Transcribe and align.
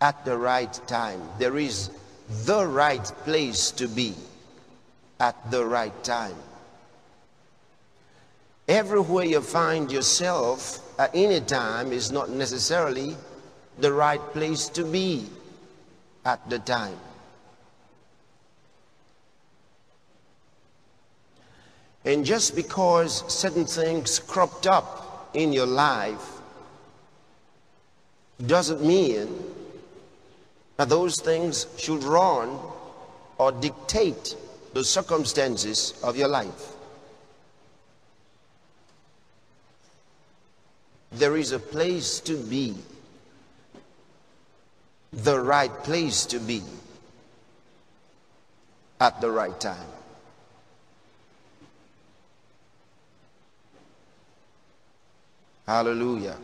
at 0.00 0.24
the 0.24 0.36
right 0.36 0.72
time. 0.86 1.20
There 1.38 1.58
is 1.58 1.90
the 2.44 2.66
right 2.66 3.04
place 3.24 3.70
to 3.72 3.88
be 3.88 4.14
at 5.18 5.50
the 5.50 5.64
right 5.64 6.04
time. 6.04 6.36
Everywhere 8.68 9.24
you 9.24 9.40
find 9.40 9.90
yourself 9.90 10.78
at 10.98 11.10
any 11.14 11.40
time 11.40 11.92
is 11.92 12.12
not 12.12 12.30
necessarily 12.30 13.16
the 13.78 13.92
right 13.92 14.20
place 14.32 14.68
to 14.68 14.84
be 14.84 15.26
at 16.24 16.48
the 16.48 16.58
time. 16.60 16.96
And 22.04 22.24
just 22.24 22.56
because 22.56 23.24
certain 23.32 23.66
things 23.66 24.18
cropped 24.20 24.66
up 24.66 25.30
in 25.34 25.52
your 25.52 25.66
life 25.66 26.40
doesn't 28.46 28.82
mean 28.82 29.28
those 30.86 31.20
things 31.20 31.66
should 31.76 32.02
run 32.04 32.58
or 33.38 33.52
dictate 33.52 34.36
the 34.72 34.84
circumstances 34.84 36.00
of 36.02 36.16
your 36.16 36.28
life. 36.28 36.72
There 41.12 41.36
is 41.36 41.52
a 41.52 41.58
place 41.58 42.20
to 42.20 42.36
be, 42.36 42.74
the 45.12 45.40
right 45.40 45.72
place 45.82 46.24
to 46.26 46.38
be 46.38 46.62
at 49.00 49.20
the 49.20 49.30
right 49.30 49.58
time. 49.58 49.88
Hallelujah. 55.66 56.36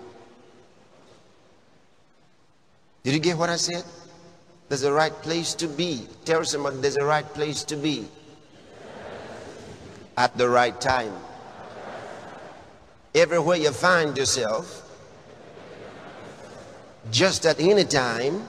Did 3.02 3.14
you 3.14 3.20
get 3.20 3.36
what 3.36 3.50
I 3.50 3.56
said? 3.56 3.84
There's 4.68 4.82
a 4.82 4.92
right 4.92 5.12
place 5.12 5.54
to 5.54 5.68
be. 5.68 6.06
Tell 6.24 6.44
somebody 6.44 6.78
there's 6.78 6.96
a 6.96 7.04
right 7.04 7.26
place 7.34 7.62
to 7.64 7.76
be 7.76 8.08
at 10.16 10.36
the 10.36 10.48
right 10.48 10.78
time. 10.80 11.12
Everywhere 13.14 13.56
you 13.56 13.70
find 13.70 14.16
yourself, 14.16 14.82
just 17.10 17.46
at 17.46 17.60
any 17.60 17.84
time, 17.84 18.48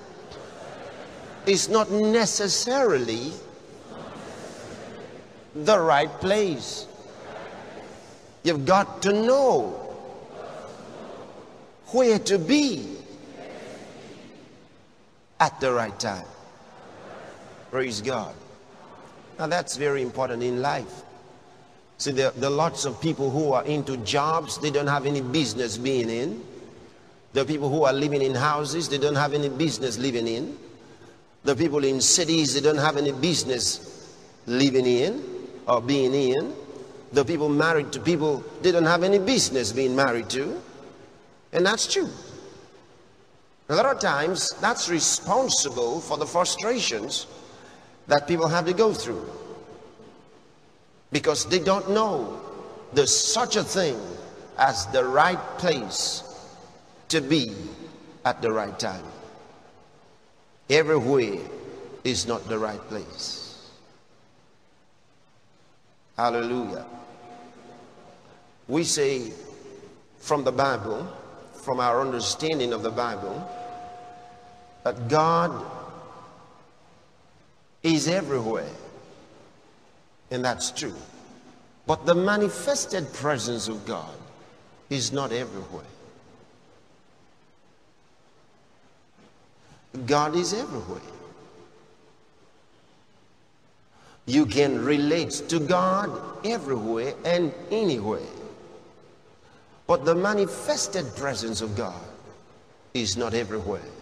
is 1.45 1.69
not 1.69 1.91
necessarily 1.91 3.31
the 5.55 5.79
right 5.79 6.11
place. 6.19 6.87
You've 8.43 8.65
got 8.65 9.01
to 9.03 9.13
know 9.13 9.69
where 11.91 12.19
to 12.19 12.37
be 12.37 12.96
at 15.39 15.59
the 15.59 15.71
right 15.71 15.97
time. 15.99 16.25
Praise 17.71 18.01
God. 18.01 18.33
Now 19.37 19.47
that's 19.47 19.77
very 19.77 20.01
important 20.01 20.41
in 20.41 20.61
life. 20.61 21.03
See, 21.99 22.11
there, 22.11 22.31
there, 22.31 22.49
are 22.49 22.53
lots 22.53 22.85
of 22.85 23.01
people 23.01 23.29
who 23.29 23.53
are 23.53 23.65
into 23.65 23.97
jobs 23.97 24.59
they 24.59 24.69
don't 24.69 24.87
have 24.87 25.05
any 25.05 25.21
business 25.21 25.77
being 25.77 26.09
in. 26.09 26.43
There 27.33 27.43
are 27.43 27.47
people 27.47 27.69
who 27.69 27.83
are 27.83 27.93
living 27.93 28.21
in 28.21 28.35
houses 28.35 28.87
they 28.87 28.97
don't 28.97 29.15
have 29.15 29.33
any 29.33 29.49
business 29.49 29.97
living 29.97 30.27
in. 30.27 30.57
There 31.43 31.53
are 31.53 31.57
people 31.57 31.83
in 31.83 32.01
cities 32.01 32.53
they 32.53 32.61
don't 32.61 32.77
have 32.77 32.97
any 32.97 33.11
business 33.11 34.15
living 34.45 34.85
in 34.85 35.23
or 35.67 35.81
being 35.81 36.13
in. 36.13 36.53
There 37.11 37.21
are 37.21 37.27
people 37.27 37.49
married 37.49 37.91
to 37.93 37.99
people 37.99 38.43
they 38.61 38.71
don't 38.71 38.85
have 38.85 39.03
any 39.03 39.19
business 39.19 39.71
being 39.71 39.95
married 39.95 40.29
to. 40.31 40.61
And 41.51 41.65
that's 41.65 41.91
true. 41.91 42.09
A 43.69 43.75
lot 43.75 43.85
of 43.85 43.99
times, 43.99 44.51
that's 44.61 44.89
responsible 44.89 45.99
for 45.99 46.17
the 46.17 46.25
frustrations 46.25 47.27
that 48.07 48.27
people 48.27 48.47
have 48.47 48.65
to 48.65 48.73
go 48.73 48.93
through 48.93 49.29
because 51.11 51.45
they 51.45 51.59
don't 51.59 51.89
know 51.91 52.41
there's 52.93 53.15
such 53.15 53.57
a 53.57 53.63
thing 53.63 53.99
as 54.57 54.85
the 54.87 55.03
right 55.03 55.39
place 55.57 56.23
to 57.09 57.21
be 57.21 57.51
at 58.25 58.41
the 58.41 58.51
right 58.51 58.77
time. 58.79 59.03
Everywhere 60.69 61.39
is 62.03 62.27
not 62.27 62.47
the 62.47 62.57
right 62.57 62.81
place. 62.87 63.69
Hallelujah. 66.17 66.85
We 68.67 68.83
say 68.83 69.31
from 70.19 70.43
the 70.43 70.51
Bible, 70.51 71.07
from 71.61 71.79
our 71.79 72.01
understanding 72.01 72.73
of 72.73 72.81
the 72.83 72.91
Bible, 72.91 73.47
that 74.87 75.09
God 75.09 75.65
is 77.83 78.07
everywhere. 78.07 78.71
And 80.31 80.45
that's 80.45 80.71
true. 80.71 80.95
But 81.85 82.05
the 82.05 82.15
manifested 82.15 83.11
presence 83.11 83.67
of 83.67 83.85
God 83.85 84.15
is 84.89 85.11
not 85.11 85.33
everywhere. 85.33 85.91
God 90.05 90.37
is 90.37 90.53
everywhere. 90.53 91.01
You 94.25 94.45
can 94.45 94.85
relate 94.85 95.31
to 95.49 95.59
God 95.59 96.09
everywhere 96.45 97.13
and 97.25 97.53
anywhere. 97.71 98.33
But 99.85 100.05
the 100.05 100.15
manifested 100.15 101.13
presence 101.17 101.59
of 101.59 101.75
God 101.75 102.07
is 102.93 103.17
not 103.17 103.33
everywhere. 103.33 103.96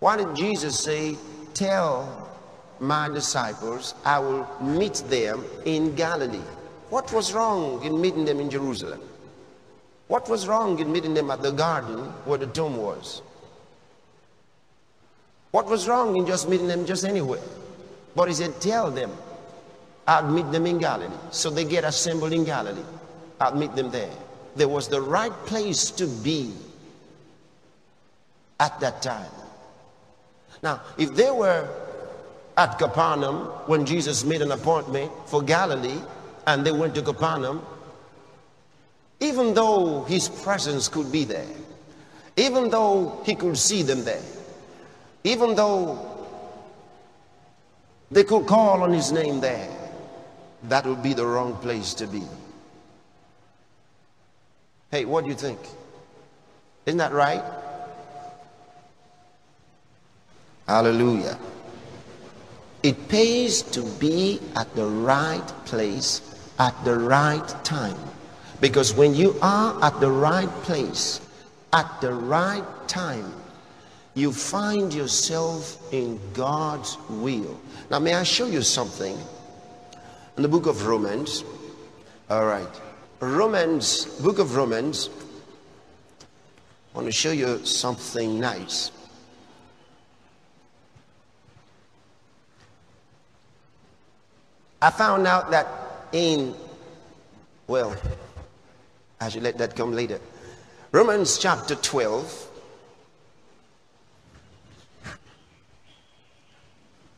Why 0.00 0.16
did 0.16 0.34
Jesus 0.34 0.78
say, 0.78 1.16
Tell 1.54 2.28
my 2.78 3.08
disciples 3.08 3.94
I 4.04 4.18
will 4.20 4.46
meet 4.60 5.02
them 5.08 5.44
in 5.64 5.94
Galilee? 5.94 6.38
What 6.90 7.12
was 7.12 7.32
wrong 7.32 7.82
in 7.84 8.00
meeting 8.00 8.24
them 8.24 8.40
in 8.40 8.48
Jerusalem? 8.48 9.00
What 10.06 10.28
was 10.28 10.46
wrong 10.46 10.78
in 10.78 10.90
meeting 10.92 11.14
them 11.14 11.30
at 11.30 11.42
the 11.42 11.50
garden 11.50 11.98
where 12.24 12.38
the 12.38 12.46
tomb 12.46 12.76
was? 12.76 13.22
What 15.50 15.66
was 15.66 15.88
wrong 15.88 16.16
in 16.16 16.26
just 16.26 16.48
meeting 16.48 16.68
them 16.68 16.86
just 16.86 17.04
anywhere? 17.04 17.42
But 18.14 18.28
he 18.28 18.34
said, 18.34 18.60
Tell 18.60 18.90
them 18.90 19.10
I'll 20.06 20.26
meet 20.30 20.50
them 20.52 20.66
in 20.66 20.78
Galilee. 20.78 21.14
So 21.30 21.50
they 21.50 21.64
get 21.64 21.84
assembled 21.84 22.32
in 22.32 22.44
Galilee. 22.44 22.82
I'll 23.40 23.54
meet 23.54 23.74
them 23.76 23.90
there. 23.90 24.10
There 24.56 24.68
was 24.68 24.88
the 24.88 25.00
right 25.00 25.32
place 25.46 25.90
to 25.92 26.06
be 26.06 26.54
at 28.58 28.80
that 28.80 29.02
time. 29.02 29.30
Now, 30.62 30.80
if 30.96 31.14
they 31.14 31.30
were 31.30 31.68
at 32.56 32.78
Capernaum 32.78 33.46
when 33.66 33.86
Jesus 33.86 34.24
made 34.24 34.42
an 34.42 34.50
appointment 34.50 35.12
for 35.26 35.42
Galilee 35.42 36.00
and 36.46 36.66
they 36.66 36.72
went 36.72 36.94
to 36.96 37.02
Capernaum, 37.02 37.64
even 39.20 39.54
though 39.54 40.04
his 40.04 40.28
presence 40.28 40.88
could 40.88 41.10
be 41.10 41.24
there, 41.24 41.46
even 42.36 42.70
though 42.70 43.20
he 43.24 43.34
could 43.34 43.56
see 43.56 43.82
them 43.82 44.04
there, 44.04 44.22
even 45.24 45.54
though 45.54 46.26
they 48.10 48.24
could 48.24 48.46
call 48.46 48.82
on 48.82 48.92
his 48.92 49.12
name 49.12 49.40
there, 49.40 49.68
that 50.64 50.86
would 50.86 51.02
be 51.02 51.12
the 51.12 51.26
wrong 51.26 51.54
place 51.56 51.94
to 51.94 52.06
be. 52.06 52.22
Hey, 54.90 55.04
what 55.04 55.24
do 55.24 55.30
you 55.30 55.36
think? 55.36 55.58
Isn't 56.86 56.98
that 56.98 57.12
right? 57.12 57.42
Hallelujah. 60.68 61.38
It 62.82 63.08
pays 63.08 63.62
to 63.62 63.82
be 63.98 64.38
at 64.54 64.72
the 64.76 64.86
right 64.86 65.46
place 65.64 66.20
at 66.58 66.74
the 66.84 66.94
right 66.94 67.48
time. 67.64 67.96
Because 68.60 68.92
when 68.92 69.14
you 69.14 69.34
are 69.40 69.82
at 69.82 69.98
the 70.00 70.10
right 70.10 70.50
place 70.62 71.20
at 71.72 72.00
the 72.00 72.12
right 72.12 72.64
time, 72.86 73.32
you 74.14 74.32
find 74.32 74.92
yourself 74.92 75.92
in 75.92 76.20
God's 76.34 76.98
will. 77.08 77.58
Now, 77.90 77.98
may 77.98 78.14
I 78.14 78.22
show 78.22 78.46
you 78.46 78.62
something? 78.62 79.16
In 80.36 80.42
the 80.42 80.48
book 80.48 80.66
of 80.66 80.86
Romans, 80.86 81.44
all 82.28 82.44
right, 82.44 82.68
Romans, 83.20 84.04
book 84.20 84.38
of 84.38 84.54
Romans, 84.54 85.08
I 86.20 86.96
want 86.98 87.06
to 87.06 87.12
show 87.12 87.32
you 87.32 87.64
something 87.64 88.38
nice. 88.38 88.90
I 94.80 94.90
found 94.90 95.26
out 95.26 95.50
that 95.50 95.66
in, 96.12 96.54
well, 97.66 97.96
I 99.20 99.28
should 99.28 99.42
let 99.42 99.58
that 99.58 99.74
come 99.74 99.92
later. 99.92 100.20
Romans 100.92 101.36
chapter 101.36 101.74
12. 101.74 102.48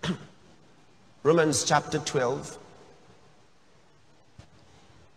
Romans 1.22 1.64
chapter 1.64 1.98
12. 1.98 2.56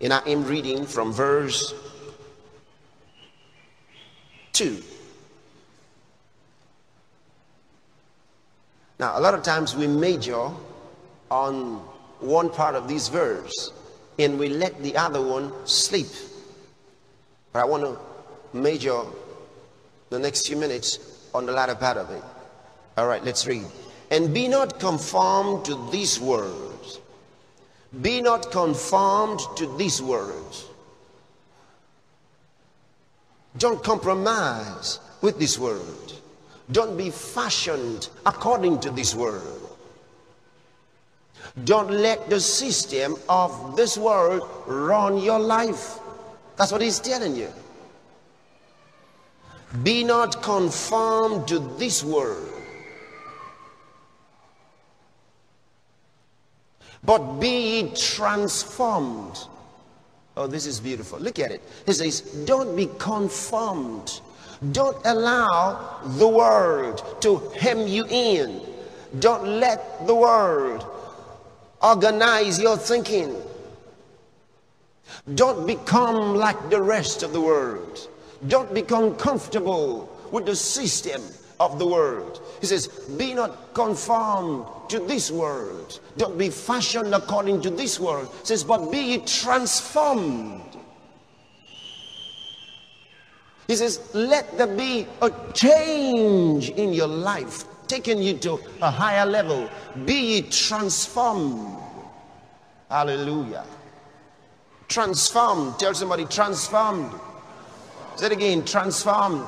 And 0.01 0.11
I 0.11 0.19
am 0.27 0.43
reading 0.43 0.85
from 0.85 1.13
verse 1.13 1.73
2. 4.51 4.83
Now, 8.99 9.17
a 9.17 9.21
lot 9.21 9.33
of 9.33 9.43
times 9.43 9.77
we 9.77 9.87
major 9.87 10.49
on 11.31 11.81
one 12.23 12.49
part 12.49 12.75
of 12.75 12.87
this 12.87 13.07
verse 13.07 13.71
and 14.19 14.37
we 14.39 14.49
let 14.49 14.81
the 14.81 14.95
other 14.95 15.21
one 15.21 15.51
sleep. 15.65 16.07
But 17.51 17.59
I 17.59 17.65
want 17.65 17.83
to 17.83 18.57
major 18.57 19.01
the 20.09 20.19
next 20.19 20.47
few 20.47 20.57
minutes 20.57 21.29
on 21.33 21.45
the 21.45 21.51
latter 21.51 21.75
part 21.75 21.97
of 21.97 22.09
it. 22.11 22.23
All 22.97 23.07
right, 23.07 23.23
let's 23.23 23.47
read. 23.47 23.65
And 24.11 24.33
be 24.33 24.47
not 24.47 24.79
conformed 24.79 25.65
to 25.65 25.89
these 25.91 26.19
words. 26.19 26.99
Be 28.01 28.21
not 28.21 28.51
conformed 28.51 29.39
to 29.55 29.77
these 29.77 30.01
words. 30.01 30.65
Don't 33.57 33.83
compromise 33.83 34.99
with 35.21 35.39
this 35.39 35.57
world. 35.57 36.21
Don't 36.71 36.97
be 36.97 37.09
fashioned 37.09 38.09
according 38.25 38.79
to 38.81 38.91
this 38.91 39.13
word. 39.13 39.41
Don't 41.63 41.91
let 41.91 42.29
the 42.29 42.39
system 42.39 43.15
of 43.29 43.75
this 43.75 43.97
world 43.97 44.49
run 44.65 45.17
your 45.19 45.39
life. 45.39 45.99
That's 46.55 46.71
what 46.71 46.81
he's 46.81 46.99
telling 46.99 47.35
you. 47.35 47.49
Be 49.83 50.03
not 50.03 50.41
conformed 50.41 51.47
to 51.47 51.59
this 51.77 52.03
world, 52.03 52.49
but 57.03 57.39
be 57.39 57.91
transformed. 57.95 59.37
Oh, 60.35 60.47
this 60.47 60.65
is 60.65 60.79
beautiful. 60.79 61.19
Look 61.19 61.37
at 61.37 61.51
it. 61.51 61.61
He 61.85 61.93
says, 61.93 62.21
Don't 62.45 62.75
be 62.75 62.89
conformed. 62.97 64.21
Don't 64.71 64.97
allow 65.05 65.99
the 66.17 66.27
world 66.27 67.21
to 67.21 67.37
hem 67.59 67.87
you 67.87 68.05
in. 68.09 68.61
Don't 69.19 69.45
let 69.59 70.07
the 70.07 70.15
world 70.15 70.85
organize 71.83 72.59
your 72.59 72.77
thinking. 72.77 73.35
Don't 75.35 75.67
become 75.67 76.35
like 76.35 76.69
the 76.69 76.81
rest 76.81 77.23
of 77.23 77.33
the 77.33 77.41
world. 77.41 78.09
Don't 78.47 78.73
become 78.73 79.15
comfortable 79.15 80.09
with 80.31 80.45
the 80.45 80.55
system 80.55 81.21
of 81.59 81.79
the 81.79 81.87
world. 81.87 82.41
He 82.59 82.67
says, 82.67 82.87
Be 83.17 83.33
not 83.33 83.73
conformed 83.73 84.65
to 84.89 84.99
this 84.99 85.31
world. 85.31 85.99
Don't 86.17 86.37
be 86.37 86.49
fashioned 86.49 87.13
according 87.13 87.61
to 87.61 87.69
this 87.69 87.99
world. 87.99 88.29
He 88.41 88.47
says, 88.47 88.63
But 88.63 88.91
be 88.91 89.19
transformed. 89.19 90.61
He 93.67 93.75
says, 93.75 94.13
Let 94.13 94.57
there 94.57 94.67
be 94.67 95.07
a 95.21 95.31
change 95.53 96.69
in 96.71 96.93
your 96.93 97.07
life, 97.07 97.65
taking 97.93 98.23
you 98.23 98.35
to 98.39 98.59
a 98.81 98.89
higher 98.89 99.25
level. 99.25 99.69
Be 100.05 100.13
ye 100.13 100.41
transformed. 100.41 101.77
Hallelujah. 102.89 103.65
Transformed. 104.87 105.77
Tell 105.77 105.93
somebody, 105.93 106.25
transformed. 106.25 107.13
Say 108.15 108.27
it 108.27 108.31
again, 108.31 108.65
transformed. 108.65 109.45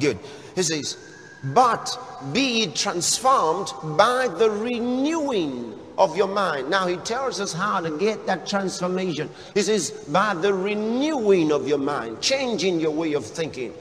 Good. 0.00 0.18
He 0.54 0.62
says, 0.62 0.96
but 1.44 1.98
be 2.32 2.60
ye 2.60 2.66
transformed 2.68 3.72
by 3.98 4.28
the 4.28 4.50
renewing 4.50 5.78
of 5.98 6.16
your 6.16 6.28
mind. 6.28 6.70
Now 6.70 6.86
he 6.86 6.96
tells 6.96 7.40
us 7.40 7.52
how 7.52 7.80
to 7.80 7.90
get 7.98 8.26
that 8.26 8.46
transformation. 8.46 9.28
He 9.54 9.62
says, 9.62 9.90
by 10.08 10.34
the 10.34 10.54
renewing 10.54 11.52
of 11.52 11.68
your 11.68 11.78
mind, 11.78 12.22
changing 12.22 12.80
your 12.80 12.92
way 12.92 13.12
of 13.12 13.24
thinking. 13.24 13.74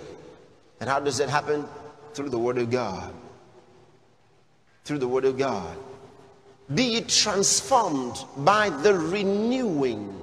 And 0.82 0.90
how 0.90 1.00
does 1.00 1.18
that 1.18 1.30
happen? 1.30 1.66
Through 2.14 2.30
the 2.30 2.40
Word 2.40 2.58
of 2.58 2.70
God. 2.70 3.14
Through 4.88 5.00
the 5.00 5.08
Word 5.08 5.26
of 5.26 5.38
God. 5.38 5.78
Be 6.74 7.02
transformed 7.02 8.18
by 8.38 8.70
the 8.70 8.94
renewing 8.94 10.18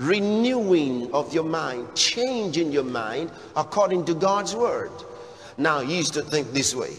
renewing 0.00 1.12
of 1.12 1.34
your 1.34 1.44
mind, 1.44 1.86
changing 1.94 2.72
your 2.72 2.84
mind 2.84 3.30
according 3.54 4.04
to 4.06 4.14
God's 4.14 4.56
word. 4.56 4.90
Now, 5.58 5.80
you 5.80 5.96
used 5.96 6.14
to 6.14 6.22
think 6.22 6.52
this 6.52 6.74
way. 6.74 6.92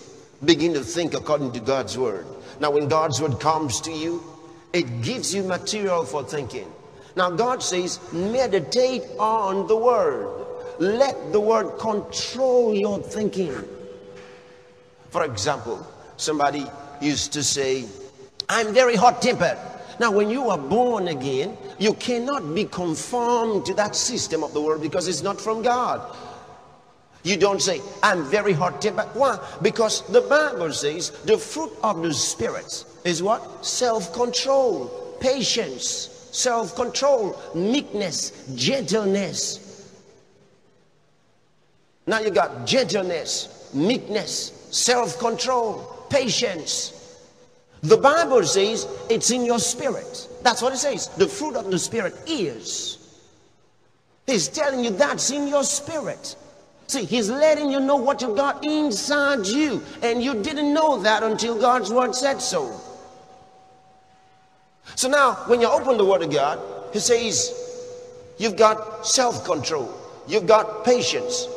Begin 0.46 0.74
to 0.76 0.82
think 0.82 1.16
according 1.16 1.52
to 1.54 1.60
God's 1.60 1.98
word. 1.98 2.28
Now, 2.60 2.72
when 2.72 2.88
God's 2.88 3.20
word 3.20 3.40
comes 3.40 3.82
to 3.82 3.92
you, 3.92 4.24
it 4.72 5.02
gives 5.02 5.34
you 5.34 5.44
material 5.44 6.06
for 6.06 6.24
thinking. 6.24 6.72
Now, 7.16 7.32
God 7.32 7.64
says, 7.64 8.00
meditate 8.14 9.02
on 9.18 9.68
the 9.68 9.76
word. 9.76 10.46
Let 10.80 11.32
the 11.32 11.40
word 11.40 11.80
control 11.80 12.74
your 12.76 13.00
thinking. 13.00 13.54
For 15.10 15.26
example, 15.26 15.86
somebody 16.22 16.66
used 17.02 17.34
to 17.34 17.44
say, 17.44 17.86
I'm 18.48 18.74
very 18.74 18.96
hot 18.96 19.22
tempered. 19.22 19.58
Now, 20.00 20.12
when 20.12 20.30
you 20.30 20.50
are 20.50 20.58
born 20.58 21.08
again, 21.10 21.58
you 21.80 21.94
cannot 21.94 22.56
be 22.56 22.66
conformed 22.66 23.66
to 23.66 23.74
that 23.76 23.96
system 23.96 24.44
of 24.44 24.54
the 24.54 24.62
world 24.62 24.82
because 24.82 25.08
it's 25.08 25.22
not 25.22 25.40
from 25.40 25.62
God. 25.62 26.16
You 27.24 27.38
don't 27.38 27.62
say, 27.62 27.82
I'm 28.02 28.24
very 28.24 28.54
hot 28.54 28.82
tempered. 28.82 29.08
Why? 29.14 29.38
Because 29.62 30.02
the 30.08 30.22
Bible 30.22 30.72
says 30.74 31.12
the 31.26 31.38
fruit 31.38 31.72
of 31.84 32.02
the 32.02 32.14
Spirit 32.14 32.84
is 33.06 33.22
what? 33.22 33.64
Self 33.64 34.12
control, 34.14 35.16
patience, 35.20 35.86
self 36.32 36.76
control, 36.76 37.40
meekness, 37.54 38.48
gentleness. 38.56 39.92
Now 42.08 42.20
you 42.20 42.32
got 42.32 42.66
gentleness, 42.66 43.70
meekness, 43.74 44.68
self 44.72 45.20
control, 45.20 46.01
patience. 46.12 46.98
The 47.82 47.98
Bible 47.98 48.44
says 48.44 48.88
it's 49.10 49.32
in 49.32 49.44
your 49.44 49.58
spirit. 49.58 50.28
That's 50.44 50.62
what 50.62 50.74
it 50.74 50.78
says. 50.78 51.08
The 51.18 51.28
fruit 51.28 51.56
of 51.56 51.72
the 51.72 51.80
spirit 51.80 52.16
is. 52.28 52.98
He's 54.28 54.48
telling 54.48 54.84
you 54.84 54.92
that's 54.92 55.32
in 55.32 55.48
your 55.48 55.64
spirit. 55.64 56.36
See, 56.88 57.06
he's 57.06 57.30
letting 57.30 57.72
you 57.72 57.80
know 57.80 57.96
what 57.96 58.22
you've 58.22 58.36
got 58.36 58.64
inside 58.64 59.48
you. 59.48 59.82
And 60.04 60.22
you 60.22 60.44
didn't 60.44 60.74
know 60.74 61.00
that 61.00 61.24
until 61.24 61.60
God's 61.60 61.92
word 61.92 62.14
said 62.14 62.40
so. 62.40 62.80
So 64.96 65.08
now, 65.08 65.36
when 65.48 65.62
you 65.62 65.68
open 65.68 65.98
the 65.98 66.06
word 66.06 66.22
of 66.22 66.32
God, 66.32 66.60
he 66.94 67.00
says, 67.00 67.52
you've 68.38 68.58
got 68.58 69.08
self-control. 69.08 69.92
You've 70.28 70.46
got 70.46 70.84
patience. 70.84 71.48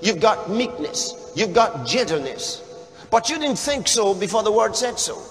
You've 0.00 0.20
got 0.20 0.48
meekness. 0.48 1.32
You've 1.34 1.52
got 1.52 1.86
gentleness. 1.86 2.62
But 3.10 3.28
you 3.28 3.38
didn't 3.38 3.58
think 3.58 3.88
so 3.88 4.14
before 4.14 4.42
the 4.42 4.52
word 4.52 4.76
said 4.76 4.98
so. 4.98 5.22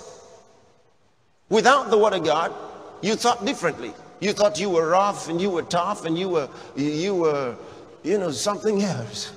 Without 1.49 1.89
the 1.89 1.97
word 1.97 2.13
of 2.13 2.23
God, 2.23 2.53
you 3.01 3.15
thought 3.15 3.45
differently. 3.45 3.93
You 4.19 4.33
thought 4.33 4.59
you 4.59 4.69
were 4.69 4.87
rough 4.87 5.29
and 5.29 5.41
you 5.41 5.49
were 5.49 5.63
tough 5.63 6.05
and 6.05 6.17
you 6.17 6.29
were, 6.29 6.49
you 6.75 7.15
were, 7.15 7.55
you 8.03 8.17
know, 8.17 8.31
something 8.31 8.81
else. 8.81 9.31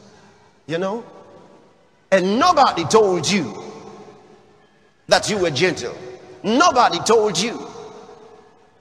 You 0.66 0.78
know? 0.78 1.04
And 2.10 2.38
nobody 2.38 2.84
told 2.84 3.28
you 3.28 3.62
that 5.08 5.28
you 5.28 5.38
were 5.38 5.50
gentle. 5.50 5.96
Nobody 6.42 6.98
told 7.00 7.38
you 7.38 7.66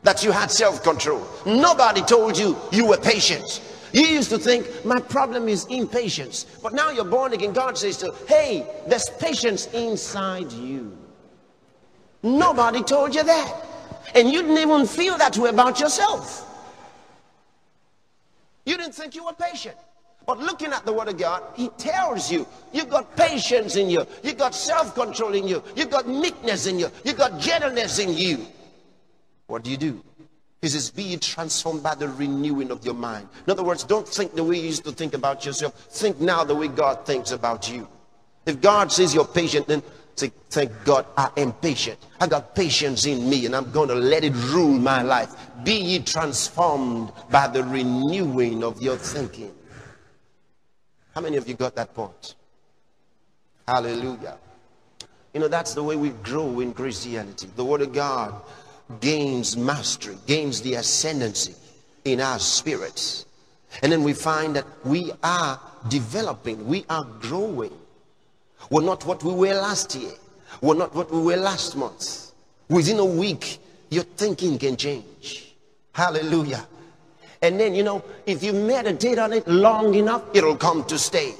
that 0.03 0.23
you 0.23 0.31
had 0.31 0.51
self 0.51 0.83
control. 0.83 1.27
Nobody 1.45 2.01
told 2.01 2.37
you 2.37 2.55
you 2.71 2.85
were 2.85 2.97
patient. 2.97 3.61
You 3.95 4.05
used 4.07 4.29
to 4.31 4.37
think 4.37 4.83
my 4.83 4.99
problem 4.99 5.47
is 5.47 5.63
impatience. 5.67 6.45
But 6.61 6.73
now 6.73 6.91
you're 6.91 7.05
born 7.05 7.31
again. 7.31 7.53
God 7.53 7.77
says 7.77 7.95
to, 7.99 8.13
hey, 8.27 8.67
there's 8.89 9.09
patience 9.21 9.67
inside 9.67 10.51
you. 10.51 10.97
Nobody 12.21 12.83
told 12.83 13.15
you 13.15 13.23
that. 13.23 13.65
And 14.13 14.29
you 14.29 14.41
didn't 14.41 14.57
even 14.57 14.85
feel 14.85 15.17
that 15.17 15.37
way 15.37 15.49
about 15.49 15.79
yourself. 15.79 16.45
You 18.65 18.75
didn't 18.75 18.95
think 18.95 19.15
you 19.15 19.23
were 19.23 19.31
patient. 19.31 19.77
But 20.27 20.39
looking 20.39 20.73
at 20.73 20.85
the 20.85 20.91
Word 20.91 21.07
of 21.07 21.17
God, 21.17 21.43
He 21.55 21.69
tells 21.77 22.29
you 22.29 22.45
you've 22.73 22.89
got 22.89 23.15
patience 23.15 23.77
in 23.77 23.89
you, 23.89 24.05
you've 24.23 24.37
got 24.37 24.53
self 24.53 24.93
control 24.93 25.35
in 25.35 25.47
you, 25.47 25.63
you've 25.73 25.91
got 25.91 26.05
meekness 26.05 26.67
in 26.67 26.79
you, 26.79 26.91
you've 27.05 27.17
got 27.17 27.39
gentleness 27.39 27.99
in 27.99 28.13
you. 28.13 28.45
What 29.47 29.63
do 29.63 29.71
you 29.71 29.77
do? 29.77 30.03
He 30.65 30.69
says, 30.69 30.89
Be 30.89 31.03
ye 31.03 31.17
transformed 31.17 31.83
by 31.83 31.93
the 31.93 32.07
renewing 32.07 32.71
of 32.71 32.83
your 32.83 32.95
mind. 32.95 33.29
In 33.45 33.51
other 33.51 33.63
words, 33.63 33.83
don't 33.83 34.07
think 34.07 34.33
the 34.33 34.43
way 34.43 34.55
you 34.55 34.63
used 34.63 34.83
to 34.85 34.91
think 34.91 35.13
about 35.13 35.45
yourself. 35.45 35.75
Think 35.75 36.19
now 36.19 36.43
the 36.43 36.55
way 36.55 36.67
God 36.67 37.05
thinks 37.05 37.29
about 37.29 37.71
you. 37.71 37.87
If 38.47 38.61
God 38.61 38.91
says 38.91 39.13
you're 39.13 39.27
patient, 39.27 39.67
then 39.67 39.83
Say, 40.15 40.31
thank 40.49 40.71
God 40.85 41.05
I 41.15 41.29
am 41.37 41.51
patient. 41.53 41.99
I 42.19 42.25
got 42.25 42.55
patience 42.55 43.05
in 43.05 43.29
me 43.29 43.45
and 43.45 43.55
I'm 43.55 43.69
going 43.71 43.89
to 43.89 43.95
let 43.95 44.23
it 44.23 44.33
rule 44.33 44.71
my 44.71 45.03
life. 45.03 45.35
Be 45.63 45.73
ye 45.73 45.99
transformed 45.99 47.11
by 47.29 47.47
the 47.47 47.63
renewing 47.63 48.63
of 48.63 48.81
your 48.81 48.95
thinking. 48.95 49.53
How 51.13 51.21
many 51.21 51.37
of 51.37 51.47
you 51.47 51.53
got 51.53 51.75
that 51.75 51.93
point? 51.93 52.33
Hallelujah. 53.67 54.39
You 55.35 55.41
know, 55.41 55.47
that's 55.47 55.75
the 55.75 55.83
way 55.83 55.95
we 55.95 56.09
grow 56.09 56.59
in 56.59 56.73
Christianity. 56.73 57.49
The 57.55 57.65
Word 57.65 57.81
of 57.81 57.93
God 57.93 58.41
gains 58.99 59.57
mastery, 59.57 60.17
gains 60.27 60.61
the 60.61 60.75
ascendancy 60.75 61.55
in 62.03 62.21
our 62.21 62.39
spirits. 62.39 63.25
And 63.81 63.91
then 63.91 64.03
we 64.03 64.13
find 64.13 64.55
that 64.55 64.65
we 64.83 65.11
are 65.23 65.59
developing, 65.89 66.67
we 66.67 66.85
are 66.89 67.05
growing. 67.19 67.73
We're 68.69 68.83
not 68.83 69.05
what 69.05 69.23
we 69.23 69.33
were 69.33 69.53
last 69.53 69.95
year, 69.95 70.13
we're 70.61 70.75
not 70.75 70.95
what 70.95 71.11
we 71.11 71.21
were 71.21 71.37
last 71.37 71.75
month. 71.75 72.31
Within 72.69 72.99
a 72.99 73.05
week, 73.05 73.59
your 73.89 74.03
thinking 74.03 74.57
can 74.57 74.75
change. 74.75 75.55
Hallelujah. 75.91 76.65
And 77.41 77.59
then, 77.59 77.75
you 77.75 77.83
know, 77.83 78.03
if 78.25 78.41
you 78.41 78.53
meditate 78.53 79.19
on 79.19 79.33
it 79.33 79.47
long 79.47 79.93
enough, 79.93 80.23
it'll 80.33 80.55
come 80.55 80.83
to 80.85 80.97
stay. 80.97 81.33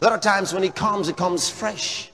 A 0.00 0.04
lot 0.04 0.12
of 0.12 0.20
times 0.20 0.52
when 0.52 0.64
it 0.64 0.74
comes, 0.74 1.08
it 1.08 1.16
comes 1.16 1.48
fresh. 1.48 2.10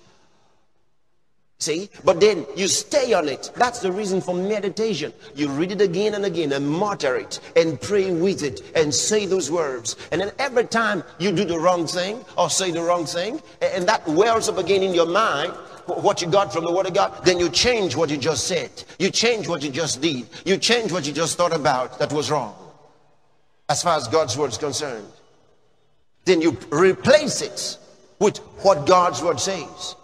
See? 1.61 1.91
But 2.05 2.21
then 2.21 2.47
you 2.57 2.69
stay 2.69 3.13
on 3.13 3.29
it. 3.29 3.51
That's 3.55 3.81
the 3.81 3.93
reason 3.93 4.23
for 4.23 4.35
meditation. 4.35 5.13
You 5.35 5.49
read 5.49 5.73
it 5.73 5.83
again 5.83 6.15
and 6.15 6.25
again 6.25 6.53
and 6.53 6.67
mutter 6.67 7.17
it 7.17 7.39
and 7.55 7.79
pray 7.79 8.11
with 8.13 8.43
it 8.43 8.63
and 8.75 8.95
say 8.95 9.27
those 9.27 9.51
words. 9.51 9.97
And 10.11 10.23
then 10.23 10.33
every 10.39 10.65
time 10.65 11.05
you 11.19 11.33
do 11.33 11.45
the 11.45 11.59
wrong 11.59 11.87
thing 11.87 12.25
or 12.39 12.49
say 12.49 12.71
the 12.71 12.83
wrong 12.83 13.05
thing, 13.05 13.43
and 13.61 13.87
that 13.87 14.09
wells 14.09 14.49
up 14.49 14.57
again 14.57 14.83
in 14.83 14.95
your 14.95 15.07
mind, 15.07 15.53
what 15.85 16.23
you 16.23 16.29
got 16.29 16.51
from 16.51 16.65
the 16.65 16.73
word 16.73 16.87
of 16.87 16.95
God, 16.95 17.27
then 17.27 17.39
you 17.39 17.51
change 17.51 17.95
what 17.95 18.09
you 18.09 18.17
just 18.17 18.47
said. 18.47 18.71
You 18.99 19.11
change 19.11 19.47
what 19.47 19.63
you 19.63 19.71
just 19.71 20.01
did. 20.01 20.27
You 20.47 20.57
change 20.57 20.93
what 20.93 21.07
you 21.07 21.13
just 21.13 21.37
thought 21.37 21.55
about 21.55 21.99
that 21.99 22.11
was 22.11 22.31
wrong. 22.31 22.55
As 23.69 23.83
far 23.83 23.99
as 23.99 24.09
God's 24.09 24.35
word 24.35 24.51
is 24.51 24.59
concerned. 24.59 25.07
Then 26.25 26.41
you 26.41 26.57
replace 26.71 27.43
it 27.43 27.77
with 28.19 28.39
what 28.63 28.87
God's 28.87 29.23
word 29.23 29.41
says. 29.41 29.97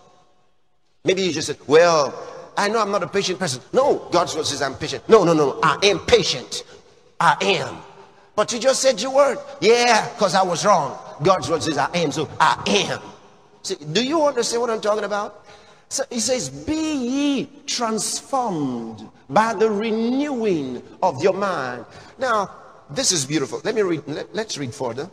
Maybe 1.07 1.23
you 1.23 1.33
just 1.33 1.47
said, 1.47 1.59
Well, 1.67 2.15
I 2.57 2.69
know 2.69 2.81
I'm 2.81 2.91
not 2.91 3.03
a 3.03 3.09
patient 3.09 3.39
person. 3.39 3.63
No, 3.73 4.09
God's 4.11 4.35
word 4.35 4.47
says 4.47 4.61
I'm 4.61 4.75
patient. 4.75 5.09
No, 5.09 5.25
no, 5.25 5.33
no, 5.33 5.61
I 5.63 5.79
am 5.85 6.01
patient. 6.01 6.65
I 7.21 7.37
am. 7.41 7.79
But 8.35 8.53
you 8.53 8.59
just 8.59 8.83
said 8.83 9.01
your 9.01 9.15
word. 9.15 9.39
Yeah, 9.61 10.09
because 10.13 10.35
I 10.35 10.43
was 10.43 10.65
wrong. 10.67 10.99
God's 11.23 11.49
word 11.49 11.63
says 11.63 11.79
I 11.79 11.91
am, 11.95 12.13
so 12.13 12.29
I 12.41 12.63
am. 12.67 13.01
See, 13.63 13.77
do 13.93 14.05
you 14.05 14.25
understand 14.25 14.63
what 14.63 14.71
I'm 14.71 14.81
talking 14.81 15.05
about? 15.05 15.47
So 15.89 16.05
he 16.11 16.21
says, 16.21 16.49
Be 16.49 16.75
ye 16.75 17.49
transformed 17.67 19.09
by 19.31 19.55
the 19.55 19.71
renewing 19.71 20.83
of 21.03 21.23
your 21.23 21.33
mind. 21.33 21.85
Now, 22.19 22.51
this 22.91 23.13
is 23.13 23.25
beautiful. 23.25 23.61
Let 23.65 23.75
me 23.75 23.83
read, 23.83 24.03
let, 24.07 24.35
let's 24.35 24.59
read 24.59 24.75
further. 24.75 25.11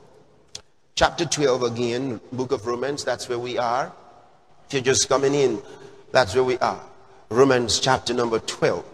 Chapter 0.95 1.25
12 1.25 1.63
again, 1.63 2.21
book 2.31 2.51
of 2.51 2.67
Romans, 2.67 3.03
that's 3.03 3.27
where 3.27 3.39
we 3.39 3.57
are. 3.57 3.91
If 4.67 4.73
you're 4.73 4.83
just 4.83 5.09
coming 5.09 5.33
in, 5.33 5.61
that's 6.13 6.35
where 6.35 6.43
we 6.43 6.59
are. 6.59 6.79
Romans 7.29 7.79
chapter 7.79 8.13
number 8.13 8.37
12. 8.37 8.85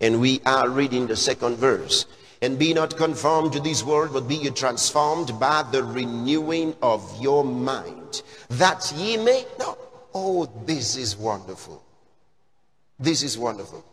And 0.00 0.20
we 0.20 0.40
are 0.46 0.70
reading 0.70 1.08
the 1.08 1.16
second 1.16 1.56
verse. 1.56 2.06
And 2.40 2.58
be 2.58 2.72
not 2.72 2.96
conformed 2.96 3.52
to 3.54 3.60
this 3.60 3.82
world, 3.82 4.12
but 4.12 4.28
be 4.28 4.36
ye 4.36 4.50
transformed 4.50 5.38
by 5.40 5.64
the 5.72 5.82
renewing 5.82 6.76
of 6.80 7.02
your 7.20 7.44
mind. 7.44 8.22
That 8.50 8.92
ye 8.96 9.16
may 9.16 9.44
know. 9.58 9.76
Oh, 10.14 10.48
this 10.64 10.96
is 10.96 11.16
wonderful. 11.16 11.82
This 13.00 13.24
is 13.24 13.36
wonderful. 13.36 13.84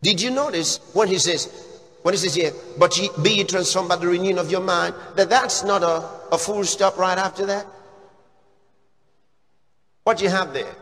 Did 0.00 0.22
you 0.22 0.30
notice 0.30 0.78
when 0.92 1.08
he 1.08 1.18
says, 1.18 1.80
when 2.02 2.14
he 2.14 2.18
says 2.18 2.36
here, 2.36 2.52
but 2.78 2.96
ye, 2.96 3.08
be 3.20 3.30
ye 3.32 3.44
transformed 3.44 3.88
by 3.88 3.96
the 3.96 4.06
renewing 4.06 4.38
of 4.38 4.48
your 4.48 4.60
mind, 4.60 4.94
that 5.16 5.28
that's 5.28 5.64
not 5.64 5.82
a, 5.82 6.08
a 6.32 6.38
full 6.38 6.62
stop 6.62 6.96
right 6.96 7.18
after 7.18 7.46
that? 7.46 7.66
What 10.04 10.18
do 10.18 10.24
you 10.24 10.30
have 10.30 10.52
there? 10.52 10.72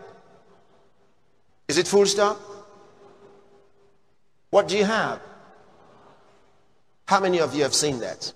Is 1.69 1.77
it 1.77 1.87
full 1.87 2.07
stop? 2.07 2.41
What 4.51 4.69
do 4.69 4.77
you 4.77 4.85
have? 4.85 5.21
How 7.07 7.21
many 7.21 7.41
of 7.41 7.55
you 7.55 7.63
have 7.63 7.75
seen 7.75 8.01
that? 8.01 8.33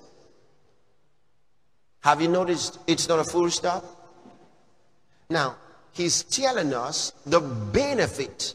Have 2.00 2.20
you 2.20 2.28
noticed 2.28 2.78
it's 2.86 3.08
not 3.08 3.18
a 3.18 3.24
full 3.24 3.48
stop? 3.50 3.84
Now, 5.30 5.56
he's 5.92 6.22
telling 6.24 6.74
us 6.74 7.12
the 7.24 7.40
benefit 7.40 8.54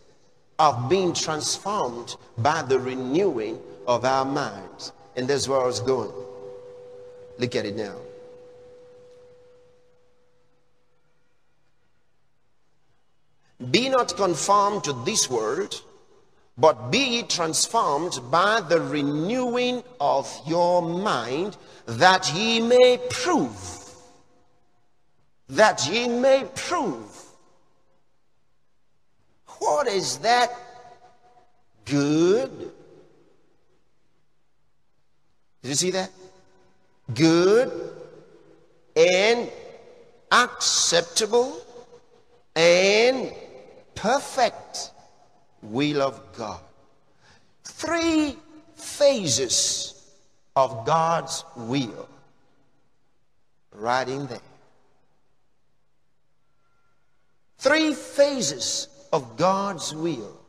of 0.59 0.89
being 0.89 1.13
transformed 1.13 2.15
by 2.37 2.61
the 2.61 2.79
renewing 2.79 3.59
of 3.87 4.05
our 4.05 4.25
minds. 4.25 4.91
And 5.15 5.27
that's 5.27 5.47
where 5.47 5.59
I 5.59 5.65
was 5.65 5.79
going. 5.79 6.11
Look 7.39 7.55
at 7.55 7.65
it 7.65 7.75
now. 7.75 7.95
Be 13.71 13.89
not 13.89 14.15
conformed 14.15 14.83
to 14.83 14.93
this 15.03 15.29
world, 15.29 15.81
but 16.57 16.91
be 16.91 17.23
transformed 17.23 18.19
by 18.29 18.61
the 18.61 18.79
renewing 18.79 19.83
of 19.99 20.31
your 20.45 20.81
mind, 20.81 21.57
that 21.85 22.31
ye 22.33 22.61
may 22.61 22.99
prove. 23.09 23.95
That 25.49 25.87
ye 25.89 26.07
may 26.07 26.45
prove. 26.55 27.23
What 29.59 29.87
is 29.87 30.19
that 30.19 30.51
good? 31.85 32.71
Did 35.61 35.69
you 35.69 35.75
see 35.75 35.91
that? 35.91 36.11
Good 37.13 37.71
and 38.95 39.49
acceptable 40.31 41.59
and 42.55 43.31
perfect 43.97 44.91
will 45.61 46.01
of 46.01 46.21
God. 46.37 46.61
Three 47.63 48.37
phases 48.75 49.93
of 50.55 50.85
God's 50.85 51.43
will 51.55 52.07
right 53.73 54.07
in 54.07 54.27
there. 54.27 54.39
Three 57.57 57.93
phases 57.93 58.87
of 59.11 59.35
God's 59.35 59.93
will. 59.93 60.39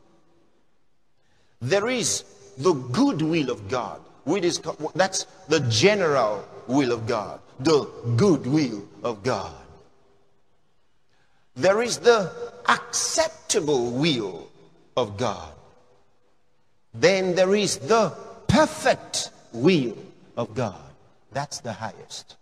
There 1.61 1.89
is 1.89 2.23
the 2.57 2.73
good 2.73 3.21
will 3.21 3.49
of 3.49 3.67
God. 3.67 3.99
That's 4.95 5.25
the 5.47 5.59
general 5.69 6.45
will 6.67 6.91
of 6.91 7.07
God, 7.07 7.39
the 7.59 7.89
good 8.15 8.45
will 8.45 8.87
of 9.03 9.23
God. 9.23 9.53
There 11.59 11.81
is 11.81 11.97
the 11.97 12.31
acceptable 12.69 13.91
will 13.91 14.47
of 14.95 15.17
God. 15.17 15.51
Then 16.93 17.35
there 17.35 17.53
is 17.53 17.77
the 17.79 18.15
perfect 18.47 19.31
will 19.51 19.97
of 20.37 20.55
God. 20.55 20.79
That's 21.33 21.59
the 21.59 21.73
highest. 21.73 22.37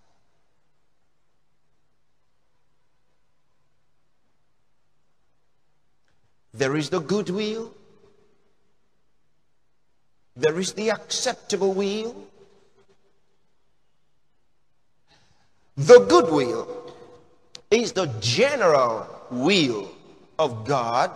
There 6.53 6.75
is 6.75 6.91
the 6.91 6.99
good 6.99 7.31
will. 7.31 7.73
There 10.35 10.59
is 10.59 10.73
the 10.73 10.91
acceptable 10.91 11.73
will. 11.73 12.15
The 15.75 16.05
good 16.05 16.29
will 16.29 16.76
is 17.69 17.91
the 17.91 18.07
general 18.19 19.07
will 19.29 19.89
of 20.39 20.65
God 20.65 21.11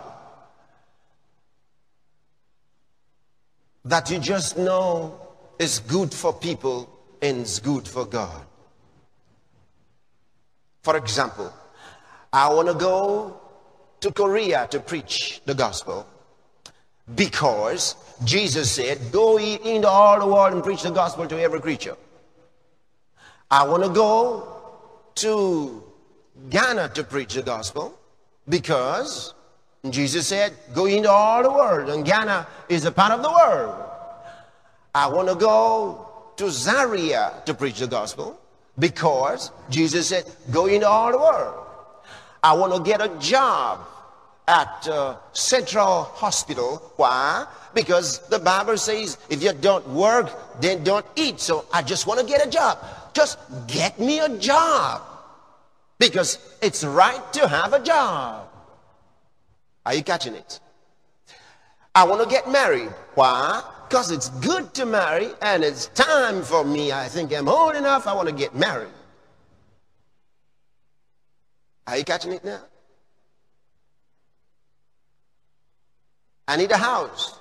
that 3.84 4.10
you 4.10 4.18
just 4.18 4.56
know 4.58 5.18
is 5.58 5.78
good 5.80 6.12
for 6.12 6.32
people 6.32 6.88
and 7.20 7.38
is 7.38 7.58
good 7.58 7.86
for 7.86 8.04
God. 8.04 8.44
For 10.82 10.96
example, 10.96 11.52
I 12.32 12.52
want 12.52 12.68
to 12.68 12.74
go 12.74 13.40
to 14.00 14.12
Korea 14.12 14.66
to 14.70 14.80
preach 14.80 15.40
the 15.44 15.54
gospel 15.54 16.06
because 17.14 17.94
Jesus 18.24 18.70
said, 18.70 18.98
Go 19.12 19.38
into 19.38 19.88
all 19.88 20.18
the 20.18 20.26
world 20.26 20.54
and 20.54 20.62
preach 20.62 20.82
the 20.82 20.90
gospel 20.90 21.26
to 21.26 21.40
every 21.40 21.60
creature. 21.60 21.96
I 23.50 23.64
want 23.64 23.82
to 23.84 23.90
go 23.90 24.72
to 25.16 25.91
Ghana 26.48 26.90
to 26.94 27.04
preach 27.04 27.34
the 27.34 27.42
gospel 27.42 27.98
because 28.48 29.34
Jesus 29.90 30.26
said, 30.26 30.52
Go 30.74 30.86
into 30.86 31.10
all 31.10 31.42
the 31.42 31.50
world, 31.50 31.90
and 31.90 32.04
Ghana 32.04 32.46
is 32.68 32.84
a 32.84 32.92
part 32.92 33.12
of 33.12 33.22
the 33.22 33.30
world. 33.30 33.74
I 34.94 35.08
want 35.08 35.28
to 35.28 35.34
go 35.34 36.08
to 36.36 36.50
Zaria 36.50 37.42
to 37.46 37.54
preach 37.54 37.78
the 37.80 37.86
gospel 37.86 38.38
because 38.78 39.50
Jesus 39.70 40.08
said, 40.08 40.24
Go 40.50 40.66
into 40.66 40.88
all 40.88 41.10
the 41.12 41.18
world. 41.18 41.66
I 42.42 42.54
want 42.54 42.74
to 42.74 42.82
get 42.82 43.00
a 43.00 43.08
job 43.18 43.86
at 44.48 44.88
uh, 44.88 45.16
Central 45.32 46.02
Hospital. 46.02 46.92
Why? 46.96 47.46
Because 47.74 48.26
the 48.28 48.38
Bible 48.38 48.76
says 48.76 49.16
if 49.30 49.42
you 49.42 49.52
don't 49.52 49.86
work, 49.88 50.60
then 50.60 50.82
don't 50.82 51.06
eat. 51.16 51.40
So 51.40 51.66
I 51.72 51.82
just 51.82 52.06
want 52.06 52.20
to 52.20 52.26
get 52.26 52.44
a 52.44 52.50
job. 52.50 52.78
Just 53.14 53.38
get 53.66 53.98
me 53.98 54.18
a 54.18 54.28
job. 54.38 55.02
Because 56.02 56.38
it's 56.60 56.82
right 56.82 57.24
to 57.34 57.46
have 57.46 57.72
a 57.72 57.80
job. 57.80 58.48
Are 59.86 59.94
you 59.94 60.02
catching 60.02 60.34
it? 60.34 60.58
I 61.94 62.04
want 62.04 62.22
to 62.22 62.28
get 62.28 62.50
married. 62.50 62.90
Why? 63.14 63.62
because 63.92 64.10
it's 64.10 64.30
good 64.40 64.72
to 64.72 64.86
marry 64.86 65.28
and 65.42 65.62
it's 65.62 65.88
time 65.88 66.40
for 66.40 66.64
me. 66.64 66.90
I 66.92 67.08
think 67.08 67.30
I'm 67.30 67.46
old 67.46 67.76
enough. 67.76 68.06
I 68.06 68.14
want 68.14 68.26
to 68.26 68.34
get 68.34 68.54
married. 68.54 68.88
Are 71.86 71.98
you 71.98 72.04
catching 72.04 72.32
it 72.32 72.42
now? 72.42 72.62
I 76.48 76.56
need 76.56 76.70
a 76.70 76.78
house. 76.78 77.38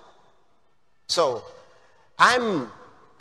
So 1.07 1.41
I'm 2.19 2.69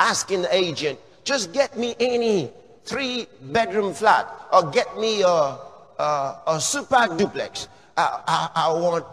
asking 0.01 0.43
the 0.43 0.53
agent, 0.53 0.99
just 1.23 1.53
get 1.53 1.79
me 1.79 1.95
any 2.01 2.51
three 2.91 3.29
bedroom 3.41 3.95
flat 3.95 4.27
or 4.53 4.69
get 4.71 4.99
me 4.99 5.23
a, 5.23 5.29
a, 5.29 6.39
a 6.49 6.61
super 6.61 7.07
duplex. 7.17 7.69
I, 7.97 8.21
I, 8.27 8.67
I, 8.67 8.73
want, 8.73 9.07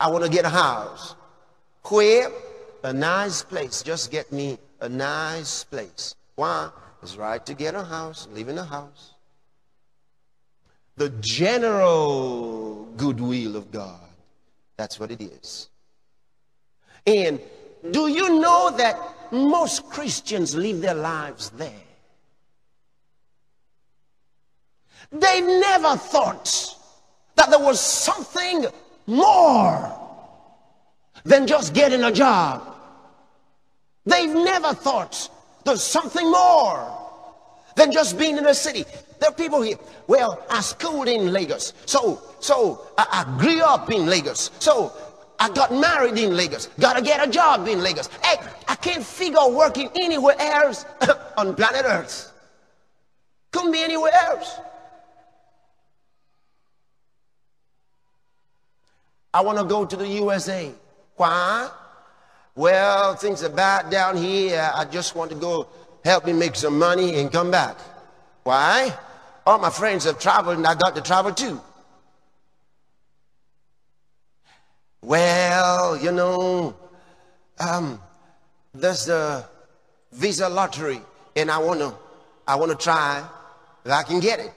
I 0.00 0.10
want 0.10 0.24
to 0.24 0.30
get 0.30 0.44
a 0.44 0.48
house. 0.50 1.14
Where? 1.84 2.30
A 2.82 2.92
nice 2.92 3.42
place. 3.42 3.82
Just 3.82 4.10
get 4.10 4.32
me 4.32 4.58
a 4.80 4.88
nice 4.88 5.62
place. 5.62 6.16
Why? 6.34 6.70
It's 7.02 7.16
right 7.16 7.44
to 7.46 7.54
get 7.54 7.74
a 7.74 7.84
house, 7.84 8.26
live 8.32 8.48
in 8.48 8.58
a 8.58 8.64
house. 8.64 9.12
The 10.96 11.10
general 11.20 12.86
goodwill 12.96 13.56
of 13.56 13.70
God. 13.70 14.00
That's 14.76 14.98
what 14.98 15.10
it 15.12 15.20
is. 15.20 15.68
And 17.06 17.40
do 17.90 18.08
you 18.08 18.40
know 18.40 18.72
that 18.76 18.98
most 19.30 19.88
Christians 19.88 20.56
live 20.56 20.80
their 20.80 20.94
lives 20.94 21.50
there? 21.50 21.83
They 25.14 25.40
never 25.40 25.96
thought 25.96 26.76
that 27.36 27.48
there 27.48 27.60
was 27.60 27.78
something 27.78 28.66
more 29.06 29.92
than 31.24 31.46
just 31.46 31.72
getting 31.72 32.02
a 32.02 32.10
job. 32.10 32.74
They've 34.04 34.34
never 34.34 34.74
thought 34.74 35.30
there's 35.64 35.82
something 35.82 36.28
more 36.28 37.00
than 37.76 37.92
just 37.92 38.18
being 38.18 38.36
in 38.36 38.46
a 38.46 38.54
city. 38.54 38.84
There 39.20 39.30
are 39.30 39.34
people 39.34 39.62
here. 39.62 39.76
Well, 40.08 40.44
I 40.50 40.60
schooled 40.60 41.08
in 41.08 41.32
Lagos. 41.32 41.72
So, 41.86 42.20
so 42.40 42.86
I, 42.98 43.24
I 43.24 43.38
grew 43.38 43.62
up 43.62 43.90
in 43.92 44.06
Lagos. 44.06 44.50
So 44.58 44.92
I 45.38 45.48
got 45.48 45.72
married 45.72 46.18
in 46.18 46.36
Lagos. 46.36 46.68
Gotta 46.80 47.02
get 47.02 47.26
a 47.26 47.30
job 47.30 47.68
in 47.68 47.82
Lagos. 47.82 48.08
Hey, 48.22 48.36
I 48.66 48.74
can't 48.74 49.04
figure 49.04 49.48
working 49.48 49.90
anywhere 49.94 50.36
else 50.40 50.84
on 51.38 51.54
planet 51.54 51.84
Earth. 51.84 52.32
Couldn't 53.52 53.70
be 53.70 53.82
anywhere 53.82 54.12
else. 54.12 54.58
I 59.34 59.40
want 59.40 59.58
to 59.58 59.64
go 59.64 59.84
to 59.84 59.96
the 59.96 60.06
USA. 60.06 60.70
Why? 61.16 61.68
Well, 62.54 63.16
things 63.16 63.42
are 63.42 63.48
bad 63.48 63.90
down 63.90 64.16
here. 64.16 64.70
I 64.72 64.84
just 64.84 65.16
want 65.16 65.32
to 65.32 65.36
go 65.36 65.66
help 66.04 66.24
me 66.24 66.32
make 66.32 66.54
some 66.54 66.78
money 66.78 67.16
and 67.16 67.32
come 67.32 67.50
back. 67.50 67.76
Why? 68.44 68.96
All 69.44 69.58
my 69.58 69.70
friends 69.70 70.04
have 70.04 70.20
traveled 70.20 70.58
and 70.58 70.66
I 70.66 70.76
got 70.76 70.94
to 70.94 71.02
travel 71.02 71.32
too. 71.34 71.60
Well, 75.02 75.96
you 75.96 76.12
know, 76.12 76.76
um, 77.58 78.00
there's 78.72 79.06
the 79.06 79.44
visa 80.12 80.48
lottery, 80.48 81.00
and 81.36 81.50
I 81.50 81.58
want 81.58 81.80
to, 81.80 81.92
I 82.46 82.54
want 82.54 82.70
to 82.70 82.78
try 82.78 83.22
if 83.84 83.90
I 83.90 84.02
can 84.04 84.20
get 84.20 84.38
it. 84.38 84.52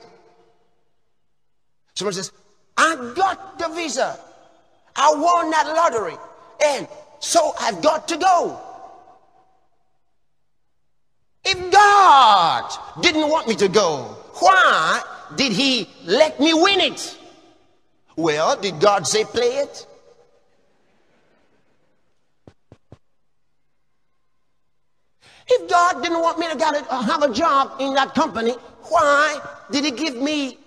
Someone 1.96 2.14
says, 2.14 2.32
I 2.78 2.96
got 3.16 3.60
the 3.60 3.70
visa. 3.70 4.20
I 4.98 5.14
won 5.14 5.52
that 5.52 5.68
lottery, 5.68 6.18
and 6.66 6.88
so 7.20 7.54
I've 7.60 7.82
got 7.84 8.08
to 8.08 8.18
go. 8.18 8.60
If 11.46 11.72
God 11.72 12.70
didn't 13.02 13.30
want 13.30 13.48
me 13.48 13.56
to 13.56 13.68
go, 13.70 14.18
why 14.40 15.02
did 15.36 15.52
He 15.52 15.88
let 16.04 16.40
me 16.40 16.54
win 16.54 16.82
it? 16.82 17.18
Well, 18.16 18.60
did 18.60 18.80
God 18.80 19.06
say 19.06 19.24
play 19.24 19.58
it? 19.58 19.86
If 25.50 25.70
God 25.70 26.02
didn't 26.02 26.22
want 26.22 26.40
me 26.40 26.50
to 26.50 26.58
get 26.58 26.76
a, 26.76 27.04
have 27.04 27.22
a 27.22 27.32
job 27.32 27.80
in 27.80 27.94
that 27.94 28.16
company, 28.16 28.54
why 28.90 29.40
did 29.72 29.86
He 29.86 29.92
give 29.92 30.16
me 30.16 30.58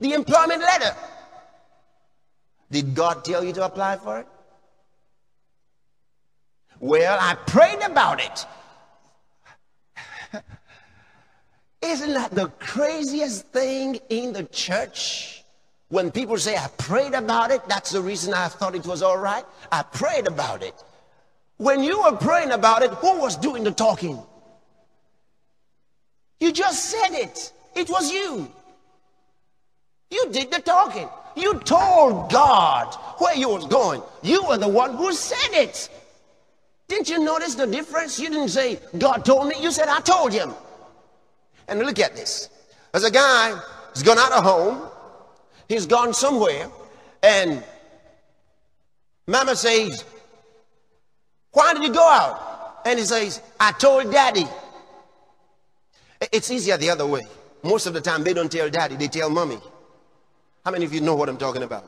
the 0.00 0.14
employment 0.14 0.62
letter? 0.62 0.96
Did 2.74 2.92
God 2.92 3.24
tell 3.24 3.44
you 3.44 3.52
to 3.52 3.64
apply 3.64 3.98
for 3.98 4.18
it? 4.18 4.26
Well, 6.80 7.16
I 7.20 7.36
prayed 7.36 7.80
about 7.84 8.20
it. 8.20 8.46
Isn't 11.82 12.14
that 12.14 12.32
the 12.32 12.48
craziest 12.58 13.46
thing 13.52 14.00
in 14.08 14.32
the 14.32 14.42
church? 14.42 15.44
When 15.88 16.10
people 16.10 16.36
say, 16.36 16.56
I 16.56 16.66
prayed 16.76 17.14
about 17.14 17.52
it, 17.52 17.62
that's 17.68 17.92
the 17.92 18.02
reason 18.02 18.34
I 18.34 18.48
thought 18.48 18.74
it 18.74 18.86
was 18.86 19.02
all 19.02 19.18
right. 19.18 19.44
I 19.70 19.82
prayed 19.82 20.26
about 20.26 20.64
it. 20.64 20.74
When 21.58 21.84
you 21.84 22.02
were 22.02 22.16
praying 22.16 22.50
about 22.50 22.82
it, 22.82 22.90
who 22.90 23.20
was 23.20 23.36
doing 23.36 23.62
the 23.62 23.70
talking? 23.70 24.20
You 26.40 26.50
just 26.50 26.86
said 26.86 27.12
it. 27.12 27.52
It 27.76 27.88
was 27.88 28.10
you. 28.10 28.50
You 30.10 30.28
did 30.32 30.50
the 30.50 30.58
talking. 30.60 31.08
You 31.36 31.58
told 31.60 32.30
God 32.30 32.94
where 33.18 33.36
you 33.36 33.48
was 33.48 33.66
going. 33.66 34.02
You 34.22 34.44
were 34.44 34.58
the 34.58 34.68
one 34.68 34.96
who 34.96 35.12
said 35.12 35.52
it. 35.52 35.88
Didn't 36.88 37.08
you 37.08 37.18
notice 37.18 37.54
the 37.54 37.66
difference? 37.66 38.20
You 38.20 38.28
didn't 38.28 38.50
say, 38.50 38.78
God 38.98 39.24
told 39.24 39.48
me. 39.48 39.56
You 39.60 39.70
said, 39.70 39.88
I 39.88 40.00
told 40.00 40.32
him. 40.32 40.52
And 41.66 41.80
look 41.80 41.98
at 41.98 42.14
this. 42.14 42.50
There's 42.92 43.04
a 43.04 43.10
guy 43.10 43.58
who's 43.92 44.02
gone 44.02 44.18
out 44.18 44.32
of 44.32 44.44
home. 44.44 44.88
He's 45.68 45.86
gone 45.86 46.12
somewhere. 46.12 46.68
And 47.22 47.64
mama 49.26 49.56
says, 49.56 50.04
why 51.52 51.72
did 51.72 51.82
you 51.82 51.92
go 51.92 52.06
out? 52.06 52.82
And 52.84 52.98
he 52.98 53.04
says, 53.04 53.40
I 53.58 53.72
told 53.72 54.12
daddy. 54.12 54.46
It's 56.32 56.50
easier 56.50 56.76
the 56.76 56.90
other 56.90 57.06
way. 57.06 57.22
Most 57.62 57.86
of 57.86 57.94
the 57.94 58.00
time, 58.00 58.24
they 58.24 58.34
don't 58.34 58.52
tell 58.52 58.68
daddy, 58.68 58.96
they 58.96 59.08
tell 59.08 59.30
mommy. 59.30 59.58
How 60.64 60.70
many 60.70 60.84
of 60.84 60.94
you 60.94 61.00
know 61.00 61.14
what 61.14 61.28
I'm 61.28 61.36
talking 61.36 61.62
about? 61.62 61.84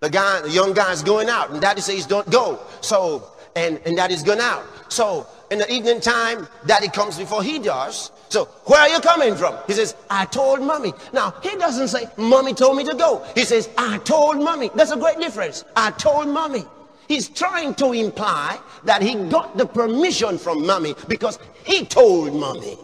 The 0.00 0.10
guy, 0.10 0.42
the 0.42 0.50
young 0.50 0.74
guy's 0.74 1.02
going 1.02 1.28
out, 1.28 1.50
and 1.50 1.60
daddy 1.60 1.80
says, 1.80 2.06
Don't 2.06 2.28
go. 2.30 2.60
So, 2.80 3.32
and, 3.54 3.80
and 3.86 3.96
daddy's 3.96 4.22
going 4.22 4.40
out. 4.40 4.64
So, 4.92 5.26
in 5.50 5.58
the 5.58 5.72
evening 5.72 6.00
time, 6.00 6.48
daddy 6.66 6.88
comes 6.88 7.16
before 7.16 7.42
he 7.42 7.58
does. 7.58 8.10
So, 8.28 8.46
where 8.64 8.80
are 8.80 8.88
you 8.88 9.00
coming 9.00 9.36
from? 9.36 9.56
He 9.66 9.72
says, 9.72 9.94
I 10.10 10.26
told 10.26 10.60
mommy. 10.60 10.92
Now, 11.12 11.34
he 11.42 11.56
doesn't 11.56 11.88
say, 11.88 12.06
Mommy 12.16 12.52
told 12.54 12.76
me 12.76 12.84
to 12.84 12.94
go. 12.94 13.24
He 13.34 13.44
says, 13.44 13.70
I 13.78 13.98
told 13.98 14.42
mommy. 14.42 14.70
That's 14.74 14.90
a 14.90 14.96
great 14.96 15.18
difference. 15.18 15.64
I 15.76 15.92
told 15.92 16.28
mommy. 16.28 16.64
He's 17.08 17.28
trying 17.28 17.74
to 17.76 17.92
imply 17.92 18.58
that 18.84 19.00
he 19.00 19.14
got 19.28 19.56
the 19.56 19.64
permission 19.64 20.38
from 20.38 20.66
mommy 20.66 20.94
because 21.06 21.38
he 21.64 21.86
told 21.86 22.34
mommy. 22.34 22.76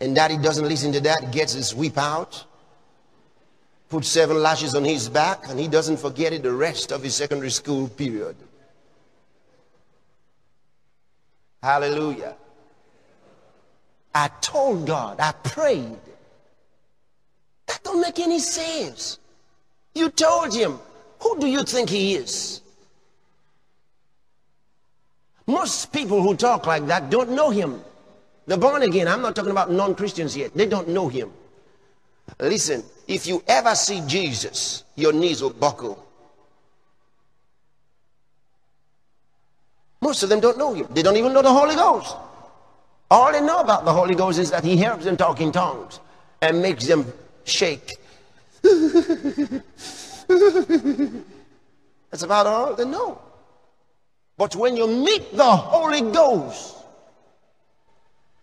And 0.00 0.14
daddy 0.14 0.38
doesn't 0.38 0.66
listen 0.66 0.92
to 0.92 1.00
that, 1.00 1.30
gets 1.30 1.52
his 1.52 1.74
whip 1.74 1.98
out, 1.98 2.46
puts 3.90 4.08
seven 4.08 4.40
lashes 4.40 4.74
on 4.74 4.84
his 4.84 5.08
back, 5.08 5.48
and 5.48 5.58
he 5.58 5.66
doesn't 5.68 5.98
forget 5.98 6.32
it 6.32 6.42
the 6.42 6.52
rest 6.52 6.92
of 6.92 7.02
his 7.02 7.14
secondary 7.14 7.50
school 7.50 7.88
period. 7.88 8.36
Hallelujah. 11.62 12.36
I 14.14 14.28
told 14.40 14.86
God, 14.86 15.20
I 15.20 15.32
prayed. 15.32 15.98
That 17.66 17.82
don't 17.82 18.00
make 18.00 18.18
any 18.18 18.38
sense. 18.38 19.18
You 19.94 20.08
told 20.08 20.54
him, 20.54 20.78
who 21.20 21.38
do 21.38 21.46
you 21.46 21.64
think 21.64 21.90
he 21.90 22.14
is? 22.14 22.62
Most 25.46 25.92
people 25.92 26.22
who 26.22 26.36
talk 26.36 26.66
like 26.66 26.86
that 26.86 27.10
don't 27.10 27.30
know 27.30 27.50
him. 27.50 27.82
The 28.46 28.56
born 28.56 28.82
again, 28.82 29.08
I'm 29.08 29.20
not 29.20 29.34
talking 29.34 29.50
about 29.50 29.70
non 29.70 29.94
Christians 29.94 30.36
yet. 30.36 30.54
They 30.54 30.66
don't 30.66 30.88
know 30.88 31.08
him. 31.08 31.32
Listen, 32.38 32.84
if 33.10 33.26
you 33.26 33.42
ever 33.46 33.74
see 33.74 34.00
Jesus, 34.06 34.84
your 34.94 35.12
knees 35.12 35.42
will 35.42 35.50
buckle. 35.50 36.06
Most 40.00 40.22
of 40.22 40.28
them 40.28 40.40
don't 40.40 40.56
know 40.56 40.72
him. 40.72 40.86
They 40.90 41.02
don't 41.02 41.16
even 41.16 41.32
know 41.32 41.42
the 41.42 41.52
Holy 41.52 41.74
Ghost. 41.74 42.16
All 43.10 43.32
they 43.32 43.40
know 43.40 43.60
about 43.60 43.84
the 43.84 43.92
Holy 43.92 44.14
Ghost 44.14 44.38
is 44.38 44.50
that 44.50 44.64
he 44.64 44.76
helps 44.76 45.04
them 45.04 45.16
talk 45.16 45.40
in 45.40 45.52
tongues 45.52 46.00
and 46.40 46.62
makes 46.62 46.86
them 46.86 47.04
shake. 47.44 47.98
That's 48.62 49.64
about 52.22 52.46
all 52.46 52.74
they 52.74 52.84
know. 52.84 53.20
But 54.38 54.56
when 54.56 54.76
you 54.76 54.86
meet 54.86 55.36
the 55.36 55.44
Holy 55.56 56.00
Ghost, 56.12 56.76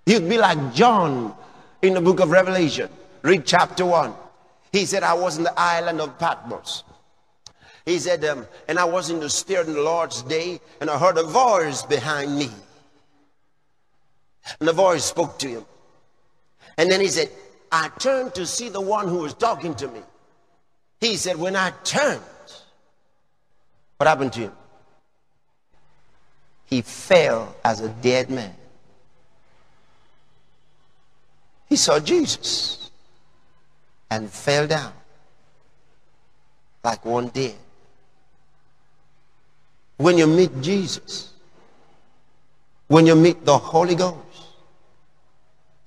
You'd 0.08 0.30
be 0.30 0.38
like 0.38 0.74
John 0.74 1.36
in 1.82 1.94
the 1.94 2.00
book 2.00 2.22
of 2.22 2.32
Revelation. 2.32 2.90
Read 3.24 3.46
chapter 3.46 3.86
1. 3.86 4.14
He 4.78 4.86
said, 4.86 5.02
I 5.02 5.16
was 5.16 5.40
in 5.40 5.44
the 5.44 5.60
island 5.60 6.00
of 6.00 6.20
Patmos. 6.20 6.84
He 7.84 7.98
said, 7.98 8.24
um, 8.26 8.46
and 8.68 8.78
I 8.78 8.86
was 8.86 9.10
in 9.10 9.20
the 9.20 9.28
spirit 9.28 9.66
in 9.66 9.74
the 9.74 9.82
Lord's 9.82 10.22
day, 10.22 10.62
and 10.80 10.88
I 10.88 11.00
heard 11.00 11.18
a 11.18 11.24
voice 11.24 11.82
behind 11.82 12.38
me. 12.38 12.52
And 14.60 14.70
the 14.70 14.74
voice 14.74 15.04
spoke 15.04 15.40
to 15.40 15.48
him. 15.48 15.66
And 16.78 16.92
then 16.92 17.02
he 17.02 17.08
said, 17.08 17.32
I 17.72 17.90
turned 17.98 18.36
to 18.36 18.46
see 18.46 18.70
the 18.70 18.80
one 18.80 19.08
who 19.08 19.18
was 19.18 19.34
talking 19.34 19.74
to 19.74 19.88
me. 19.88 20.02
He 21.02 21.16
said, 21.16 21.38
when 21.38 21.56
I 21.56 21.72
turned, 21.84 22.22
what 23.98 24.06
happened 24.06 24.34
to 24.34 24.42
him? 24.42 24.52
He 26.66 26.84
fell 26.84 27.56
as 27.66 27.82
a 27.82 27.90
dead 27.90 28.30
man. 28.30 28.54
He 31.68 31.78
saw 31.78 32.00
Jesus 32.00 32.87
and 34.10 34.30
fell 34.30 34.68
down 34.68 34.94
like 36.84 37.04
one 37.06 37.28
dead. 37.30 37.56
When 39.98 40.18
you 40.18 40.28
meet 40.28 40.62
Jesus, 40.62 41.34
when 42.88 43.06
you 43.06 43.16
meet 43.16 43.44
the 43.46 43.58
Holy 43.58 43.96
Ghost, 43.96 44.18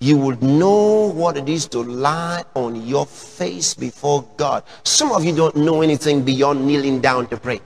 you 0.00 0.16
will 0.16 0.37
know 0.42 1.12
what 1.12 1.37
it 1.37 1.48
is 1.48 1.66
to 1.68 1.80
lie 1.80 2.42
on 2.54 2.87
your 2.87 3.06
face 3.06 3.74
before 3.74 4.26
God. 4.37 4.64
Some 4.83 5.12
of 5.12 5.24
you 5.24 5.35
don't 5.37 5.56
know 5.56 5.83
anything 5.83 6.22
beyond 6.22 6.66
kneeling 6.66 7.00
down 7.00 7.26
to 7.28 7.37
pray. 7.37 7.61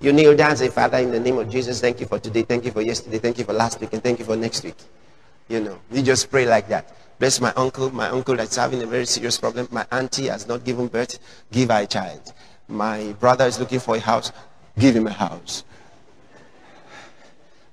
You 0.00 0.12
kneel 0.12 0.36
down 0.36 0.50
and 0.50 0.58
say, 0.58 0.68
Father, 0.68 0.98
in 0.98 1.10
the 1.10 1.20
name 1.20 1.38
of 1.38 1.48
Jesus, 1.48 1.80
thank 1.80 2.00
you 2.00 2.06
for 2.06 2.18
today, 2.18 2.42
thank 2.42 2.64
you 2.64 2.70
for 2.70 2.82
yesterday, 2.82 3.18
thank 3.18 3.38
you 3.38 3.44
for 3.44 3.52
last 3.52 3.80
week, 3.80 3.92
and 3.92 4.02
thank 4.02 4.18
you 4.18 4.24
for 4.24 4.36
next 4.36 4.64
week. 4.64 4.76
You 5.48 5.60
know, 5.60 5.78
you 5.90 6.02
just 6.02 6.30
pray 6.30 6.46
like 6.46 6.68
that. 6.68 6.96
Bless 7.22 7.40
my 7.40 7.52
uncle, 7.52 7.88
my 7.94 8.08
uncle 8.08 8.34
that's 8.34 8.56
having 8.56 8.82
a 8.82 8.86
very 8.86 9.06
serious 9.06 9.38
problem. 9.38 9.68
My 9.70 9.86
auntie 9.92 10.26
has 10.26 10.48
not 10.48 10.64
given 10.64 10.88
birth, 10.88 11.20
give 11.52 11.70
her 11.70 11.82
a 11.82 11.86
child. 11.86 12.32
My 12.66 13.14
brother 13.20 13.44
is 13.44 13.60
looking 13.60 13.78
for 13.78 13.94
a 13.94 14.00
house, 14.00 14.32
give 14.76 14.96
him 14.96 15.06
a 15.06 15.12
house. 15.12 15.62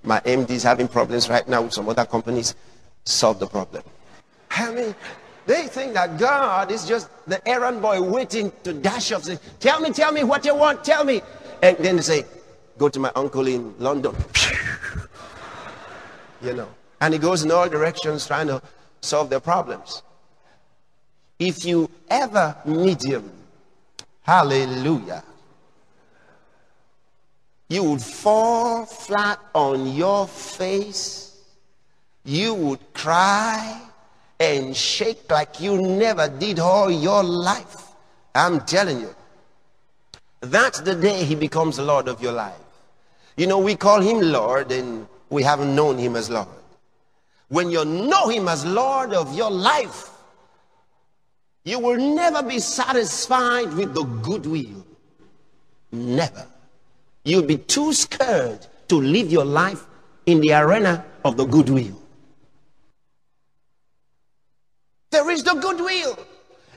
My 0.04 0.20
MD 0.20 0.52
is 0.52 0.62
having 0.62 0.88
problems 0.88 1.30
right 1.30 1.48
now 1.48 1.64
with 1.64 1.74
some 1.74 1.90
other 1.90 2.06
companies, 2.06 2.54
solve 3.06 3.40
the 3.40 3.48
problem. 3.48 3.82
I 4.52 4.72
mean, 4.72 4.94
they 5.48 5.66
think 5.66 5.96
that 5.96 6.20
God 6.20 6.70
is 6.70 6.88
just 6.88 7.10
the 7.26 7.42
errand 7.50 7.82
boy 7.82 8.04
waiting 8.04 8.52
to 8.64 8.72
dash 8.72 9.12
off. 9.14 9.24
Say, 9.24 9.40
tell 9.60 9.82
me, 9.82 9.90
tell 9.90 10.12
me 10.12 10.24
what 10.24 10.46
you 10.46 10.54
want, 10.54 10.84
tell 10.84 11.04
me. 11.04 11.24
And 11.64 11.76
then 11.80 11.96
they 11.96 12.04
say, 12.04 12.24
go 12.78 12.88
to 12.88 13.00
my 13.00 13.12
uncle 13.16 13.48
in 13.48 13.74
London. 13.80 14.16
you 16.44 16.54
know. 16.54 16.70
And 17.02 17.16
he 17.16 17.20
goes 17.20 17.42
in 17.44 17.50
all 17.50 17.68
directions 17.68 18.28
trying 18.28 18.46
to 18.46 18.62
solve 19.02 19.30
their 19.30 19.40
problems. 19.40 20.04
If 21.38 21.64
you 21.66 21.90
ever 22.10 22.56
meet 22.66 23.04
him, 23.04 23.32
hallelujah, 24.24 25.24
you 27.70 27.84
would 27.84 28.02
fall 28.02 28.86
flat 28.86 29.40
on 29.54 29.96
your 29.96 30.28
face, 30.28 31.42
you 32.26 32.54
would 32.54 32.94
cry 32.94 33.82
and 34.40 34.76
shake 34.76 35.30
like 35.30 35.60
you 35.60 35.82
never 35.82 36.28
did 36.28 36.60
all 36.60 36.90
your 36.90 37.24
life. 37.24 37.90
I'm 38.34 38.62
telling 38.62 39.02
you. 39.02 39.16
That's 40.42 40.80
the 40.82 40.96
day 40.96 41.26
he 41.26 41.36
becomes 41.36 41.80
Lord 41.80 42.08
of 42.08 42.22
your 42.22 42.32
life. 42.32 42.54
You 43.36 43.48
know, 43.48 43.60
we 43.60 43.76
call 43.76 44.02
him 44.02 44.20
Lord 44.22 44.72
and 44.72 45.08
we 45.30 45.44
haven't 45.44 45.76
known 45.76 45.98
him 45.98 46.16
as 46.16 46.30
Lord. 46.30 46.48
When 47.50 47.70
you 47.72 47.84
know 47.84 48.30
him 48.30 48.48
as 48.48 48.66
Lord 48.66 49.14
of 49.14 49.36
your 49.36 49.52
life, 49.52 50.10
you 51.66 51.80
will 51.80 51.98
never 51.98 52.42
be 52.42 52.60
satisfied 52.60 53.74
with 53.74 53.94
the 53.94 54.04
goodwill. 54.04 54.86
Never. 55.92 56.48
You'll 57.24 57.46
be 57.46 57.58
too 57.58 57.94
scared 57.94 58.66
to 58.88 59.02
live 59.02 59.32
your 59.32 59.46
life 59.46 59.86
in 60.26 60.40
the 60.42 60.54
arena 60.54 61.06
of 61.26 61.38
the 61.38 61.46
goodwill. 61.46 62.00
There 65.12 65.30
is 65.30 65.44
the 65.44 65.56
goodwill. 65.56 66.18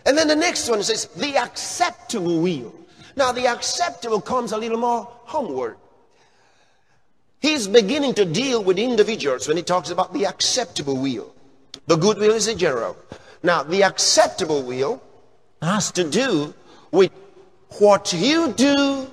And 0.07 0.17
then 0.17 0.27
the 0.27 0.37
next 0.37 0.69
one 0.69 0.83
says 0.83 1.07
the 1.07 1.37
acceptable 1.37 2.41
will. 2.41 2.75
Now 3.15 3.31
the 3.31 3.47
acceptable 3.47 4.21
comes 4.21 4.53
a 4.53 4.59
little 4.59 4.79
more 4.79 5.07
homeward. 5.25 5.77
He's 7.43 7.69
beginning 7.69 8.15
to 8.15 8.25
deal 8.25 8.65
with 8.65 8.79
individuals 8.79 9.49
when 9.49 9.59
he 9.59 9.63
talks 9.63 9.91
about 9.91 10.15
the 10.15 10.25
acceptable 10.25 10.97
will. 10.97 11.35
The 11.87 11.97
good 11.97 12.17
will 12.17 12.33
is 12.33 12.49
a 12.49 12.55
general. 12.55 12.97
Now 13.43 13.63
the 13.63 13.83
acceptable 13.83 14.63
will 14.63 15.03
has 15.61 15.91
to 15.93 16.05
do 16.09 16.55
with 16.91 17.11
what 17.79 18.13
you 18.13 18.53
do 18.53 19.11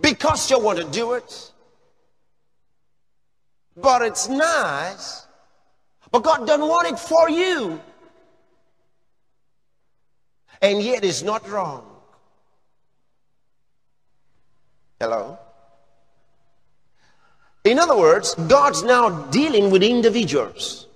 because 0.00 0.50
you 0.50 0.58
want 0.58 0.78
to 0.78 0.84
do 0.84 1.12
it. 1.14 1.52
But 3.76 4.02
it's 4.02 4.28
nice 4.28 5.26
but 6.12 6.22
God 6.22 6.46
doesn't 6.46 6.68
want 6.68 6.88
it 6.88 6.98
for 6.98 7.30
you. 7.30 7.80
And 10.60 10.80
yet 10.82 11.04
it's 11.04 11.22
not 11.22 11.48
wrong. 11.48 11.91
Hello? 15.02 15.36
In 17.64 17.80
other 17.80 17.96
words, 17.96 18.36
God's 18.46 18.84
now 18.84 19.10
dealing 19.32 19.72
with 19.72 19.82
individuals. 19.82 20.86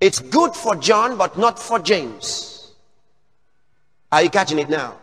It's 0.00 0.20
good 0.20 0.54
for 0.56 0.74
John, 0.74 1.18
but 1.18 1.36
not 1.36 1.58
for 1.58 1.78
James. 1.78 2.72
Are 4.10 4.22
you 4.22 4.30
catching 4.30 4.58
it 4.58 4.70
now? 4.70 4.96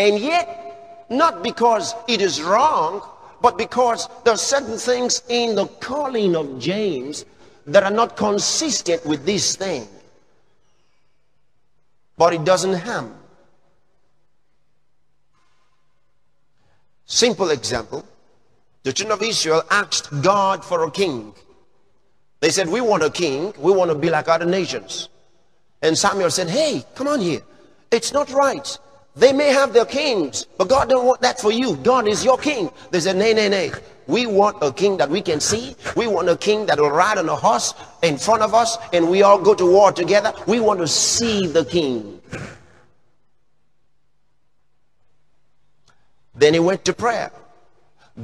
And 0.00 0.18
yet, 0.18 1.06
not 1.08 1.44
because 1.44 1.94
it 2.08 2.20
is 2.20 2.42
wrong, 2.42 3.08
but 3.40 3.56
because 3.56 4.08
there 4.24 4.34
are 4.34 4.36
certain 4.36 4.78
things 4.78 5.22
in 5.28 5.54
the 5.54 5.66
calling 5.78 6.34
of 6.34 6.58
James 6.58 7.24
that 7.68 7.84
are 7.84 7.92
not 7.92 8.16
consistent 8.16 9.06
with 9.06 9.24
this 9.24 9.54
thing. 9.54 9.86
But 12.18 12.34
it 12.34 12.44
doesn't 12.44 12.74
harm. 12.80 13.14
Simple 17.12 17.50
example. 17.50 18.06
The 18.84 18.92
children 18.94 19.18
of 19.18 19.22
Israel 19.22 19.62
asked 19.70 20.08
God 20.22 20.64
for 20.64 20.84
a 20.84 20.90
king. 20.90 21.34
They 22.40 22.48
said, 22.48 22.70
we 22.70 22.80
want 22.80 23.02
a 23.02 23.10
king. 23.10 23.52
We 23.58 23.70
want 23.70 23.90
to 23.90 23.94
be 23.94 24.08
like 24.08 24.28
other 24.28 24.46
nations. 24.46 25.10
And 25.82 25.96
Samuel 25.96 26.30
said, 26.30 26.48
hey, 26.48 26.82
come 26.94 27.08
on 27.08 27.20
here. 27.20 27.42
It's 27.90 28.14
not 28.14 28.30
right. 28.32 28.66
They 29.14 29.34
may 29.34 29.48
have 29.48 29.74
their 29.74 29.84
kings, 29.84 30.46
but 30.56 30.70
God 30.70 30.88
don't 30.88 31.04
want 31.04 31.20
that 31.20 31.38
for 31.38 31.52
you. 31.52 31.76
God 31.76 32.08
is 32.08 32.24
your 32.24 32.38
king. 32.38 32.70
They 32.92 33.00
said, 33.00 33.16
nay, 33.16 33.34
nay, 33.34 33.50
nay. 33.50 33.72
We 34.06 34.24
want 34.24 34.56
a 34.62 34.72
king 34.72 34.96
that 34.96 35.10
we 35.10 35.20
can 35.20 35.38
see. 35.38 35.76
We 35.94 36.06
want 36.06 36.30
a 36.30 36.36
king 36.38 36.64
that 36.64 36.80
will 36.80 36.90
ride 36.90 37.18
on 37.18 37.28
a 37.28 37.36
horse 37.36 37.74
in 38.02 38.16
front 38.16 38.40
of 38.40 38.54
us 38.54 38.78
and 38.94 39.10
we 39.10 39.22
all 39.22 39.38
go 39.38 39.54
to 39.54 39.70
war 39.70 39.92
together. 39.92 40.32
We 40.46 40.60
want 40.60 40.80
to 40.80 40.88
see 40.88 41.46
the 41.46 41.66
king. 41.66 42.21
Then 46.42 46.54
he 46.54 46.58
went 46.58 46.84
to 46.86 46.92
prayer. 46.92 47.30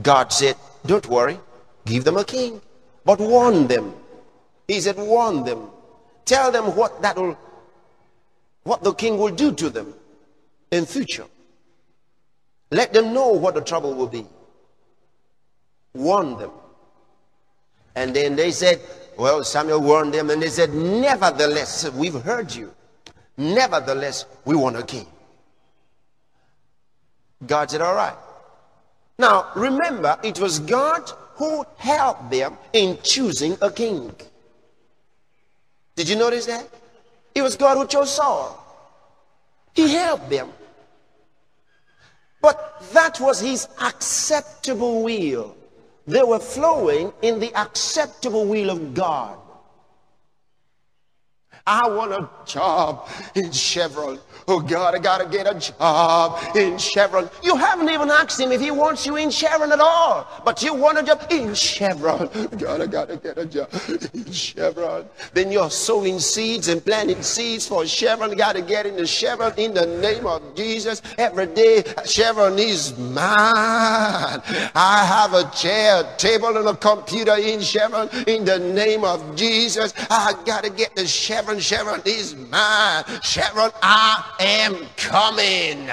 God 0.02 0.32
said, 0.32 0.56
Don't 0.84 1.06
worry, 1.06 1.38
give 1.86 2.02
them 2.02 2.16
a 2.16 2.24
king, 2.24 2.60
but 3.04 3.20
warn 3.20 3.68
them. 3.68 3.94
He 4.66 4.80
said, 4.80 4.96
Warn 4.96 5.44
them. 5.44 5.70
Tell 6.24 6.50
them 6.50 6.74
what 6.74 7.00
that 7.02 7.16
will, 7.16 7.38
what 8.64 8.82
the 8.82 8.92
king 8.92 9.18
will 9.18 9.30
do 9.30 9.52
to 9.52 9.70
them 9.70 9.94
in 10.72 10.84
future. 10.84 11.26
Let 12.72 12.92
them 12.92 13.14
know 13.14 13.28
what 13.28 13.54
the 13.54 13.60
trouble 13.60 13.94
will 13.94 14.08
be 14.08 14.26
Warn 15.94 16.36
them. 16.38 16.50
And 17.94 18.16
then 18.16 18.34
they 18.34 18.50
said, 18.50 18.80
well, 19.16 19.44
Samuel 19.44 19.80
warned 19.80 20.12
them 20.12 20.30
and 20.30 20.42
they 20.42 20.48
said, 20.48 20.74
nevertheless, 20.74 21.88
we've 21.92 22.20
heard 22.20 22.52
you. 22.52 22.74
Nevertheless, 23.36 24.26
we 24.44 24.56
want 24.56 24.76
a 24.76 24.82
king. 24.82 25.06
God 27.46 27.70
said, 27.70 27.80
all 27.80 27.94
right. 27.94 28.16
Now, 29.18 29.50
remember, 29.54 30.18
it 30.22 30.40
was 30.40 30.58
God 30.60 31.10
who 31.34 31.64
helped 31.76 32.30
them 32.30 32.56
in 32.72 32.98
choosing 33.02 33.56
a 33.62 33.70
king. 33.70 34.12
Did 35.96 36.08
you 36.08 36.16
notice 36.16 36.46
that? 36.46 36.68
It 37.34 37.42
was 37.42 37.56
God 37.56 37.76
who 37.76 37.86
chose 37.86 38.14
Saul. 38.14 38.64
He 39.74 39.92
helped 39.92 40.30
them. 40.30 40.52
But 42.40 42.82
that 42.92 43.20
was 43.20 43.40
his 43.40 43.68
acceptable 43.80 45.02
will. 45.02 45.56
They 46.06 46.22
were 46.22 46.38
flowing 46.38 47.12
in 47.22 47.38
the 47.40 47.54
acceptable 47.54 48.46
will 48.46 48.70
of 48.70 48.94
God. 48.94 49.38
I 51.66 51.88
want 51.88 52.12
a 52.12 52.28
job 52.46 53.08
in 53.34 53.52
Chevron. 53.52 54.18
Oh 54.50 54.60
God, 54.60 54.94
I 54.94 54.98
gotta 54.98 55.26
get 55.26 55.46
a 55.46 55.58
job 55.58 56.56
in 56.56 56.78
Chevron. 56.78 57.28
You 57.42 57.54
haven't 57.54 57.90
even 57.90 58.08
asked 58.10 58.40
him 58.40 58.50
if 58.50 58.62
he 58.62 58.70
wants 58.70 59.04
you 59.04 59.16
in 59.16 59.30
Chevron 59.30 59.70
at 59.72 59.78
all, 59.78 60.26
but 60.42 60.62
you 60.62 60.72
want 60.72 60.96
a 60.96 61.02
job 61.02 61.26
in 61.28 61.54
Chevron. 61.54 62.30
God, 62.56 62.80
I 62.80 62.86
gotta 62.86 63.16
get 63.16 63.36
a 63.36 63.44
job 63.44 63.68
in 64.14 64.32
Chevron. 64.32 65.04
Then 65.34 65.52
you're 65.52 65.68
sowing 65.68 66.18
seeds 66.18 66.68
and 66.68 66.82
planting 66.82 67.22
seeds 67.22 67.68
for 67.68 67.86
Chevron. 67.86 68.30
You 68.30 68.36
gotta 68.36 68.62
get 68.62 68.86
into 68.86 69.06
Chevron 69.06 69.52
in 69.58 69.74
the 69.74 69.84
name 69.84 70.26
of 70.26 70.56
Jesus. 70.56 71.02
Every 71.18 71.46
day, 71.48 71.84
Chevron 72.06 72.58
is 72.58 72.96
mine. 72.96 74.40
I 74.74 75.04
have 75.06 75.34
a 75.34 75.50
chair, 75.54 76.00
a 76.00 76.16
table, 76.16 76.56
and 76.56 76.68
a 76.68 76.74
computer 76.74 77.36
in 77.36 77.60
Chevron 77.60 78.08
in 78.26 78.46
the 78.46 78.58
name 78.58 79.04
of 79.04 79.36
Jesus. 79.36 79.92
I 80.08 80.32
gotta 80.46 80.70
get 80.70 80.96
the 80.96 81.06
Chevron. 81.06 81.60
Chevron 81.60 82.00
is 82.06 82.34
mine. 82.34 83.04
Chevron, 83.22 83.72
I 83.82 84.36
am 84.38 84.76
coming. 84.96 85.90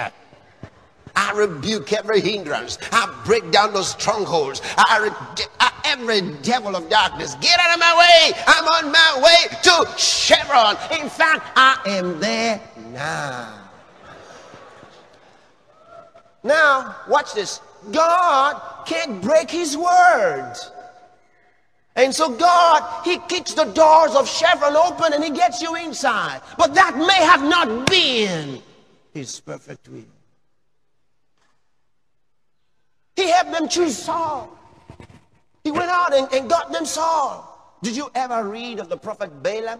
I 1.15 1.31
rebuke 1.31 1.93
every 1.93 2.19
hindrance. 2.19 2.77
I 2.91 3.13
break 3.25 3.49
down 3.51 3.73
those 3.73 3.89
strongholds. 3.91 4.61
I, 4.77 5.09
I, 5.59 5.71
every 5.85 6.21
devil 6.41 6.75
of 6.75 6.89
darkness, 6.89 7.35
get 7.35 7.59
out 7.59 7.73
of 7.73 7.79
my 7.79 7.95
way. 7.97 8.43
I'm 8.47 8.65
on 8.65 8.91
my 8.91 9.21
way 9.23 9.57
to 9.63 9.97
Chevron. 9.97 10.75
In 10.99 11.09
fact, 11.09 11.51
I 11.55 11.79
am 11.85 12.19
there 12.19 12.61
now. 12.91 13.61
Now, 16.43 16.95
watch 17.07 17.33
this. 17.33 17.61
God 17.91 18.61
can't 18.85 19.21
break 19.21 19.49
his 19.49 19.77
word. 19.77 20.53
And 21.95 22.13
so 22.13 22.29
God, 22.29 23.05
He 23.05 23.17
kicks 23.29 23.53
the 23.53 23.65
doors 23.65 24.15
of 24.15 24.27
Chevron 24.27 24.75
open 24.75 25.13
and 25.13 25.23
He 25.23 25.29
gets 25.29 25.61
you 25.61 25.75
inside. 25.75 26.41
But 26.57 26.73
that 26.75 26.97
may 26.97 27.25
have 27.25 27.43
not 27.43 27.89
been 27.89 28.61
His 29.13 29.39
perfect 29.39 29.87
will. 29.87 30.03
He 33.15 33.29
helped 33.29 33.51
them 33.51 33.69
choose 33.69 33.97
Saul. 33.97 34.49
He 35.63 35.71
went 35.71 35.89
out 35.89 36.13
and, 36.13 36.31
and 36.33 36.49
got 36.49 36.71
them 36.71 36.85
Saul. 36.85 37.77
Did 37.81 37.95
you 37.95 38.11
ever 38.13 38.47
read 38.47 38.79
of 38.79 38.89
the 38.89 38.97
prophet 38.97 39.41
Balaam? 39.41 39.79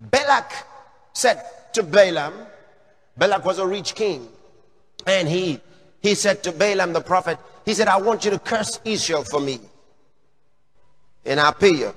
Balak 0.00 0.52
said 1.12 1.42
to 1.74 1.82
Balaam, 1.82 2.34
Balak 3.16 3.44
was 3.44 3.58
a 3.58 3.66
rich 3.66 3.94
king, 3.94 4.28
and 5.06 5.26
he 5.28 5.60
he 6.00 6.14
said 6.14 6.42
to 6.44 6.52
Balaam 6.52 6.92
the 6.92 7.00
prophet, 7.00 7.38
he 7.66 7.74
said, 7.74 7.88
I 7.88 7.98
want 7.98 8.24
you 8.24 8.30
to 8.30 8.38
curse 8.38 8.80
Israel 8.84 9.24
for 9.24 9.40
me. 9.40 9.58
And 11.24 11.40
I'll 11.40 11.52
pay 11.52 11.72
you. 11.72 11.92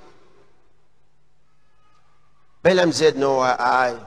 Balaam 2.63 2.91
said, 2.91 3.15
No, 3.15 3.37
I, 3.39 3.55
I, 3.59 3.99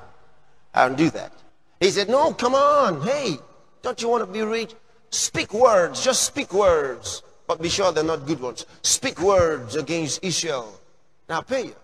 I 0.75 0.89
don't 0.89 0.99
do 0.99 1.09
that. 1.11 1.33
He 1.79 1.91
said, 1.91 2.09
No, 2.09 2.33
come 2.35 2.55
on. 2.57 3.01
Hey, 3.03 3.39
don't 3.81 4.03
you 4.03 4.09
want 4.09 4.27
to 4.27 4.31
be 4.31 4.43
rich? 4.43 4.75
Speak 5.11 5.55
words, 5.55 6.05
just 6.05 6.25
speak 6.25 6.53
words. 6.53 7.23
But 7.47 7.63
be 7.63 7.69
sure 7.69 7.93
they're 7.93 8.03
not 8.03 8.27
good 8.27 8.41
ones. 8.41 8.67
Speak 8.83 9.21
words 9.21 9.77
against 9.77 10.25
Israel. 10.25 10.81
And 11.29 11.37
I'll 11.37 11.43
pay 11.45 11.67
you. 11.67 11.77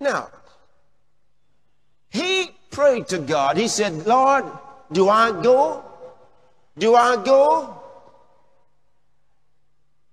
Now, 0.00 0.30
he 2.10 2.50
prayed 2.70 3.08
to 3.08 3.18
God. 3.18 3.56
He 3.56 3.68
said, 3.68 4.06
Lord, 4.06 4.44
do 4.90 5.08
I 5.08 5.30
go? 5.42 5.84
Do 6.78 6.94
I 6.94 7.22
go? 7.22 7.74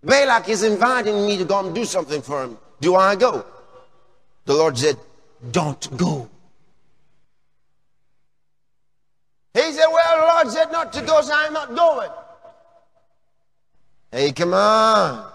Balak 0.03 0.49
is 0.49 0.63
inviting 0.63 1.25
me 1.25 1.37
to 1.37 1.45
go 1.45 1.65
and 1.65 1.73
do 1.73 1.85
something 1.85 2.21
for 2.21 2.43
him. 2.43 2.57
Do 2.79 2.95
I 2.95 3.15
go? 3.15 3.45
The 4.45 4.53
Lord 4.53 4.77
said, 4.77 4.97
Don't 5.51 5.97
go. 5.97 6.29
He 9.53 9.71
said, 9.71 9.87
Well, 9.91 10.19
the 10.19 10.33
Lord 10.33 10.51
said 10.51 10.71
not 10.71 10.93
to 10.93 11.01
go, 11.01 11.21
so 11.21 11.33
I'm 11.33 11.53
not 11.53 11.75
going. 11.75 12.09
Hey, 14.11 14.31
come 14.31 14.53
on. 14.53 15.31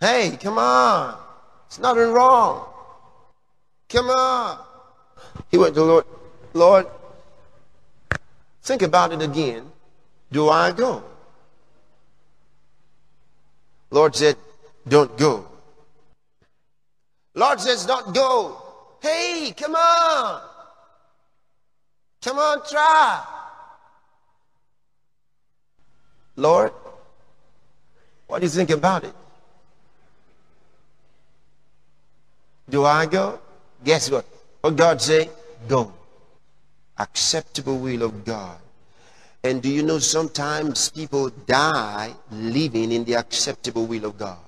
Hey, 0.00 0.36
come 0.40 0.58
on. 0.58 1.18
It's 1.66 1.78
nothing 1.78 2.12
wrong. 2.12 2.66
Come 3.88 4.10
on. 4.10 4.58
He 5.50 5.58
went 5.58 5.74
to 5.74 5.80
the 5.80 5.86
Lord, 5.86 6.04
Lord, 6.52 6.86
think 8.62 8.82
about 8.82 9.12
it 9.12 9.22
again 9.22 9.70
do 10.32 10.48
I 10.48 10.72
go? 10.72 11.02
Lord 13.90 14.14
said, 14.14 14.36
don't 14.86 15.16
go. 15.18 15.46
Lord 17.34 17.60
says, 17.60 17.86
don't 17.86 18.14
go. 18.14 18.56
Hey, 19.00 19.52
come 19.56 19.74
on. 19.74 20.42
Come 22.22 22.38
on, 22.38 22.58
try. 22.68 23.24
Lord, 26.36 26.72
what 28.26 28.38
do 28.38 28.44
you 28.46 28.50
think 28.50 28.70
about 28.70 29.04
it? 29.04 29.14
Do 32.68 32.84
I 32.84 33.06
go? 33.06 33.40
Guess 33.84 34.10
what? 34.10 34.24
What 34.60 34.76
God 34.76 35.02
say? 35.02 35.28
Go. 35.66 35.92
Acceptable 36.98 37.78
will 37.78 38.02
of 38.02 38.24
God. 38.24 38.58
And 39.42 39.62
do 39.62 39.70
you 39.70 39.82
know 39.82 39.98
sometimes 39.98 40.90
people 40.90 41.30
die 41.46 42.14
living 42.30 42.92
in 42.92 43.04
the 43.04 43.14
acceptable 43.14 43.86
will 43.86 44.04
of 44.04 44.18
God? 44.18 44.38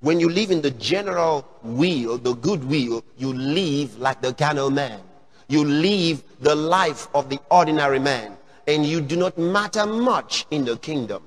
When 0.00 0.18
you 0.18 0.28
live 0.28 0.50
in 0.50 0.60
the 0.60 0.72
general 0.72 1.46
will, 1.62 2.18
the 2.18 2.34
good 2.34 2.64
will, 2.64 3.04
you 3.16 3.32
live 3.32 3.98
like 3.98 4.20
the 4.20 4.32
carnal 4.32 4.70
man. 4.70 5.00
You 5.48 5.64
live 5.64 6.22
the 6.40 6.54
life 6.54 7.08
of 7.14 7.28
the 7.28 7.40
ordinary 7.50 7.98
man. 7.98 8.36
And 8.66 8.84
you 8.84 9.00
do 9.00 9.16
not 9.16 9.38
matter 9.38 9.86
much 9.86 10.46
in 10.50 10.64
the 10.64 10.76
kingdom. 10.76 11.22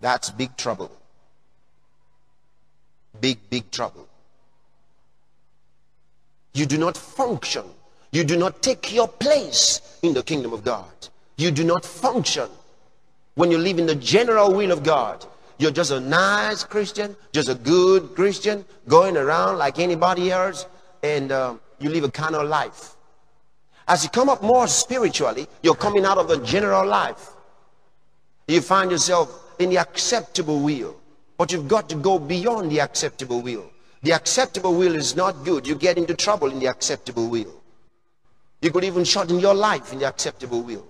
That's 0.00 0.30
big 0.30 0.56
trouble. 0.56 0.90
Big, 3.20 3.38
big 3.50 3.70
trouble. 3.70 4.06
You 6.54 6.66
do 6.66 6.78
not 6.78 6.96
function. 6.96 7.64
You 8.12 8.24
do 8.24 8.36
not 8.36 8.62
take 8.62 8.92
your 8.92 9.08
place 9.08 9.98
in 10.02 10.14
the 10.14 10.22
kingdom 10.22 10.52
of 10.52 10.64
God 10.64 10.90
you 11.40 11.50
do 11.50 11.64
not 11.64 11.84
function 11.84 12.48
when 13.34 13.50
you 13.50 13.58
live 13.58 13.78
in 13.78 13.86
the 13.86 13.94
general 13.94 14.52
will 14.52 14.72
of 14.72 14.82
God. 14.82 15.24
You're 15.58 15.70
just 15.70 15.90
a 15.90 16.00
nice 16.00 16.64
Christian, 16.64 17.16
just 17.32 17.48
a 17.48 17.54
good 17.54 18.14
Christian, 18.14 18.64
going 18.88 19.16
around 19.16 19.58
like 19.58 19.78
anybody 19.78 20.30
else, 20.30 20.66
and 21.02 21.30
um, 21.32 21.60
you 21.78 21.90
live 21.90 22.04
a 22.04 22.10
kind 22.10 22.34
of 22.34 22.48
life. 22.48 22.96
As 23.86 24.04
you 24.04 24.10
come 24.10 24.28
up 24.28 24.42
more 24.42 24.68
spiritually, 24.68 25.46
you're 25.62 25.74
coming 25.74 26.04
out 26.04 26.18
of 26.18 26.28
the 26.28 26.38
general 26.38 26.86
life. 26.86 27.30
You 28.48 28.60
find 28.60 28.90
yourself 28.90 29.54
in 29.58 29.70
the 29.70 29.78
acceptable 29.78 30.60
will. 30.60 30.96
But 31.36 31.52
you've 31.52 31.68
got 31.68 31.88
to 31.88 31.94
go 31.94 32.18
beyond 32.18 32.70
the 32.70 32.80
acceptable 32.80 33.40
will. 33.40 33.70
The 34.02 34.12
acceptable 34.12 34.74
will 34.74 34.94
is 34.94 35.16
not 35.16 35.44
good. 35.44 35.66
You 35.66 35.74
get 35.74 35.98
into 35.98 36.14
trouble 36.14 36.50
in 36.50 36.58
the 36.58 36.66
acceptable 36.66 37.28
will. 37.28 37.62
You 38.62 38.70
could 38.70 38.84
even 38.84 39.04
shorten 39.04 39.40
your 39.40 39.54
life 39.54 39.92
in 39.92 40.00
the 40.00 40.06
acceptable 40.06 40.62
will. 40.62 40.86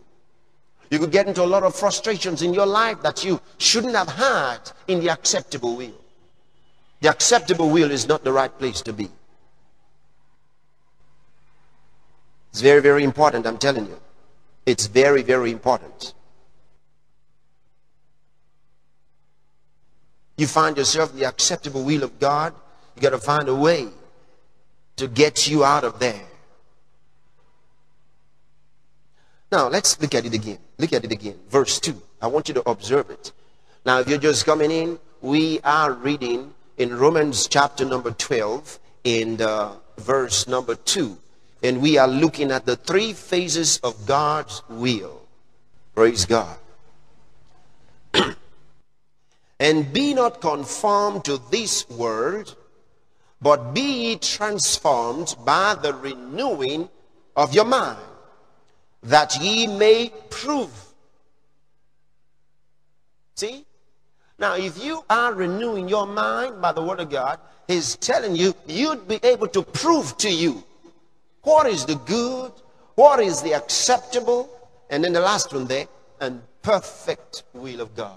You 0.91 0.99
could 0.99 1.13
get 1.13 1.29
into 1.29 1.43
a 1.43 1.47
lot 1.47 1.63
of 1.63 1.75
frustrations 1.75 2.43
in 2.43 2.53
your 2.53 2.67
life 2.67 3.01
that 3.03 3.25
you 3.25 3.41
shouldn't 3.59 3.95
have 3.95 4.09
had 4.09 4.59
in 4.89 5.01
the 5.01 5.09
acceptable 5.09 5.77
will. 5.77 5.95
The 7.01 7.09
acceptable 7.09 7.71
will 7.71 7.91
is 7.93 8.09
not 8.09 8.25
the 8.25 8.33
right 8.33 8.57
place 8.59 8.83
to 8.83 8.93
be. 8.93 9.09
It's 12.51 12.61
very, 12.61 12.83
very 12.83 13.05
important, 13.05 13.47
I'm 13.47 13.59
telling 13.59 13.87
you. 13.87 14.01
It's 14.67 14.87
very, 14.87 15.23
very 15.23 15.53
important. 15.53 16.15
You 20.37 20.49
find 20.49 20.77
yourself 20.77 21.13
in 21.13 21.21
the 21.21 21.27
acceptable 21.27 21.85
will 21.85 22.03
of 22.03 22.19
God, 22.19 22.53
you 22.97 23.03
got 23.03 23.11
to 23.11 23.19
find 23.19 23.49
a 23.49 23.55
way 23.55 23.89
to 24.97 25.07
get 25.07 25.49
you 25.49 25.65
out 25.65 25.85
of 25.85 26.01
there. 26.01 26.27
Now, 29.53 29.69
let's 29.69 30.01
look 30.01 30.15
at 30.15 30.27
it 30.27 30.35
again. 30.35 30.59
Look 30.81 30.95
at 30.95 31.05
it 31.05 31.13
again. 31.13 31.39
Verse 31.51 31.79
2. 31.79 31.95
I 32.23 32.27
want 32.27 32.49
you 32.49 32.55
to 32.55 32.67
observe 32.67 33.11
it. 33.11 33.33
Now, 33.85 33.99
if 33.99 34.09
you're 34.09 34.17
just 34.19 34.47
coming 34.47 34.71
in, 34.71 34.99
we 35.21 35.61
are 35.61 35.93
reading 35.93 36.55
in 36.79 36.97
Romans 36.97 37.47
chapter 37.47 37.85
number 37.85 38.13
12 38.13 38.79
in 39.05 39.43
uh, 39.43 39.75
verse 39.99 40.49
number 40.49 40.75
2. 40.75 41.19
And 41.63 41.83
we 41.83 41.99
are 41.99 42.09
looking 42.09 42.51
at 42.51 42.65
the 42.65 42.77
three 42.77 43.13
phases 43.13 43.77
of 43.85 44.07
God's 44.07 44.63
will. 44.71 45.21
Praise 45.95 46.25
God. 46.25 46.57
and 49.61 49.93
be 49.93 50.15
not 50.15 50.41
conformed 50.41 51.27
to 51.27 51.39
this 51.51 51.87
world, 51.91 52.57
but 53.43 53.75
be 53.75 54.09
ye 54.09 54.17
transformed 54.17 55.37
by 55.45 55.75
the 55.75 55.93
renewing 55.93 56.89
of 57.37 57.53
your 57.53 57.67
mind 57.67 57.99
that 59.03 59.37
ye 59.41 59.67
may 59.67 60.13
prove. 60.29 60.71
See? 63.37 63.65
Now, 64.39 64.55
if 64.57 64.83
you 64.83 65.05
are 65.09 65.35
renewing 65.35 65.89
your 65.89 66.07
mind 66.07 66.61
by 66.61 66.73
the 66.73 66.83
Word 66.83 67.01
of 67.01 67.11
God, 67.11 67.39
He's 67.69 67.97
telling 67.97 68.37
you, 68.37 68.55
you'd 68.67 69.07
be 69.07 69.21
able 69.23 69.49
to 69.49 69.63
prove 69.63 70.17
to 70.19 70.31
you 70.31 70.65
what 71.43 71.67
is 71.67 71.87
the 71.87 71.95
good, 71.95 72.53
what 72.95 73.21
is 73.21 73.43
the 73.43 73.55
acceptable, 73.55 74.51
and 74.91 75.05
then 75.05 75.13
the 75.13 75.21
last 75.21 75.53
one 75.53 75.67
there, 75.67 75.87
and 76.21 76.43
perfect 76.63 77.45
will 77.55 77.81
of 77.81 77.95
God. 77.95 78.17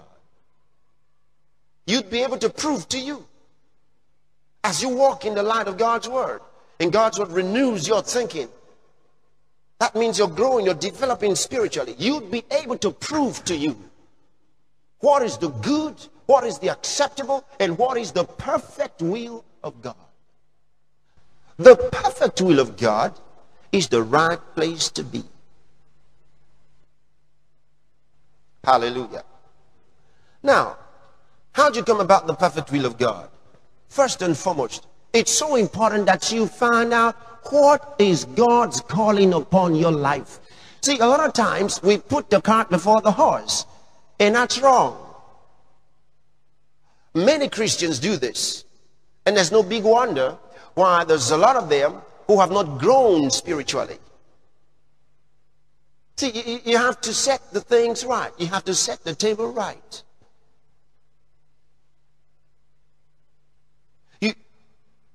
You'd 1.86 2.10
be 2.10 2.22
able 2.22 2.38
to 2.38 2.50
prove 2.50 2.88
to 2.90 2.98
you 2.98 3.24
as 4.62 4.82
you 4.82 4.88
walk 4.88 5.24
in 5.24 5.34
the 5.34 5.42
light 5.42 5.68
of 5.68 5.76
God's 5.76 6.08
Word. 6.08 6.40
And 6.80 6.92
God's 6.92 7.18
Word 7.18 7.30
renews 7.30 7.86
your 7.86 8.02
thinking. 8.02 8.48
That 9.80 9.94
means 9.94 10.18
you're 10.18 10.28
growing, 10.28 10.66
you're 10.66 10.74
developing 10.74 11.34
spiritually. 11.34 11.94
You'd 11.98 12.30
be 12.30 12.44
able 12.50 12.78
to 12.78 12.90
prove 12.90 13.44
to 13.44 13.56
you 13.56 13.76
what 15.00 15.22
is 15.22 15.36
the 15.36 15.48
good, 15.48 15.94
what 16.26 16.44
is 16.44 16.58
the 16.58 16.68
acceptable, 16.68 17.44
and 17.60 17.76
what 17.76 17.98
is 17.98 18.12
the 18.12 18.24
perfect 18.24 19.02
will 19.02 19.44
of 19.62 19.82
God. 19.82 19.96
The 21.58 21.76
perfect 21.76 22.40
will 22.40 22.58
of 22.58 22.76
God 22.76 23.18
is 23.70 23.88
the 23.88 24.02
right 24.02 24.40
place 24.54 24.88
to 24.90 25.04
be. 25.04 25.24
Hallelujah. 28.64 29.24
Now, 30.42 30.78
how 31.52 31.70
do 31.70 31.78
you 31.78 31.84
come 31.84 32.00
about 32.00 32.26
the 32.26 32.34
perfect 32.34 32.72
will 32.72 32.86
of 32.86 32.98
God? 32.98 33.28
First 33.88 34.22
and 34.22 34.36
foremost, 34.36 34.86
it's 35.12 35.32
so 35.32 35.56
important 35.56 36.06
that 36.06 36.32
you 36.32 36.46
find 36.46 36.92
out 36.92 37.16
what 37.50 37.96
is 37.98 38.24
God's 38.24 38.80
calling 38.80 39.32
upon 39.32 39.74
your 39.74 39.92
life. 39.92 40.38
See, 40.80 40.98
a 40.98 41.06
lot 41.06 41.20
of 41.20 41.32
times 41.32 41.82
we 41.82 41.98
put 41.98 42.30
the 42.30 42.40
cart 42.40 42.70
before 42.70 43.00
the 43.00 43.12
horse, 43.12 43.64
and 44.20 44.34
that's 44.34 44.60
wrong. 44.60 44.98
Many 47.14 47.48
Christians 47.48 47.98
do 47.98 48.16
this, 48.16 48.64
and 49.24 49.36
there's 49.36 49.52
no 49.52 49.62
big 49.62 49.84
wonder 49.84 50.36
why 50.74 51.04
there's 51.04 51.30
a 51.30 51.38
lot 51.38 51.56
of 51.56 51.68
them 51.68 52.02
who 52.26 52.40
have 52.40 52.50
not 52.50 52.78
grown 52.78 53.30
spiritually. 53.30 53.98
See, 56.16 56.60
you 56.64 56.76
have 56.76 57.00
to 57.02 57.12
set 57.12 57.40
the 57.52 57.60
things 57.60 58.04
right. 58.04 58.32
You 58.38 58.46
have 58.48 58.64
to 58.64 58.74
set 58.74 59.02
the 59.04 59.14
table 59.14 59.52
right. 59.52 60.02
You, 64.20 64.34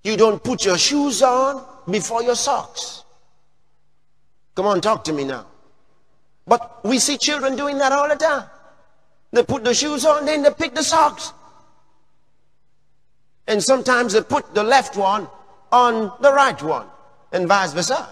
you 0.03 0.17
don't 0.17 0.43
put 0.43 0.65
your 0.65 0.77
shoes 0.77 1.21
on 1.21 1.63
before 1.89 2.23
your 2.23 2.35
socks. 2.35 3.03
Come 4.55 4.65
on, 4.65 4.81
talk 4.81 5.03
to 5.05 5.13
me 5.13 5.23
now. 5.23 5.45
But 6.47 6.83
we 6.83 6.99
see 6.99 7.17
children 7.17 7.55
doing 7.55 7.77
that 7.77 7.91
all 7.91 8.09
the 8.09 8.15
time. 8.15 8.45
They 9.31 9.43
put 9.43 9.63
the 9.63 9.73
shoes 9.73 10.05
on, 10.05 10.25
then 10.25 10.41
they 10.41 10.51
pick 10.51 10.73
the 10.73 10.83
socks. 10.83 11.33
And 13.47 13.63
sometimes 13.63 14.13
they 14.13 14.21
put 14.21 14.53
the 14.53 14.63
left 14.63 14.97
one 14.97 15.27
on 15.71 16.11
the 16.21 16.33
right 16.33 16.61
one, 16.61 16.87
and 17.31 17.47
vice 17.47 17.73
versa. 17.73 18.07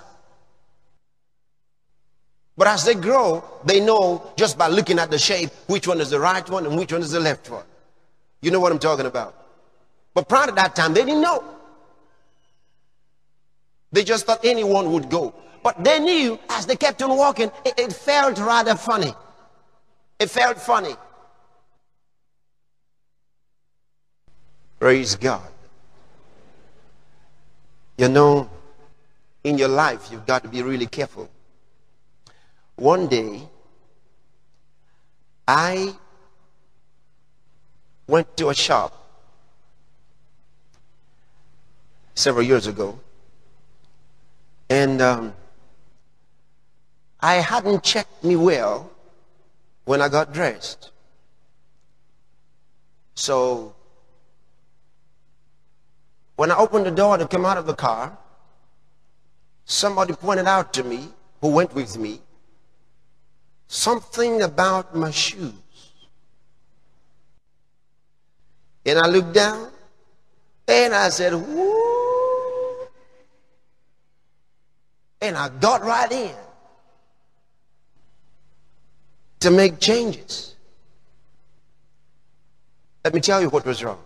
But 2.55 2.67
as 2.67 2.85
they 2.85 2.95
grow, 2.95 3.43
they 3.65 3.79
know 3.79 4.31
just 4.35 4.57
by 4.57 4.67
looking 4.67 4.97
at 4.97 5.11
the 5.11 5.19
shape 5.19 5.51
which 5.67 5.87
one 5.87 6.01
is 6.01 6.09
the 6.09 6.19
right 6.19 6.47
one 6.49 6.65
and 6.65 6.75
which 6.77 6.91
one 6.91 7.01
is 7.01 7.11
the 7.11 7.19
left 7.19 7.49
one. 7.49 7.65
You 8.41 8.49
know 8.51 8.59
what 8.59 8.71
I'm 8.71 8.79
talking 8.79 9.05
about. 9.05 9.35
But 10.13 10.27
prior 10.27 10.47
to 10.47 10.53
that 10.53 10.75
time, 10.75 10.93
they 10.93 11.05
didn't 11.05 11.21
know. 11.21 11.43
They 13.91 14.03
just 14.03 14.25
thought 14.25 14.43
anyone 14.43 14.91
would 14.91 15.09
go. 15.09 15.33
But 15.63 15.83
they 15.83 15.99
knew 15.99 16.39
as 16.49 16.65
they 16.65 16.75
kept 16.75 17.01
on 17.01 17.15
walking, 17.17 17.51
it, 17.65 17.73
it 17.77 17.93
felt 17.93 18.37
rather 18.37 18.75
funny. 18.75 19.13
It 20.19 20.29
felt 20.29 20.59
funny. 20.59 20.95
Praise 24.79 25.15
God. 25.15 25.49
You 27.97 28.09
know, 28.09 28.49
in 29.43 29.57
your 29.57 29.69
life, 29.69 30.09
you've 30.11 30.25
got 30.25 30.43
to 30.43 30.49
be 30.49 30.61
really 30.61 30.85
careful. 30.85 31.29
One 32.75 33.07
day, 33.07 33.41
I 35.47 35.95
went 38.07 38.37
to 38.37 38.49
a 38.49 38.53
shop 38.53 38.93
several 42.13 42.45
years 42.45 42.67
ago, 42.67 42.99
and 44.69 45.01
um, 45.01 45.33
I 47.19 47.35
hadn't 47.35 47.83
checked 47.83 48.23
me 48.23 48.35
well 48.35 48.91
when 49.85 50.01
I 50.01 50.09
got 50.09 50.33
dressed. 50.33 50.91
So 53.15 53.73
when 56.35 56.51
I 56.51 56.57
opened 56.57 56.85
the 56.85 56.91
door 56.91 57.17
to 57.17 57.27
come 57.27 57.45
out 57.45 57.57
of 57.57 57.65
the 57.65 57.73
car, 57.73 58.17
somebody 59.65 60.13
pointed 60.13 60.47
out 60.47 60.73
to 60.73 60.83
me, 60.83 61.09
who 61.41 61.49
went 61.49 61.73
with 61.73 61.97
me, 61.97 62.21
something 63.67 64.41
about 64.41 64.95
my 64.95 65.11
shoes. 65.11 65.53
And 68.85 68.99
I 68.99 69.07
looked 69.07 69.33
down 69.33 69.69
and 70.67 70.93
I 70.93 71.09
said, 71.09 71.33
Whoo! 71.33 71.86
And 75.21 75.35
I 75.35 75.49
got 75.49 75.83
right 75.83 76.11
in 76.11 76.35
to 79.39 79.51
make 79.51 79.79
changes. 79.79 80.55
Let 83.03 83.13
me 83.13 83.21
tell 83.21 83.41
you 83.41 83.49
what 83.49 83.65
was 83.65 83.83
wrong. 83.83 84.03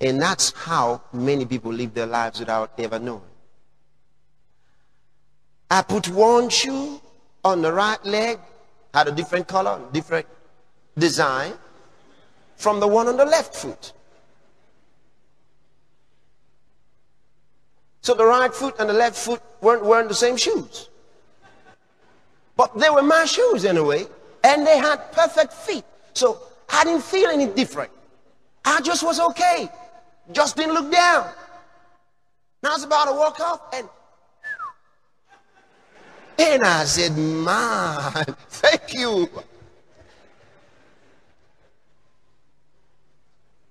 And 0.00 0.20
that's 0.20 0.52
how 0.52 1.00
many 1.12 1.46
people 1.46 1.72
live 1.72 1.94
their 1.94 2.06
lives 2.06 2.40
without 2.40 2.72
ever 2.78 2.98
knowing. 2.98 3.22
I 5.70 5.82
put 5.82 6.08
one 6.08 6.48
shoe 6.48 7.00
on 7.44 7.62
the 7.62 7.72
right 7.72 8.04
leg, 8.04 8.38
had 8.92 9.08
a 9.08 9.12
different 9.12 9.48
color, 9.48 9.80
different 9.92 10.26
design 10.98 11.54
from 12.56 12.80
the 12.80 12.86
one 12.86 13.08
on 13.08 13.16
the 13.16 13.24
left 13.24 13.54
foot. 13.54 13.92
So 18.06 18.14
the 18.14 18.24
right 18.24 18.54
foot 18.54 18.76
and 18.78 18.88
the 18.88 18.92
left 18.92 19.16
foot 19.16 19.42
weren't 19.60 19.84
wearing 19.84 20.06
the 20.06 20.14
same 20.14 20.36
shoes. 20.36 20.90
But 22.56 22.78
they 22.78 22.88
were 22.88 23.02
my 23.02 23.24
shoes 23.24 23.64
anyway, 23.64 24.06
and 24.44 24.64
they 24.64 24.78
had 24.78 25.10
perfect 25.10 25.52
feet. 25.52 25.84
So 26.14 26.38
I 26.68 26.84
didn't 26.84 27.02
feel 27.02 27.28
any 27.30 27.48
different. 27.48 27.90
I 28.64 28.80
just 28.80 29.02
was 29.02 29.18
okay. 29.18 29.68
Just 30.30 30.56
didn't 30.56 30.74
look 30.74 30.92
down. 30.92 31.28
Now 32.62 32.70
I 32.70 32.74
was 32.74 32.84
about 32.84 33.06
to 33.06 33.12
walk 33.12 33.40
off 33.40 33.60
and 33.74 33.88
and 36.38 36.62
I 36.62 36.84
said, 36.84 37.16
Man, 37.18 38.24
thank 38.50 38.94
you. 38.94 39.28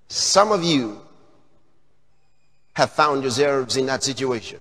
Some 0.09 0.51
of 0.51 0.61
you 0.61 1.04
have 2.75 2.91
found 2.91 3.23
yourselves 3.23 3.77
in 3.77 3.85
that 3.87 4.03
situation. 4.03 4.59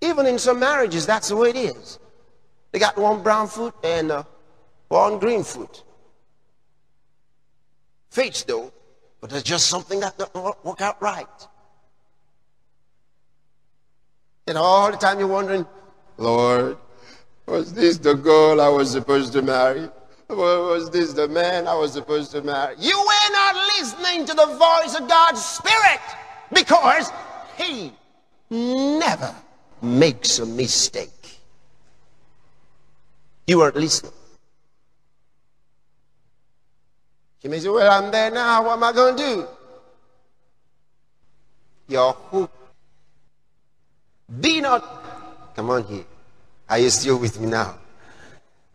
Even 0.00 0.26
in 0.26 0.38
some 0.38 0.58
marriages, 0.58 1.06
that's 1.06 1.28
the 1.28 1.36
way 1.36 1.50
it 1.50 1.56
is. 1.56 1.98
They 2.72 2.78
got 2.78 2.96
one 2.96 3.22
brown 3.22 3.48
foot 3.48 3.74
and 3.84 4.10
uh, 4.10 4.24
one 4.88 5.18
green 5.18 5.44
foot 5.44 5.84
faith, 8.12 8.44
though, 8.46 8.70
but 9.20 9.30
there's 9.30 9.42
just 9.42 9.68
something 9.68 10.00
that 10.00 10.18
doesn't 10.18 10.64
work 10.64 10.80
out 10.82 11.00
right. 11.00 11.48
And 14.46 14.58
all 14.58 14.90
the 14.90 14.98
time 14.98 15.18
you're 15.18 15.28
wondering, 15.28 15.66
Lord, 16.18 16.76
was 17.46 17.72
this 17.72 17.96
the 17.96 18.14
girl 18.14 18.60
I 18.60 18.68
was 18.68 18.90
supposed 18.90 19.32
to 19.32 19.40
marry? 19.40 19.88
Was 20.32 20.90
this 20.90 21.12
the 21.12 21.28
man 21.28 21.68
I 21.68 21.74
was 21.74 21.92
supposed 21.92 22.30
to 22.32 22.42
marry? 22.42 22.74
You 22.78 22.98
were 22.98 23.32
not 23.32 23.54
listening 23.78 24.24
to 24.26 24.34
the 24.34 24.46
voice 24.46 24.98
of 24.98 25.08
God's 25.08 25.44
Spirit 25.44 26.00
because 26.52 27.10
He 27.56 27.92
never 28.50 29.34
makes 29.82 30.38
a 30.38 30.46
mistake. 30.46 31.40
You 33.46 33.58
weren't 33.58 33.76
listening. 33.76 34.12
She 37.42 37.48
may 37.48 37.58
say, 37.58 37.68
Well, 37.68 37.90
I'm 37.90 38.10
there 38.10 38.30
now. 38.30 38.64
What 38.64 38.74
am 38.74 38.84
I 38.84 38.92
going 38.92 39.16
to 39.16 39.22
do? 39.22 39.48
Your 41.88 42.12
hope. 42.12 42.50
Be 44.40 44.60
not, 44.60 45.54
come 45.54 45.68
on 45.70 45.84
here. 45.84 46.04
Are 46.70 46.78
you 46.78 46.88
still 46.88 47.18
with 47.18 47.38
me 47.38 47.48
now? 47.48 47.76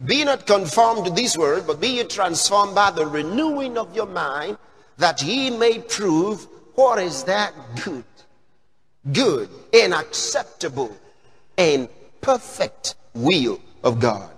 Be 0.03 0.23
not 0.23 0.45
conformed 0.45 1.05
to 1.05 1.11
this 1.11 1.37
world, 1.37 1.65
but 1.65 1.81
be 1.81 1.89
ye 1.89 2.03
transformed 2.03 2.75
by 2.75 2.91
the 2.91 3.05
renewing 3.05 3.77
of 3.77 3.95
your 3.95 4.05
mind, 4.05 4.57
that 4.97 5.23
ye 5.23 5.49
may 5.49 5.79
prove 5.79 6.47
what 6.75 6.99
is 6.99 7.23
that 7.23 7.53
good, 7.83 8.05
good 9.11 9.49
and 9.73 9.93
acceptable 9.93 10.95
and 11.57 11.89
perfect 12.21 12.95
will 13.13 13.59
of 13.83 13.99
God. 13.99 14.29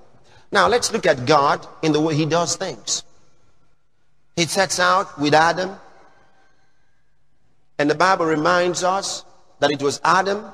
Now 0.51 0.67
let's 0.67 0.91
look 0.93 1.05
at 1.05 1.25
God 1.25 1.67
in 1.81 1.91
the 1.91 2.01
way 2.01 2.15
he 2.15 2.25
does 2.25 2.55
things. 2.55 3.03
He 4.35 4.45
sets 4.45 4.79
out 4.79 5.19
with 5.19 5.33
Adam. 5.33 5.75
And 7.77 7.89
the 7.89 7.95
Bible 7.95 8.25
reminds 8.25 8.83
us 8.83 9.25
that 9.59 9.71
it 9.71 9.81
was 9.81 9.99
Adam 10.03 10.45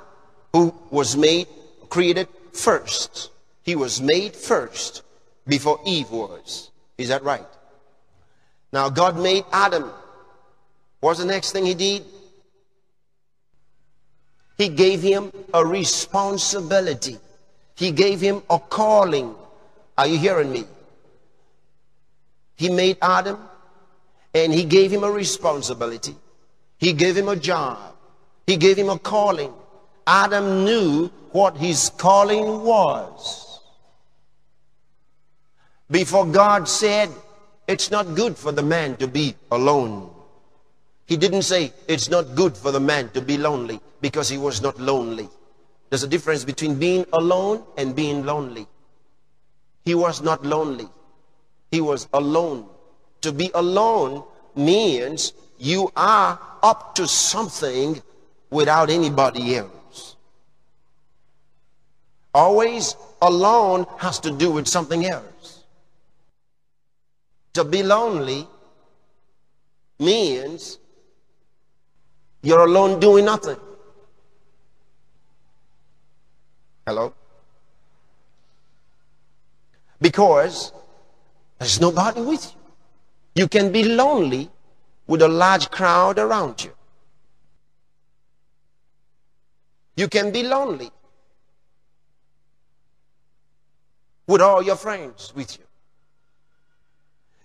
who 0.53 0.73
was 0.89 1.15
made, 1.15 1.47
created 1.89 2.27
first. 2.53 3.29
He 3.65 3.75
was 3.75 3.99
made 3.99 4.35
first 4.35 5.01
before 5.47 5.79
Eve 5.85 6.11
was. 6.11 6.69
Is 6.99 7.09
that 7.09 7.23
right? 7.23 7.47
Now 8.71 8.89
God 8.89 9.17
made 9.17 9.43
Adam. 9.51 9.91
What's 10.99 11.19
the 11.19 11.25
next 11.25 11.51
thing 11.51 11.65
he 11.65 11.73
did? 11.73 12.05
He 14.57 14.69
gave 14.69 15.01
him 15.01 15.31
a 15.51 15.65
responsibility. 15.65 17.17
He 17.75 17.91
gave 17.91 18.21
him 18.21 18.43
a 18.51 18.59
calling. 18.59 19.33
Are 19.97 20.07
you 20.07 20.19
hearing 20.19 20.51
me? 20.51 20.65
He 22.55 22.69
made 22.69 22.97
Adam 23.01 23.39
and 24.35 24.53
he 24.53 24.63
gave 24.63 24.91
him 24.91 25.03
a 25.03 25.11
responsibility. 25.11 26.15
He 26.77 26.93
gave 26.93 27.17
him 27.17 27.29
a 27.29 27.35
job. 27.35 27.95
He 28.45 28.57
gave 28.57 28.77
him 28.77 28.89
a 28.89 28.99
calling. 28.99 29.51
Adam 30.05 30.65
knew 30.65 31.07
what 31.31 31.57
his 31.57 31.89
calling 31.97 32.61
was. 32.63 33.44
Before 35.89 36.25
God 36.25 36.67
said, 36.67 37.09
it's 37.67 37.91
not 37.91 38.15
good 38.15 38.37
for 38.37 38.51
the 38.51 38.63
man 38.63 38.95
to 38.97 39.07
be 39.07 39.35
alone. 39.51 40.09
He 41.05 41.17
didn't 41.17 41.43
say 41.43 41.73
it's 41.87 42.09
not 42.09 42.35
good 42.35 42.57
for 42.57 42.71
the 42.71 42.79
man 42.79 43.09
to 43.09 43.21
be 43.21 43.37
lonely 43.37 43.79
because 44.01 44.27
he 44.27 44.37
was 44.37 44.61
not 44.61 44.79
lonely. 44.79 45.29
There's 45.89 46.03
a 46.03 46.07
difference 46.07 46.43
between 46.43 46.79
being 46.79 47.05
alone 47.13 47.63
and 47.77 47.95
being 47.95 48.25
lonely. 48.25 48.67
He 49.83 49.93
was 49.93 50.21
not 50.21 50.43
lonely. 50.43 50.87
He 51.69 51.81
was 51.81 52.07
alone. 52.13 52.67
To 53.21 53.31
be 53.31 53.51
alone 53.53 54.23
means 54.55 55.33
you 55.59 55.91
are 55.95 56.39
up 56.63 56.95
to 56.95 57.07
something 57.07 58.01
without 58.49 58.89
anybody 58.89 59.55
else. 59.55 60.15
Always 62.33 62.95
alone 63.21 63.85
has 63.97 64.19
to 64.21 64.31
do 64.31 64.51
with 64.51 64.67
something 64.67 65.05
else. 65.05 65.34
To 67.55 67.63
be 67.63 67.83
lonely 67.83 68.47
means 69.97 70.77
you're 72.43 72.65
alone 72.65 72.99
doing 72.99 73.25
nothing. 73.25 73.57
Hello? 76.85 77.13
Because 80.01 80.73
there's 81.57 81.79
nobody 81.79 82.21
with 82.21 82.45
you. 82.53 83.43
You 83.43 83.47
can 83.47 83.71
be 83.71 83.83
lonely 83.83 84.49
with 85.07 85.21
a 85.21 85.27
large 85.27 85.71
crowd 85.71 86.19
around 86.19 86.63
you. 86.63 86.73
You 89.95 90.09
can 90.09 90.31
be 90.31 90.43
lonely 90.43 90.91
with 94.27 94.41
all 94.41 94.61
your 94.61 94.75
friends 94.75 95.33
with 95.33 95.57
you. 95.57 95.64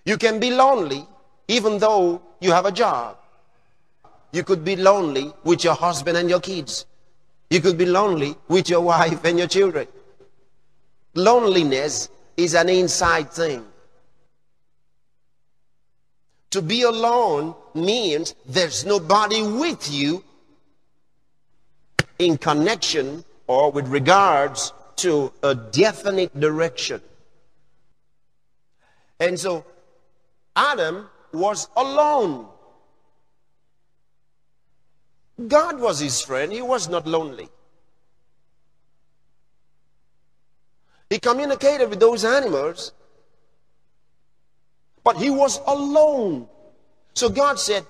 You 0.05 0.17
can 0.17 0.41
be 0.41 0.51
lonely 0.51 1.07
even 1.49 1.79
though 1.79 2.23
you 2.41 2.53
have 2.53 2.67
a 2.67 2.73
job. 2.73 3.17
You 4.33 4.45
could 4.45 4.65
be 4.65 4.77
lonely 4.77 5.33
with 5.45 5.65
your 5.65 5.75
husband 5.75 6.17
and 6.17 6.31
your 6.31 6.41
kids. 6.41 6.87
You 7.51 7.61
could 7.61 7.77
be 7.77 7.87
lonely 7.87 8.37
with 8.49 8.69
your 8.69 8.81
wife 8.81 9.25
and 9.25 9.39
your 9.39 9.49
children. 9.49 9.89
Loneliness 11.15 12.09
is 12.37 12.55
an 12.55 12.69
inside 12.69 13.33
thing. 13.33 13.65
To 16.51 16.63
be 16.63 16.83
alone 16.83 17.55
means 17.75 18.35
there's 18.47 18.85
nobody 18.85 19.43
with 19.43 19.91
you 19.91 20.23
in 22.19 22.37
connection 22.39 23.25
or 23.47 23.73
with 23.73 23.89
regards 23.89 24.73
to 24.97 25.33
a 25.43 25.55
definite 25.55 26.39
direction. 26.39 27.01
And 29.19 29.39
so 29.39 29.65
Adam 30.57 31.09
was 31.33 31.69
alone. 31.77 32.47
God 35.49 35.81
was 35.81 36.01
his 36.01 36.21
friend. 36.21 36.53
He 36.53 36.63
was 36.63 36.89
not 36.89 37.07
lonely. 37.07 37.49
He 41.09 41.19
communicated 41.19 41.91
with 41.91 41.99
those 41.99 42.25
animals, 42.25 42.93
but 45.03 45.17
he 45.17 45.31
was 45.31 45.61
alone. 45.67 46.49
So 47.15 47.29
God 47.29 47.59
said, 47.59 47.85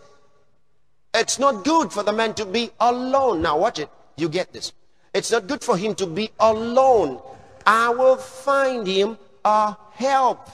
It's 1.12 1.38
not 1.38 1.64
good 1.64 1.92
for 1.92 2.02
the 2.02 2.12
man 2.12 2.34
to 2.34 2.46
be 2.46 2.70
alone. 2.80 3.42
Now, 3.42 3.58
watch 3.58 3.78
it. 3.78 3.90
You 4.16 4.28
get 4.28 4.52
this. 4.52 4.72
It's 5.12 5.30
not 5.30 5.46
good 5.46 5.62
for 5.62 5.76
him 5.76 5.94
to 5.96 6.06
be 6.06 6.30
alone. 6.38 7.20
I 7.66 7.90
will 7.90 8.16
find 8.16 8.86
him 8.86 9.18
a 9.44 9.76
help 9.92 10.48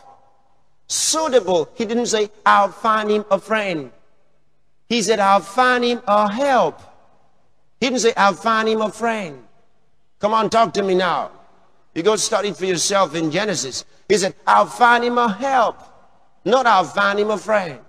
suitable. 0.87 1.68
He 1.74 1.84
didn't 1.84 2.07
say, 2.07 2.30
I'll 2.45 2.70
find 2.70 3.11
him 3.11 3.24
a 3.30 3.39
friend. 3.39 3.91
He 4.89 5.03
said, 5.03 5.18
I'll 5.18 5.41
find 5.41 5.84
him 5.84 6.03
a 6.07 6.30
help. 6.30 6.80
He 7.80 7.87
didn't 7.87 8.01
say, 8.01 8.12
I'll 8.16 8.34
find 8.34 8.68
him 8.68 8.80
a 8.80 8.91
friend. 8.91 9.43
Come 10.20 10.32
on, 10.32 10.49
talk 10.49 10.72
to 10.74 10.82
me 10.82 10.95
now. 10.95 11.30
You 11.95 12.03
go 12.03 12.16
study 12.16 12.53
for 12.53 12.66
yourself 12.66 13.14
in 13.14 13.30
Genesis. 13.30 13.84
He 14.09 14.16
said, 14.16 14.34
I'll 14.47 14.66
find 14.66 15.05
him 15.05 15.18
a 15.18 15.32
help. 15.32 15.78
Not 16.45 16.66
I'll 16.66 16.84
find 16.84 17.18
him 17.18 17.30
a 17.30 17.39
friend. 17.39 17.80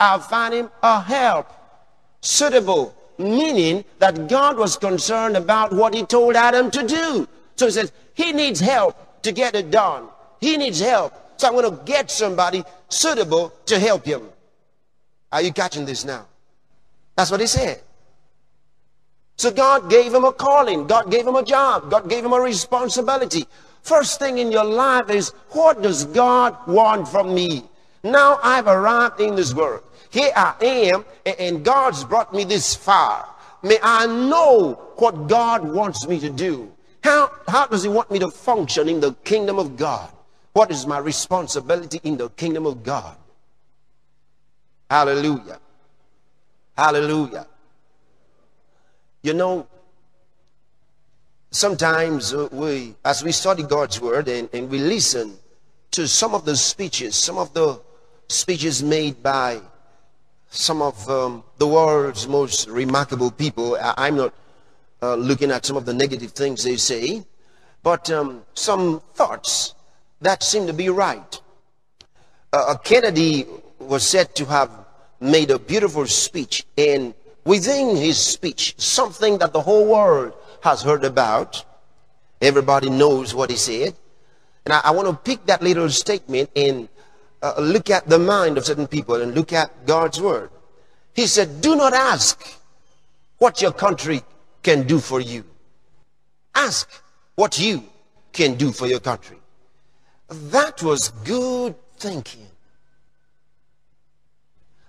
I'll 0.00 0.20
find 0.20 0.54
him 0.54 0.70
a 0.82 1.00
help. 1.00 1.48
Suitable. 2.20 2.94
Meaning 3.18 3.84
that 3.98 4.28
God 4.28 4.56
was 4.56 4.76
concerned 4.76 5.36
about 5.36 5.72
what 5.72 5.94
he 5.94 6.04
told 6.04 6.34
Adam 6.34 6.70
to 6.70 6.86
do. 6.86 7.28
So 7.56 7.66
he 7.66 7.72
says, 7.72 7.92
he 8.14 8.32
needs 8.32 8.60
help 8.60 9.22
to 9.22 9.32
get 9.32 9.54
it 9.54 9.70
done. 9.70 10.08
He 10.40 10.56
needs 10.56 10.80
help. 10.80 11.12
So 11.44 11.48
I'm 11.48 11.60
going 11.60 11.76
to 11.76 11.84
get 11.84 12.10
somebody 12.10 12.64
suitable 12.88 13.52
to 13.66 13.78
help 13.78 14.06
him. 14.06 14.22
Are 15.30 15.42
you 15.42 15.52
catching 15.52 15.84
this 15.84 16.02
now? 16.02 16.24
That's 17.16 17.30
what 17.30 17.38
he 17.38 17.46
said. 17.46 17.82
So 19.36 19.50
God 19.50 19.90
gave 19.90 20.14
him 20.14 20.24
a 20.24 20.32
calling. 20.32 20.86
God 20.86 21.10
gave 21.10 21.26
him 21.26 21.34
a 21.34 21.44
job. 21.44 21.90
God 21.90 22.08
gave 22.08 22.24
him 22.24 22.32
a 22.32 22.40
responsibility. 22.40 23.44
First 23.82 24.20
thing 24.20 24.38
in 24.38 24.50
your 24.50 24.64
life 24.64 25.10
is, 25.10 25.34
what 25.50 25.82
does 25.82 26.06
God 26.06 26.56
want 26.66 27.08
from 27.08 27.34
me? 27.34 27.64
Now 28.02 28.38
I've 28.42 28.66
arrived 28.66 29.20
in 29.20 29.34
this 29.34 29.52
world. 29.52 29.82
Here 30.08 30.32
I 30.34 30.54
am, 30.62 31.04
and 31.26 31.62
God's 31.62 32.04
brought 32.04 32.32
me 32.32 32.44
this 32.44 32.74
far. 32.74 33.28
May 33.62 33.76
I 33.82 34.06
know 34.06 34.80
what 34.96 35.28
God 35.28 35.62
wants 35.62 36.08
me 36.08 36.18
to 36.20 36.30
do. 36.30 36.72
How, 37.02 37.30
how 37.46 37.66
does 37.66 37.82
he 37.82 37.90
want 37.90 38.10
me 38.10 38.18
to 38.20 38.30
function 38.30 38.88
in 38.88 39.00
the 39.00 39.12
kingdom 39.24 39.58
of 39.58 39.76
God? 39.76 40.10
What 40.54 40.70
is 40.70 40.86
my 40.86 40.98
responsibility 40.98 42.00
in 42.04 42.16
the 42.16 42.28
kingdom 42.30 42.64
of 42.64 42.84
God? 42.84 43.16
Hallelujah. 44.88 45.58
Hallelujah. 46.78 47.46
You 49.22 49.34
know, 49.34 49.66
sometimes 51.50 52.32
uh, 52.32 52.48
we, 52.52 52.94
as 53.04 53.24
we 53.24 53.32
study 53.32 53.64
God's 53.64 54.00
word 54.00 54.28
and, 54.28 54.48
and 54.52 54.70
we 54.70 54.78
listen 54.78 55.36
to 55.90 56.06
some 56.06 56.36
of 56.36 56.44
the 56.44 56.54
speeches, 56.56 57.16
some 57.16 57.36
of 57.36 57.52
the 57.52 57.80
speeches 58.28 58.80
made 58.80 59.24
by 59.24 59.60
some 60.50 60.80
of 60.80 61.10
um, 61.10 61.42
the 61.58 61.66
world's 61.66 62.28
most 62.28 62.68
remarkable 62.68 63.32
people. 63.32 63.76
I, 63.80 64.06
am 64.06 64.16
not 64.16 64.34
uh, 65.02 65.16
looking 65.16 65.50
at 65.50 65.66
some 65.66 65.76
of 65.76 65.84
the 65.84 65.94
negative 65.94 66.30
things 66.30 66.62
they 66.62 66.76
say, 66.76 67.24
but 67.82 68.08
um, 68.12 68.44
some 68.54 69.02
thoughts 69.14 69.73
that 70.24 70.42
seemed 70.42 70.66
to 70.68 70.72
be 70.72 70.88
right. 70.88 71.40
Uh, 72.52 72.76
Kennedy 72.82 73.46
was 73.78 74.02
said 74.06 74.34
to 74.36 74.44
have 74.46 74.70
made 75.20 75.50
a 75.50 75.58
beautiful 75.58 76.06
speech, 76.06 76.64
and 76.76 77.14
within 77.44 77.96
his 77.96 78.18
speech, 78.18 78.74
something 78.78 79.38
that 79.38 79.52
the 79.52 79.60
whole 79.60 79.86
world 79.86 80.32
has 80.62 80.82
heard 80.82 81.04
about, 81.04 81.64
everybody 82.40 82.90
knows 82.90 83.34
what 83.34 83.50
he 83.50 83.56
said. 83.56 83.94
And 84.64 84.72
I, 84.72 84.80
I 84.84 84.90
want 84.92 85.08
to 85.08 85.14
pick 85.14 85.44
that 85.46 85.62
little 85.62 85.90
statement 85.90 86.50
and 86.56 86.88
uh, 87.42 87.54
look 87.60 87.90
at 87.90 88.08
the 88.08 88.18
mind 88.18 88.56
of 88.56 88.64
certain 88.64 88.86
people 88.86 89.20
and 89.20 89.34
look 89.34 89.52
at 89.52 89.86
God's 89.86 90.20
word. 90.20 90.50
He 91.14 91.26
said, 91.26 91.60
Do 91.60 91.76
not 91.76 91.92
ask 91.92 92.42
what 93.38 93.60
your 93.60 93.72
country 93.72 94.22
can 94.62 94.86
do 94.86 94.98
for 94.98 95.20
you. 95.20 95.44
Ask 96.54 96.88
what 97.34 97.58
you 97.58 97.84
can 98.32 98.54
do 98.54 98.72
for 98.72 98.86
your 98.86 99.00
country. 99.00 99.36
That 100.28 100.82
was 100.82 101.10
good 101.24 101.74
thinking. 101.96 102.46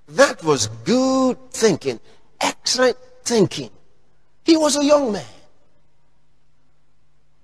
That 0.08 0.44
was 0.44 0.68
good 0.84 1.38
thinking. 1.52 2.00
Excellent 2.40 2.98
thinking. 3.24 3.72
He 4.44 4.56
was 4.56 4.78
a 4.78 4.86
young 4.86 5.12
man. 5.12 5.26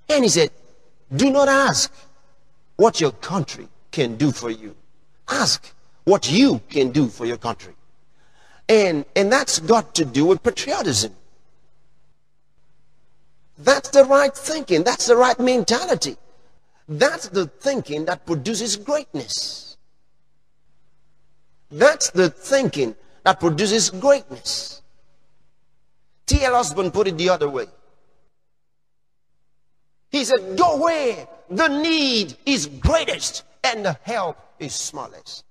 And 0.09 0.23
he 0.23 0.29
said, 0.29 0.51
Do 1.15 1.31
not 1.31 1.47
ask 1.47 1.91
what 2.75 3.01
your 3.01 3.11
country 3.11 3.67
can 3.91 4.15
do 4.15 4.31
for 4.31 4.49
you. 4.49 4.75
Ask 5.27 5.73
what 6.03 6.31
you 6.31 6.61
can 6.69 6.91
do 6.91 7.07
for 7.07 7.25
your 7.25 7.37
country. 7.37 7.73
And, 8.69 9.05
and 9.15 9.31
that's 9.31 9.59
got 9.59 9.95
to 9.95 10.05
do 10.05 10.25
with 10.25 10.43
patriotism. 10.43 11.13
That's 13.57 13.89
the 13.89 14.05
right 14.05 14.35
thinking. 14.35 14.83
That's 14.83 15.07
the 15.07 15.15
right 15.15 15.39
mentality. 15.39 16.17
That's 16.87 17.29
the 17.29 17.47
thinking 17.47 18.05
that 18.05 18.25
produces 18.25 18.75
greatness. 18.75 19.77
That's 21.69 22.09
the 22.09 22.29
thinking 22.29 22.95
that 23.23 23.39
produces 23.39 23.89
greatness. 23.89 24.81
T.L. 26.25 26.55
Osborn 26.55 26.91
put 26.91 27.07
it 27.07 27.17
the 27.17 27.29
other 27.29 27.49
way. 27.49 27.65
He 30.09 30.25
said, 30.25 30.57
Go 30.57 30.77
where 30.77 31.27
the 31.49 31.67
need 31.67 32.35
is 32.45 32.67
greatest 32.67 33.43
and 33.63 33.85
the 33.85 33.97
help 34.03 34.37
is 34.59 34.75
smallest. 34.75 35.45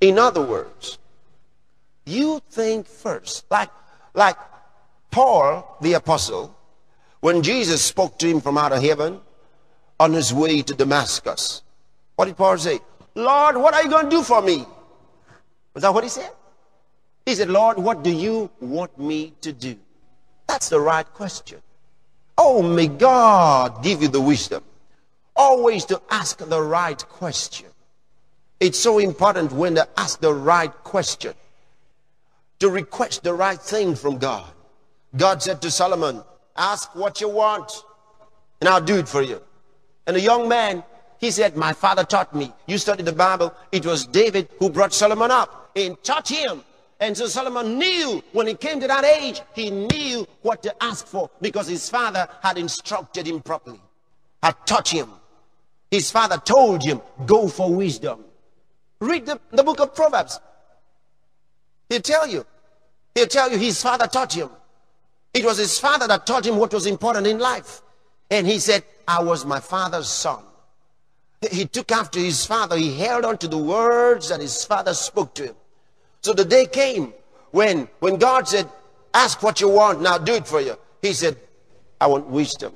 In 0.00 0.18
other 0.18 0.42
words, 0.42 0.98
you 2.06 2.40
think 2.50 2.86
first. 2.86 3.44
Like, 3.50 3.70
like 4.14 4.36
Paul 5.10 5.76
the 5.80 5.94
apostle, 5.94 6.56
when 7.20 7.42
Jesus 7.42 7.82
spoke 7.82 8.18
to 8.18 8.28
him 8.28 8.40
from 8.40 8.58
out 8.58 8.72
of 8.72 8.82
heaven 8.82 9.20
on 9.98 10.12
his 10.12 10.32
way 10.32 10.62
to 10.62 10.74
Damascus, 10.74 11.62
what 12.16 12.26
did 12.26 12.36
Paul 12.36 12.58
say? 12.58 12.80
Lord, 13.14 13.56
what 13.56 13.74
are 13.74 13.82
you 13.82 13.90
going 13.90 14.04
to 14.04 14.10
do 14.10 14.22
for 14.22 14.42
me? 14.42 14.64
Was 15.74 15.82
that 15.82 15.92
what 15.92 16.04
he 16.04 16.10
said? 16.10 16.30
He 17.26 17.34
said, 17.34 17.48
Lord, 17.48 17.78
what 17.78 18.02
do 18.02 18.10
you 18.10 18.50
want 18.60 18.98
me 18.98 19.34
to 19.42 19.52
do? 19.52 19.76
That's 20.48 20.68
the 20.68 20.80
right 20.80 21.06
question. 21.06 21.60
Oh, 22.36 22.62
may 22.62 22.88
God 22.88 23.82
give 23.82 24.02
you 24.02 24.08
the 24.08 24.20
wisdom 24.20 24.64
always 25.36 25.84
to 25.86 26.00
ask 26.10 26.38
the 26.38 26.60
right 26.60 27.02
question. 27.08 27.66
It's 28.60 28.78
so 28.78 28.98
important 28.98 29.52
when 29.52 29.74
to 29.76 29.88
ask 29.96 30.20
the 30.20 30.34
right 30.34 30.72
question, 30.84 31.34
to 32.58 32.68
request 32.68 33.22
the 33.22 33.32
right 33.32 33.60
thing 33.60 33.94
from 33.94 34.18
God. 34.18 34.50
God 35.16 35.42
said 35.42 35.62
to 35.62 35.70
Solomon, 35.70 36.22
Ask 36.56 36.94
what 36.94 37.20
you 37.20 37.28
want, 37.28 37.70
and 38.60 38.68
I'll 38.68 38.80
do 38.80 38.96
it 38.98 39.08
for 39.08 39.22
you. 39.22 39.40
And 40.06 40.16
the 40.16 40.20
young 40.20 40.48
man, 40.48 40.82
he 41.18 41.30
said, 41.30 41.56
My 41.56 41.72
father 41.72 42.04
taught 42.04 42.34
me. 42.34 42.52
You 42.66 42.78
studied 42.78 43.06
the 43.06 43.12
Bible. 43.12 43.54
It 43.72 43.86
was 43.86 44.06
David 44.06 44.48
who 44.58 44.70
brought 44.70 44.92
Solomon 44.92 45.30
up 45.30 45.70
and 45.76 46.02
taught 46.02 46.28
him. 46.28 46.64
And 46.98 47.16
so 47.16 47.26
Solomon 47.26 47.78
knew 47.78 48.22
when 48.32 48.46
he 48.46 48.54
came 48.54 48.80
to 48.80 48.86
that 48.86 49.04
age, 49.04 49.40
he 49.54 49.70
knew 49.70 50.26
what 50.42 50.62
to 50.64 50.82
ask 50.82 51.06
for 51.06 51.30
because 51.40 51.66
his 51.66 51.88
father 51.88 52.28
had 52.42 52.58
instructed 52.58 53.26
him 53.26 53.40
properly, 53.40 53.80
had 54.42 54.54
taught 54.66 54.88
him. 54.88 55.08
His 55.90 56.10
father 56.10 56.36
told 56.36 56.82
him, 56.82 57.00
Go 57.26 57.48
for 57.48 57.74
wisdom. 57.74 58.24
Read 59.00 59.26
the, 59.26 59.40
the 59.50 59.62
book 59.62 59.80
of 59.80 59.94
Proverbs. 59.94 60.40
He'll 61.88 62.00
tell 62.00 62.26
you. 62.26 62.44
He'll 63.14 63.26
tell 63.26 63.50
you 63.50 63.58
his 63.58 63.82
father 63.82 64.06
taught 64.06 64.34
him. 64.34 64.50
It 65.32 65.44
was 65.44 65.58
his 65.58 65.78
father 65.78 66.06
that 66.08 66.26
taught 66.26 66.46
him 66.46 66.56
what 66.56 66.72
was 66.72 66.86
important 66.86 67.26
in 67.26 67.38
life. 67.38 67.82
And 68.30 68.46
he 68.46 68.58
said, 68.58 68.84
I 69.06 69.22
was 69.22 69.44
my 69.44 69.60
father's 69.60 70.08
son. 70.08 70.42
He 71.50 71.64
took 71.66 71.90
after 71.90 72.20
his 72.20 72.44
father. 72.44 72.76
He 72.76 72.96
held 72.98 73.24
on 73.24 73.38
to 73.38 73.48
the 73.48 73.58
words 73.58 74.28
that 74.28 74.40
his 74.40 74.64
father 74.64 74.94
spoke 74.94 75.34
to 75.36 75.46
him. 75.46 75.54
So 76.22 76.32
the 76.32 76.44
day 76.44 76.66
came 76.66 77.14
when, 77.50 77.88
when 78.00 78.16
God 78.16 78.46
said, 78.46 78.68
ask 79.14 79.42
what 79.42 79.60
you 79.60 79.68
want, 79.68 80.02
now 80.02 80.18
do 80.18 80.34
it 80.34 80.46
for 80.46 80.60
you. 80.60 80.76
He 81.00 81.12
said, 81.12 81.36
I 82.00 82.06
want 82.08 82.26
wisdom, 82.26 82.74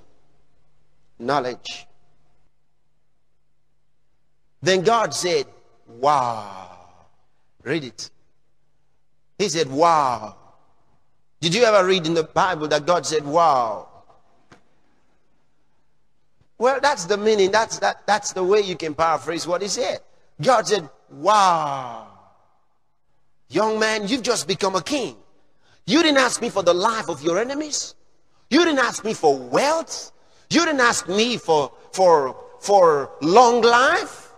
knowledge. 1.19 1.87
Then 4.63 4.83
God 4.83 5.13
said, 5.13 5.47
wow. 5.87 6.71
Read 7.63 7.85
it. 7.85 8.11
He 9.39 9.49
said, 9.49 9.71
wow. 9.71 10.37
Did 11.45 11.55
you 11.55 11.65
ever 11.65 11.87
read 11.87 12.07
in 12.07 12.15
the 12.15 12.23
Bible 12.25 12.69
that 12.69 12.87
God 12.87 13.05
said, 13.05 13.23
wow? 13.23 13.87
Well, 16.57 16.81
that's 16.81 17.05
the 17.05 17.19
meaning. 17.19 17.51
That's, 17.51 17.79
that, 17.81 18.07
that's 18.07 18.33
the 18.33 18.43
way 18.43 18.61
you 18.63 18.77
can 18.77 18.95
paraphrase 18.95 19.47
what 19.47 19.61
he 19.61 19.69
said. 19.69 19.99
God 20.41 20.67
said, 20.67 20.89
wow. 21.11 22.09
Young 23.51 23.79
man, 23.79 24.09
you've 24.09 24.23
just 24.23 24.49
become 24.49 24.75
a 24.75 24.81
king. 24.81 25.17
You 25.85 26.03
didn't 26.03 26.17
ask 26.17 26.41
me 26.41 26.49
for 26.49 26.63
the 26.63 26.73
life 26.73 27.11
of 27.11 27.21
your 27.21 27.39
enemies. 27.39 27.95
You 28.49 28.65
didn't 28.65 28.79
ask 28.79 29.05
me 29.05 29.13
for 29.13 29.39
wealth. 29.39 30.13
You 30.49 30.65
didn't 30.65 30.81
ask 30.81 31.11
me 31.11 31.37
for, 31.37 31.71
for, 31.93 32.43
for 32.61 33.11
long 33.21 33.61
life. 33.61 34.33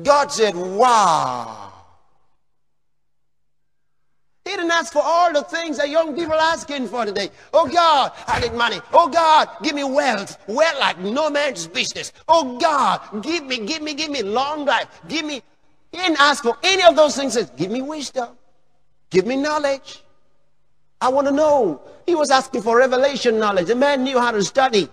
God 0.00 0.30
said, 0.30 0.54
wow. 0.54 1.65
He 4.46 4.52
didn't 4.52 4.70
ask 4.70 4.92
for 4.92 5.02
all 5.02 5.32
the 5.32 5.42
things 5.42 5.76
that 5.78 5.88
young 5.88 6.14
people 6.14 6.34
are 6.34 6.52
asking 6.52 6.86
for 6.86 7.04
today. 7.04 7.30
Oh 7.52 7.66
God, 7.66 8.12
I 8.28 8.38
need 8.38 8.52
money. 8.52 8.78
Oh 8.92 9.08
God, 9.08 9.48
give 9.60 9.74
me 9.74 9.82
wealth. 9.82 10.38
Wealth 10.46 10.78
like 10.78 11.00
no 11.00 11.28
man's 11.28 11.66
business. 11.66 12.12
Oh 12.28 12.56
God, 12.56 13.24
give 13.24 13.44
me, 13.44 13.66
give 13.66 13.82
me, 13.82 13.94
give 13.94 14.08
me 14.08 14.22
long 14.22 14.64
life. 14.64 14.86
Give 15.08 15.24
me. 15.24 15.42
He 15.90 15.98
didn't 15.98 16.20
ask 16.20 16.44
for 16.44 16.56
any 16.62 16.84
of 16.84 16.94
those 16.94 17.16
things. 17.16 17.34
He 17.34 17.40
says, 17.40 17.50
give 17.56 17.72
me 17.72 17.82
wisdom. 17.82 18.28
Give 19.10 19.26
me 19.26 19.34
knowledge. 19.34 20.04
I 21.00 21.08
want 21.08 21.26
to 21.26 21.32
know. 21.32 21.80
He 22.06 22.14
was 22.14 22.30
asking 22.30 22.62
for 22.62 22.78
revelation 22.78 23.40
knowledge. 23.40 23.66
The 23.66 23.74
man 23.74 24.04
knew 24.04 24.20
how 24.20 24.30
to 24.30 24.44
study. 24.44 24.88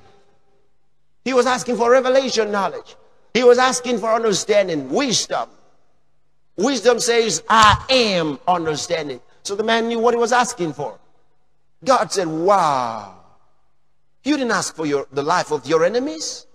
He 1.26 1.34
was 1.36 1.46
asking 1.46 1.78
for 1.78 1.92
revelation 1.92 2.52
knowledge. 2.52 2.96
He 3.36 3.44
was 3.44 3.60
asking 3.60 4.00
for 4.00 4.12
understanding, 4.12 4.90
wisdom. 4.90 5.48
Wisdom 6.58 7.00
says, 7.00 7.44
I 7.48 7.86
am 7.90 8.40
understanding. 8.48 9.22
So 9.44 9.56
the 9.56 9.64
man 9.64 9.88
knew 9.88 10.00
what 10.00 10.14
he 10.14 10.18
was 10.20 10.32
asking 10.32 10.74
for. 10.74 10.98
God 11.84 12.12
said, 12.12 12.28
Wow. 12.28 13.20
You 14.24 14.38
didn't 14.38 14.52
ask 14.52 14.74
for 14.74 14.86
your, 14.86 15.08
the 15.12 15.22
life 15.22 15.52
of 15.52 15.66
your 15.68 15.84
enemies. 15.84 16.48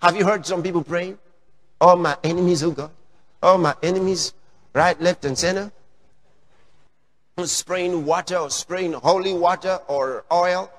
Have 0.00 0.16
you 0.16 0.24
heard 0.24 0.46
some 0.46 0.62
people 0.62 0.82
praying? 0.82 1.18
All 1.80 1.96
my 1.96 2.16
enemies, 2.24 2.62
oh 2.62 2.70
God. 2.70 2.90
Oh, 3.42 3.58
my 3.58 3.74
enemies, 3.82 4.32
right, 4.74 4.98
left, 5.00 5.24
and 5.24 5.36
center. 5.36 5.70
Spraying 7.42 8.04
water 8.04 8.36
or 8.36 8.50
spraying 8.50 8.92
holy 8.92 9.32
water 9.32 9.80
or 9.88 10.24
oil 10.30 10.70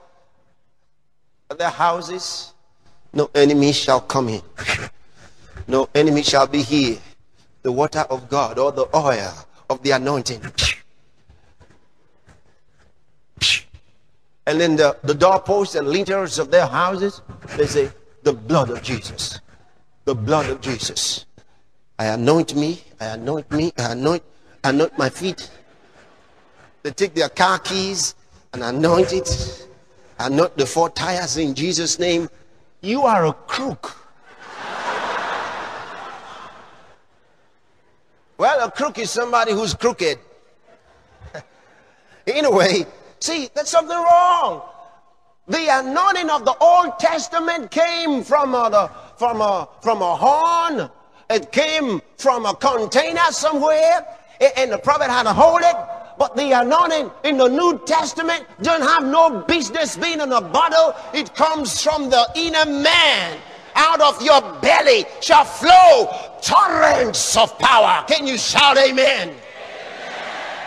at 1.49 1.57
their 1.57 1.69
houses. 1.69 2.53
No 3.13 3.29
enemy 3.33 3.71
shall 3.71 4.01
come 4.01 4.29
in. 4.29 4.41
No 5.67 5.87
enemy 5.93 6.23
shall 6.23 6.47
be 6.47 6.63
here. 6.63 6.97
The 7.61 7.71
water 7.71 7.99
of 8.09 8.29
God 8.29 8.57
or 8.57 8.71
the 8.71 8.87
oil 8.95 9.33
of 9.71 9.81
the 9.83 9.91
anointing. 9.91 10.41
And 14.45 14.59
then 14.59 14.75
the, 14.75 14.97
the 15.03 15.13
doorposts 15.13 15.75
and 15.75 15.87
lintels 15.87 16.39
of 16.39 16.51
their 16.51 16.67
houses, 16.67 17.21
they 17.57 17.67
say, 17.67 17.91
the 18.23 18.33
blood 18.33 18.69
of 18.69 18.83
Jesus. 18.83 19.39
The 20.05 20.15
blood 20.15 20.49
of 20.49 20.61
Jesus. 20.61 21.25
I 21.97 22.05
anoint 22.07 22.55
me, 22.55 22.81
I 22.99 23.05
anoint 23.05 23.51
me, 23.51 23.71
I 23.77 23.93
anoint, 23.93 24.23
anoint 24.63 24.97
my 24.97 25.09
feet. 25.09 25.49
They 26.83 26.91
take 26.91 27.13
their 27.13 27.29
car 27.29 27.59
keys 27.59 28.15
and 28.53 28.63
anoint 28.63 29.13
it. 29.13 29.67
Anoint 30.19 30.57
the 30.57 30.65
four 30.65 30.89
tires 30.89 31.37
in 31.37 31.53
Jesus' 31.55 31.97
name. 31.97 32.29
You 32.81 33.03
are 33.03 33.27
a 33.27 33.33
crook. 33.33 34.00
Well, 38.41 38.67
a 38.67 38.71
crook 38.71 38.97
is 38.97 39.11
somebody 39.11 39.51
who's 39.51 39.75
crooked. 39.75 40.17
anyway, 42.25 42.87
see, 43.19 43.47
there's 43.53 43.69
something 43.69 43.95
wrong. 43.95 44.63
The 45.47 45.67
anointing 45.69 46.27
of 46.31 46.45
the 46.45 46.57
Old 46.57 46.97
Testament 46.97 47.69
came 47.69 48.23
from 48.23 48.55
a, 48.55 48.67
the, 48.71 48.89
from 49.19 49.41
a, 49.41 49.69
from 49.83 50.01
a 50.01 50.15
horn. 50.15 50.89
It 51.29 51.51
came 51.51 52.01
from 52.17 52.47
a 52.47 52.55
container 52.55 53.29
somewhere, 53.29 54.07
and 54.57 54.71
the 54.71 54.79
prophet 54.79 55.11
had 55.11 55.23
to 55.23 55.33
hold 55.33 55.61
it. 55.61 55.75
But 56.17 56.35
the 56.35 56.51
anointing 56.53 57.11
in 57.23 57.37
the 57.37 57.47
New 57.47 57.79
Testament 57.85 58.43
doesn't 58.63 58.87
have 58.87 59.05
no 59.05 59.41
business 59.41 59.97
being 59.97 60.19
in 60.19 60.31
a 60.31 60.41
bottle. 60.41 60.95
It 61.13 61.35
comes 61.35 61.79
from 61.79 62.09
the 62.09 62.27
inner 62.35 62.65
man 62.65 63.37
out 63.75 64.01
of 64.01 64.21
your 64.21 64.41
belly 64.61 65.05
shall 65.21 65.45
flow 65.45 66.37
torrents 66.41 67.37
of 67.37 67.57
power. 67.59 68.03
Can 68.07 68.27
you 68.27 68.37
shout 68.37 68.77
amen? 68.77 69.29
amen? 69.29 69.35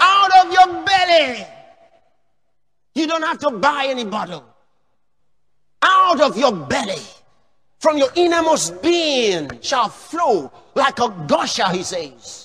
Out 0.00 0.46
of 0.46 0.52
your 0.52 0.84
belly. 0.84 1.46
You 2.94 3.06
don't 3.06 3.22
have 3.22 3.38
to 3.40 3.50
buy 3.50 3.86
any 3.88 4.04
bottle. 4.04 4.44
Out 5.82 6.20
of 6.20 6.36
your 6.38 6.52
belly, 6.52 7.02
from 7.78 7.98
your 7.98 8.08
innermost 8.14 8.80
being, 8.82 9.50
shall 9.60 9.88
flow 9.88 10.50
like 10.74 10.98
a 11.00 11.08
gusher, 11.26 11.68
he 11.70 11.82
says. 11.82 12.44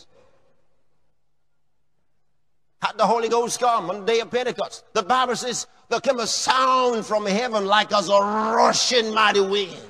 had 2.81 2.97
the 2.97 3.05
Holy 3.05 3.29
Ghost 3.29 3.59
come 3.59 3.89
on 3.89 4.01
the 4.01 4.13
day 4.13 4.19
of 4.19 4.31
Pentecost. 4.31 4.83
The 4.93 5.03
Bible 5.03 5.35
says 5.35 5.67
there 5.89 5.99
came 5.99 6.19
a 6.19 6.27
sound 6.27 7.05
from 7.05 7.25
heaven 7.25 7.65
like 7.65 7.93
as 7.93 8.09
a 8.09 8.19
rushing 8.19 9.13
mighty 9.13 9.41
wind. 9.41 9.88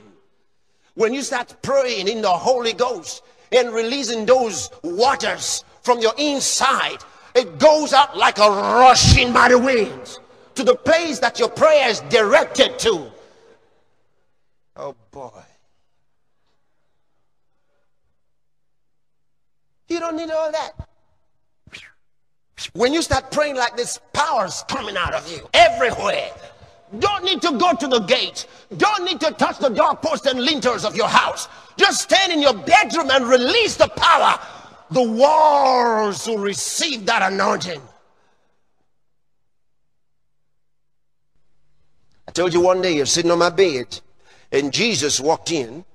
When 1.00 1.14
you 1.14 1.22
start 1.22 1.56
praying 1.62 2.10
in 2.10 2.22
the 2.22 2.30
Holy 2.30 2.74
Ghost 2.74 3.24
and 3.54 3.74
releasing 3.74 4.26
those 4.26 4.70
waters 4.84 5.64
from 5.82 6.00
your 6.00 6.12
inside, 6.18 6.98
it 7.34 7.58
goes 7.58 7.94
out 7.94 8.18
like 8.18 8.38
a 8.38 8.50
rushing 8.50 9.32
mighty 9.32 9.56
wind 9.56 10.20
to 10.56 10.64
the 10.66 10.76
place 10.76 11.20
that 11.20 11.40
your 11.40 11.48
prayer 11.48 11.88
is 11.88 12.02
directed 12.10 12.78
to. 12.80 13.10
Oh 14.76 14.94
boy. 15.10 15.42
You 19.88 20.02
don't 20.02 20.18
need 20.18 20.32
all 20.32 20.52
that. 20.52 20.72
When 22.74 22.92
you 22.92 23.02
start 23.02 23.32
praying 23.32 23.56
like 23.56 23.78
this, 23.78 24.02
power's 24.12 24.66
coming 24.68 24.98
out 24.98 25.14
of 25.14 25.32
you 25.32 25.48
everywhere. 25.54 26.30
Don't 26.98 27.24
need 27.24 27.42
to 27.44 27.52
go 27.58 27.74
to 27.74 27.88
the 27.88 28.00
gate. 28.00 28.48
Don't 28.78 29.06
need 29.06 29.20
to 29.22 29.32
touch 29.32 29.60
the 29.60 29.70
doorpost 29.70 30.26
and 30.26 30.42
lintels 30.42 30.86
of 30.86 30.96
your 30.96 31.08
house. 31.08 31.48
Just 31.78 32.02
stand 32.02 32.34
in 32.34 32.42
your 32.42 32.54
bedroom 32.54 33.12
and 33.12 33.26
release 33.26 33.76
the 33.76 33.88
power. 33.90 34.40
The 34.92 35.04
walls 35.04 36.28
will 36.28 36.40
receive 36.40 37.06
that 37.06 37.32
anointing. 37.32 37.82
I 42.28 42.32
told 42.32 42.54
you 42.54 42.62
one 42.62 42.82
day 42.82 42.96
you're 42.96 43.06
sitting 43.06 43.32
on 43.32 43.40
my 43.40 43.52
bed 43.52 44.00
and 44.52 44.74
Jesus 44.74 45.20
walked 45.20 45.52
in. 45.52 45.86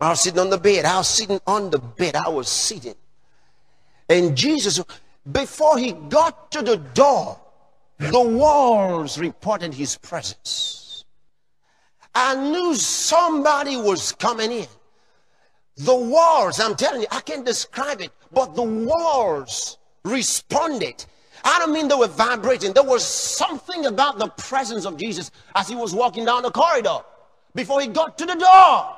I 0.00 0.10
was 0.10 0.22
sitting 0.22 0.38
on 0.38 0.50
the 0.50 0.58
bed. 0.58 0.84
I 0.84 0.98
was 0.98 1.08
sitting 1.08 1.40
on 1.46 1.70
the 1.70 1.78
bed. 1.78 2.14
I 2.14 2.28
was 2.28 2.48
sitting. 2.48 2.94
And 4.08 4.36
Jesus, 4.36 4.80
before 5.30 5.78
he 5.78 5.92
got 5.92 6.52
to 6.52 6.62
the 6.62 6.76
door, 6.76 7.38
the 7.98 8.20
walls 8.20 9.18
reported 9.18 9.74
his 9.74 9.96
presence. 9.98 11.04
I 12.14 12.34
knew 12.34 12.74
somebody 12.74 13.76
was 13.76 14.12
coming 14.12 14.50
in. 14.50 14.66
The 15.76 15.94
walls, 15.94 16.58
I'm 16.58 16.74
telling 16.74 17.02
you, 17.02 17.06
I 17.10 17.20
can't 17.20 17.46
describe 17.46 18.00
it, 18.00 18.10
but 18.32 18.54
the 18.56 18.62
walls 18.62 19.78
responded. 20.04 21.04
I 21.44 21.58
don't 21.60 21.72
mean 21.72 21.88
they 21.88 21.94
were 21.94 22.08
vibrating. 22.08 22.72
There 22.72 22.82
was 22.82 23.04
something 23.04 23.86
about 23.86 24.18
the 24.18 24.28
presence 24.28 24.84
of 24.84 24.96
Jesus 24.96 25.30
as 25.54 25.68
he 25.68 25.76
was 25.76 25.94
walking 25.94 26.24
down 26.24 26.42
the 26.42 26.50
corridor 26.50 26.98
before 27.54 27.80
he 27.80 27.86
got 27.86 28.18
to 28.18 28.26
the 28.26 28.34
door. 28.34 28.94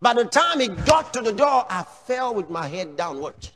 By 0.00 0.14
the 0.14 0.24
time 0.24 0.58
he 0.58 0.68
got 0.68 1.12
to 1.14 1.20
the 1.20 1.32
door, 1.32 1.64
I 1.70 1.84
fell 1.84 2.34
with 2.34 2.50
my 2.50 2.66
head 2.66 2.96
downward. 2.96 3.48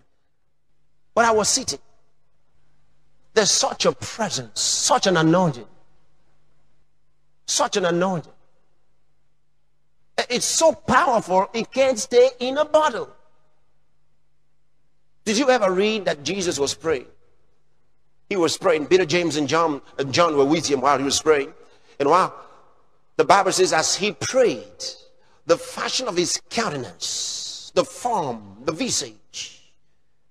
But 1.14 1.24
I 1.24 1.32
was 1.32 1.48
sitting. 1.48 1.80
There's 3.36 3.50
such 3.50 3.84
a 3.84 3.92
presence, 3.92 4.62
such 4.62 5.06
an 5.06 5.18
anointing. 5.18 5.66
Such 7.44 7.76
an 7.76 7.84
anointing. 7.84 8.32
It's 10.30 10.46
so 10.46 10.72
powerful, 10.72 11.50
it 11.52 11.70
can't 11.70 11.98
stay 11.98 12.30
in 12.40 12.56
a 12.56 12.64
bottle. 12.64 13.10
Did 15.26 15.36
you 15.36 15.50
ever 15.50 15.70
read 15.70 16.06
that 16.06 16.22
Jesus 16.22 16.58
was 16.58 16.72
praying? 16.72 17.08
He 18.30 18.36
was 18.36 18.56
praying. 18.56 18.86
Peter, 18.86 19.04
James, 19.04 19.36
and 19.36 19.46
John, 19.46 19.82
and 19.98 20.14
John 20.14 20.34
were 20.34 20.46
with 20.46 20.66
him 20.66 20.80
while 20.80 20.96
he 20.96 21.04
was 21.04 21.20
praying. 21.20 21.52
And 22.00 22.08
while 22.08 22.34
the 23.18 23.24
Bible 23.26 23.52
says, 23.52 23.74
as 23.74 23.94
he 23.94 24.12
prayed, 24.12 24.82
the 25.44 25.58
fashion 25.58 26.08
of 26.08 26.16
his 26.16 26.40
countenance, 26.48 27.70
the 27.74 27.84
form, 27.84 28.62
the 28.64 28.72
visage, 28.72 29.72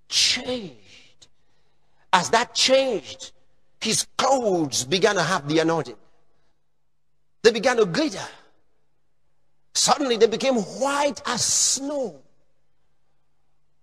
changed. 0.09 0.84
As 2.15 2.29
that 2.29 2.55
changed, 2.55 3.33
his 3.81 4.07
clothes 4.17 4.85
began 4.85 5.15
to 5.15 5.21
have 5.21 5.49
the 5.49 5.59
anointing. 5.59 5.97
They 7.43 7.51
began 7.51 7.75
to 7.75 7.85
glitter. 7.85 8.25
Suddenly 9.73 10.15
they 10.15 10.27
became 10.27 10.55
white 10.55 11.21
as 11.25 11.43
snow. 11.43 12.15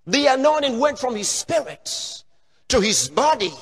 The 0.07 0.29
anointing 0.29 0.79
went 0.79 0.99
from 0.99 1.15
his 1.15 1.29
spirit 1.29 2.25
to 2.69 2.81
his 2.81 3.11
body. 3.11 3.53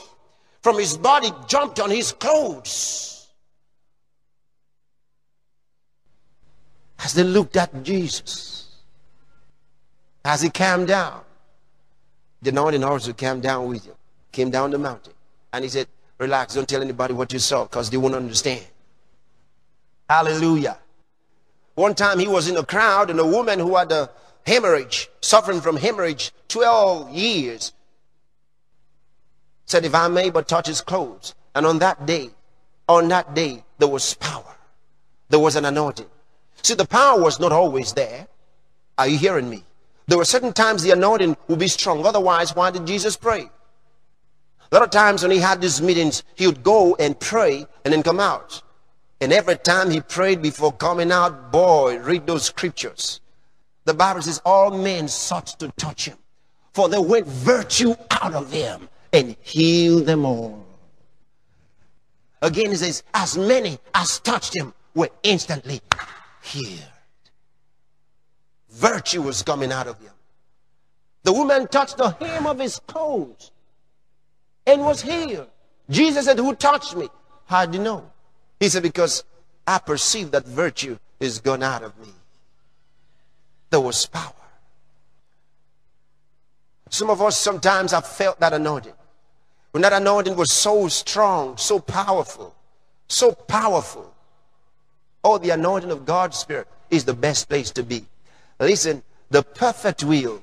From 0.62 0.78
his 0.78 0.96
body 0.96 1.32
jumped 1.48 1.80
on 1.80 1.90
his 1.90 2.12
clothes. 2.12 3.26
As 7.00 7.12
they 7.14 7.24
looked 7.24 7.56
at 7.56 7.82
Jesus, 7.82 8.68
as 10.24 10.42
he 10.42 10.48
came 10.48 10.86
down, 10.86 11.22
the 12.40 12.50
anointing 12.50 12.84
also 12.84 13.12
came 13.12 13.40
down 13.40 13.66
with 13.66 13.84
him, 13.84 13.94
came 14.32 14.50
down 14.50 14.70
the 14.70 14.78
mountain. 14.78 15.12
And 15.52 15.64
he 15.64 15.68
said, 15.68 15.86
Relax, 16.18 16.54
don't 16.54 16.68
tell 16.68 16.82
anybody 16.82 17.14
what 17.14 17.32
you 17.32 17.38
saw 17.38 17.64
because 17.64 17.90
they 17.90 17.96
won't 17.96 18.14
understand. 18.14 18.66
Hallelujah. 20.08 20.78
One 21.74 21.94
time 21.94 22.18
he 22.18 22.28
was 22.28 22.48
in 22.48 22.56
a 22.56 22.64
crowd 22.64 23.10
and 23.10 23.18
a 23.18 23.26
woman 23.26 23.58
who 23.58 23.76
had 23.76 23.90
a 23.90 24.10
hemorrhage, 24.46 25.08
suffering 25.20 25.60
from 25.60 25.76
hemorrhage 25.76 26.32
12 26.48 27.10
years, 27.10 27.72
said, 29.64 29.84
If 29.84 29.94
I 29.94 30.08
may 30.08 30.30
but 30.30 30.46
touch 30.46 30.66
his 30.66 30.80
clothes. 30.80 31.34
And 31.54 31.64
on 31.64 31.78
that 31.78 32.06
day, 32.06 32.30
on 32.88 33.08
that 33.08 33.34
day, 33.34 33.64
there 33.78 33.88
was 33.88 34.14
power. 34.14 34.56
There 35.30 35.38
was 35.38 35.56
an 35.56 35.64
anointing. 35.64 36.06
See, 36.62 36.74
the 36.74 36.84
power 36.84 37.20
was 37.20 37.40
not 37.40 37.52
always 37.52 37.92
there. 37.92 38.28
Are 38.98 39.08
you 39.08 39.16
hearing 39.16 39.48
me? 39.48 39.64
There 40.06 40.18
were 40.18 40.24
certain 40.24 40.52
times 40.52 40.82
the 40.82 40.90
anointing 40.90 41.36
would 41.48 41.58
be 41.58 41.68
strong. 41.68 42.04
Otherwise, 42.04 42.54
why 42.54 42.70
did 42.70 42.86
Jesus 42.86 43.16
pray? 43.16 43.48
A 44.70 44.76
lot 44.76 44.84
of 44.84 44.90
times 44.90 45.22
when 45.22 45.32
he 45.32 45.38
had 45.38 45.60
these 45.60 45.82
meetings, 45.82 46.22
he 46.34 46.46
would 46.46 46.62
go 46.62 46.94
and 46.96 47.18
pray 47.18 47.66
and 47.84 47.92
then 47.92 48.02
come 48.02 48.20
out. 48.20 48.62
And 49.20 49.32
every 49.32 49.56
time 49.56 49.90
he 49.90 50.00
prayed 50.00 50.40
before 50.40 50.72
coming 50.72 51.10
out, 51.12 51.50
boy, 51.50 51.98
read 51.98 52.26
those 52.26 52.44
scriptures. 52.44 53.20
The 53.84 53.94
Bible 53.94 54.22
says 54.22 54.40
all 54.44 54.70
men 54.70 55.08
sought 55.08 55.48
to 55.58 55.68
touch 55.76 56.06
him, 56.06 56.16
for 56.72 56.88
there 56.88 57.02
went 57.02 57.26
virtue 57.26 57.94
out 58.10 58.34
of 58.34 58.52
him 58.52 58.88
and 59.12 59.36
healed 59.40 60.06
them 60.06 60.24
all. 60.24 60.64
Again, 62.42 62.70
he 62.70 62.76
says, 62.76 63.02
as 63.12 63.36
many 63.36 63.78
as 63.94 64.20
touched 64.20 64.56
him 64.56 64.72
were 64.94 65.10
instantly 65.22 65.80
healed 66.42 66.90
virtue 68.80 69.22
was 69.22 69.42
coming 69.42 69.70
out 69.70 69.86
of 69.86 69.98
him. 70.00 70.12
The 71.22 71.32
woman 71.32 71.68
touched 71.68 71.98
the 71.98 72.10
hem 72.10 72.46
of 72.46 72.58
his 72.58 72.80
clothes 72.86 73.50
and 74.72 74.84
was 74.84 75.02
healed. 75.02 75.48
Jesus 75.88 76.24
said, 76.26 76.38
Who 76.38 76.54
touched 76.54 76.96
me? 76.96 77.08
How 77.46 77.66
do 77.66 77.78
you 77.78 77.84
know? 77.84 78.10
He 78.58 78.68
said, 78.68 78.82
Because 78.82 79.24
I 79.66 79.78
perceive 79.78 80.30
that 80.32 80.46
virtue 80.46 80.98
is 81.18 81.40
gone 81.40 81.62
out 81.62 81.82
of 81.82 81.98
me. 81.98 82.12
There 83.70 83.80
was 83.80 84.06
power. 84.06 84.32
Some 86.88 87.08
of 87.08 87.22
us 87.22 87.38
sometimes 87.38 87.92
have 87.92 88.06
felt 88.06 88.40
that 88.40 88.52
anointing. 88.52 88.92
When 89.70 89.82
that 89.82 89.92
anointing 89.92 90.34
was 90.34 90.50
so 90.50 90.88
strong, 90.88 91.56
so 91.56 91.78
powerful, 91.78 92.54
so 93.06 93.32
powerful. 93.32 94.12
Oh, 95.22 95.38
the 95.38 95.50
anointing 95.50 95.90
of 95.92 96.04
God's 96.04 96.36
Spirit 96.36 96.66
is 96.90 97.04
the 97.04 97.14
best 97.14 97.48
place 97.48 97.70
to 97.72 97.84
be. 97.84 98.04
Listen, 98.58 99.02
the 99.30 99.42
perfect 99.42 100.02
will, 100.02 100.42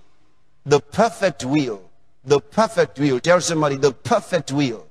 the 0.65 0.79
perfect 0.79 1.43
will, 1.43 1.86
the 2.27 2.39
perfect 2.39 2.99
will. 2.99 3.19
Tell 3.19 3.41
somebody 3.41 3.75
the 3.75 3.91
perfect 3.91 4.51
will. 4.51 4.87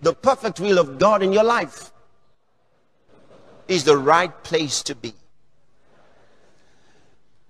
The 0.00 0.14
perfect 0.14 0.60
will 0.60 0.78
of 0.78 0.98
God 0.98 1.22
in 1.22 1.32
your 1.32 1.44
life 1.44 1.92
is 3.66 3.84
the 3.84 3.98
right 3.98 4.32
place 4.42 4.82
to 4.84 4.94
be. 4.94 5.12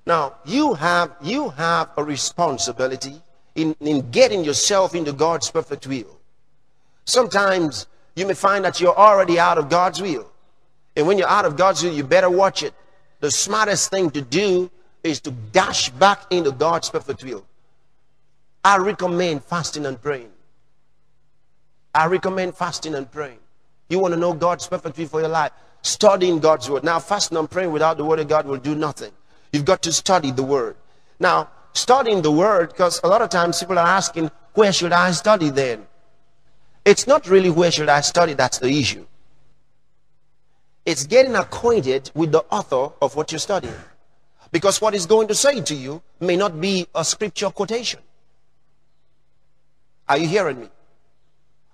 Now, 0.04 0.34
you 0.44 0.74
have, 0.74 1.14
you 1.22 1.50
have 1.50 1.90
a 1.96 2.02
responsibility 2.02 3.22
in, 3.54 3.76
in 3.80 4.10
getting 4.10 4.42
yourself 4.42 4.94
into 4.96 5.12
God's 5.12 5.48
perfect 5.50 5.86
will. 5.86 6.18
Sometimes 7.04 7.86
you 8.16 8.26
may 8.26 8.34
find 8.34 8.64
that 8.64 8.80
you're 8.80 8.96
already 8.96 9.38
out 9.38 9.58
of 9.58 9.68
God's 9.68 10.02
will. 10.02 10.26
And 10.96 11.06
when 11.06 11.18
you're 11.18 11.28
out 11.28 11.44
of 11.44 11.56
God's 11.56 11.84
will, 11.84 11.92
you 11.92 12.02
better 12.02 12.30
watch 12.30 12.64
it 12.64 12.74
the 13.20 13.30
smartest 13.30 13.90
thing 13.90 14.10
to 14.10 14.22
do 14.22 14.70
is 15.02 15.20
to 15.20 15.30
dash 15.30 15.90
back 15.90 16.22
into 16.30 16.52
God's 16.52 16.90
perfect 16.90 17.24
will. 17.24 17.44
I 18.64 18.78
recommend 18.78 19.44
fasting 19.44 19.86
and 19.86 20.00
praying. 20.00 20.30
I 21.94 22.06
recommend 22.06 22.54
fasting 22.54 22.94
and 22.94 23.10
praying. 23.10 23.38
You 23.88 23.98
want 23.98 24.14
to 24.14 24.20
know 24.20 24.32
God's 24.32 24.66
perfect 24.66 24.98
will 24.98 25.06
for 25.06 25.20
your 25.20 25.28
life? 25.28 25.52
Studying 25.82 26.38
God's 26.38 26.68
word. 26.68 26.84
Now, 26.84 26.98
fasting 26.98 27.38
and 27.38 27.50
praying 27.50 27.72
without 27.72 27.96
the 27.96 28.04
word 28.04 28.18
of 28.18 28.28
God 28.28 28.46
will 28.46 28.58
do 28.58 28.74
nothing. 28.74 29.12
You've 29.52 29.64
got 29.64 29.82
to 29.82 29.92
study 29.92 30.30
the 30.30 30.42
word. 30.42 30.76
Now, 31.18 31.50
studying 31.72 32.22
the 32.22 32.30
word, 32.30 32.70
because 32.70 33.00
a 33.02 33.08
lot 33.08 33.22
of 33.22 33.30
times 33.30 33.60
people 33.60 33.78
are 33.78 33.86
asking, 33.86 34.30
where 34.54 34.72
should 34.72 34.92
I 34.92 35.12
study 35.12 35.50
then? 35.50 35.86
It's 36.84 37.06
not 37.06 37.28
really 37.28 37.50
where 37.50 37.70
should 37.70 37.88
I 37.88 38.00
study 38.00 38.34
that's 38.34 38.58
the 38.58 38.68
issue. 38.68 39.06
It's 40.84 41.06
getting 41.06 41.36
acquainted 41.36 42.10
with 42.14 42.32
the 42.32 42.40
author 42.50 42.92
of 43.00 43.14
what 43.14 43.30
you're 43.30 43.38
studying. 43.38 43.74
Because 44.50 44.80
what 44.80 44.94
he's 44.94 45.06
going 45.06 45.28
to 45.28 45.34
say 45.34 45.60
to 45.60 45.74
you 45.74 46.02
may 46.20 46.36
not 46.36 46.60
be 46.60 46.86
a 46.94 47.04
scripture 47.04 47.50
quotation. 47.50 48.00
Are 50.08 50.18
you 50.18 50.26
hearing 50.26 50.60
me? 50.60 50.68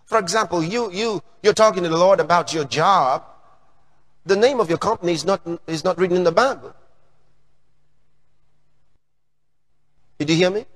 For 0.06 0.18
example, 0.18 0.62
you, 0.62 0.90
you, 0.92 1.22
you're 1.42 1.54
talking 1.54 1.82
to 1.82 1.88
the 1.88 1.96
Lord 1.96 2.20
about 2.20 2.52
your 2.52 2.64
job. 2.64 3.24
The 4.26 4.36
name 4.36 4.60
of 4.60 4.68
your 4.68 4.78
company 4.78 5.12
is 5.12 5.24
not, 5.24 5.40
is 5.66 5.84
not 5.84 5.98
written 5.98 6.16
in 6.16 6.24
the 6.24 6.32
Bible. 6.32 6.74
Did 10.18 10.30
you 10.30 10.36
hear 10.36 10.50
me? 10.50 10.66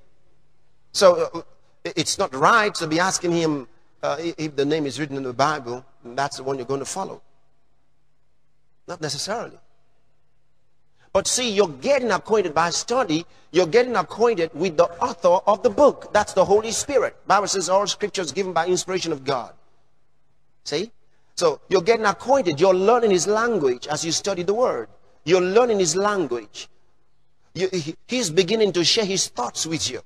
So 0.92 1.30
uh, 1.34 1.42
it's 1.84 2.18
not 2.18 2.34
right 2.34 2.74
to 2.76 2.86
be 2.86 3.00
asking 3.00 3.32
him 3.32 3.68
uh, 4.02 4.16
if 4.18 4.56
the 4.56 4.64
name 4.64 4.86
is 4.86 4.98
written 5.00 5.16
in 5.16 5.22
the 5.22 5.32
Bible, 5.32 5.84
that's 6.04 6.36
the 6.36 6.42
one 6.42 6.56
you're 6.56 6.66
going 6.66 6.80
to 6.80 6.86
follow. 6.86 7.22
Not 8.86 9.00
necessarily. 9.00 9.59
But 11.19 11.27
see, 11.27 11.51
you're 11.51 11.66
getting 11.66 12.12
acquainted 12.12 12.55
by 12.55 12.71
study. 12.71 13.27
You're 13.51 13.66
getting 13.66 13.97
acquainted 13.97 14.53
with 14.55 14.77
the 14.77 14.85
author 15.03 15.41
of 15.51 15.64
the 15.64 15.69
book. 15.69 16.12
That's 16.12 16.33
the 16.33 16.45
Holy 16.45 16.71
Spirit. 16.71 17.16
Bible 17.27 17.49
says 17.49 17.69
all 17.69 17.89
scriptures 17.89 18.31
given 18.31 18.53
by 18.53 18.69
inspiration 18.69 19.11
of 19.11 19.25
God. 19.25 19.53
See? 20.62 20.93
So 21.35 21.61
you're 21.69 21.83
getting 21.83 22.07
acquainted. 22.07 22.61
You're 22.61 22.73
learning 22.73 23.11
his 23.11 23.27
language 23.27 23.89
as 23.89 24.05
you 24.05 24.12
study 24.12 24.45
the 24.45 24.55
word. 24.55 24.89
You're 25.25 25.41
learning 25.41 25.81
his 25.81 25.97
language. 25.97 26.69
You, 27.53 27.69
he's 28.07 28.31
beginning 28.31 28.71
to 28.75 28.85
share 28.85 29.05
his 29.05 29.27
thoughts 29.27 29.66
with 29.66 29.91
you. 29.91 30.03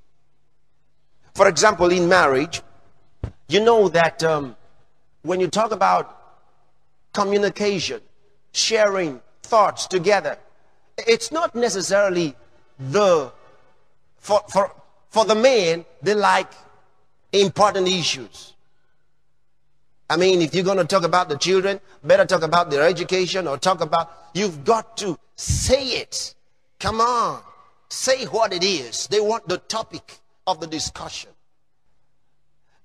For 1.35 1.47
example, 1.47 1.91
in 1.91 2.09
marriage, 2.09 2.63
you 3.47 3.63
know 3.63 3.87
that 3.89 4.23
um, 4.23 4.55
when 5.21 5.39
you 5.39 5.47
talk 5.47 5.73
about 5.73 6.39
communication, 7.13 8.01
sharing 8.51 9.21
thoughts 9.43 9.85
together, 9.85 10.39
it's 10.97 11.31
not 11.31 11.55
necessarily 11.55 12.35
the, 12.79 13.31
for, 14.17 14.41
for, 14.49 14.71
for 15.09 15.25
the 15.25 15.35
men, 15.35 15.85
they 16.01 16.13
like 16.13 16.51
important 17.31 17.87
issues. 17.87 18.53
I 20.09 20.17
mean, 20.17 20.41
if 20.41 20.53
you're 20.53 20.63
going 20.63 20.77
to 20.77 20.85
talk 20.85 21.03
about 21.03 21.29
the 21.29 21.37
children, 21.37 21.79
better 22.03 22.25
talk 22.25 22.43
about 22.43 22.69
their 22.69 22.83
education 22.83 23.47
or 23.47 23.57
talk 23.57 23.81
about, 23.81 24.11
you've 24.33 24.63
got 24.63 24.97
to 24.97 25.17
say 25.35 25.87
it. 25.87 26.35
Come 26.79 27.01
on. 27.01 27.41
Say 27.89 28.25
what 28.25 28.53
it 28.53 28.63
is. 28.63 29.07
They 29.07 29.19
want 29.19 29.47
the 29.47 29.57
topic 29.57 30.19
of 30.45 30.59
the 30.59 30.67
discussion. 30.67 31.31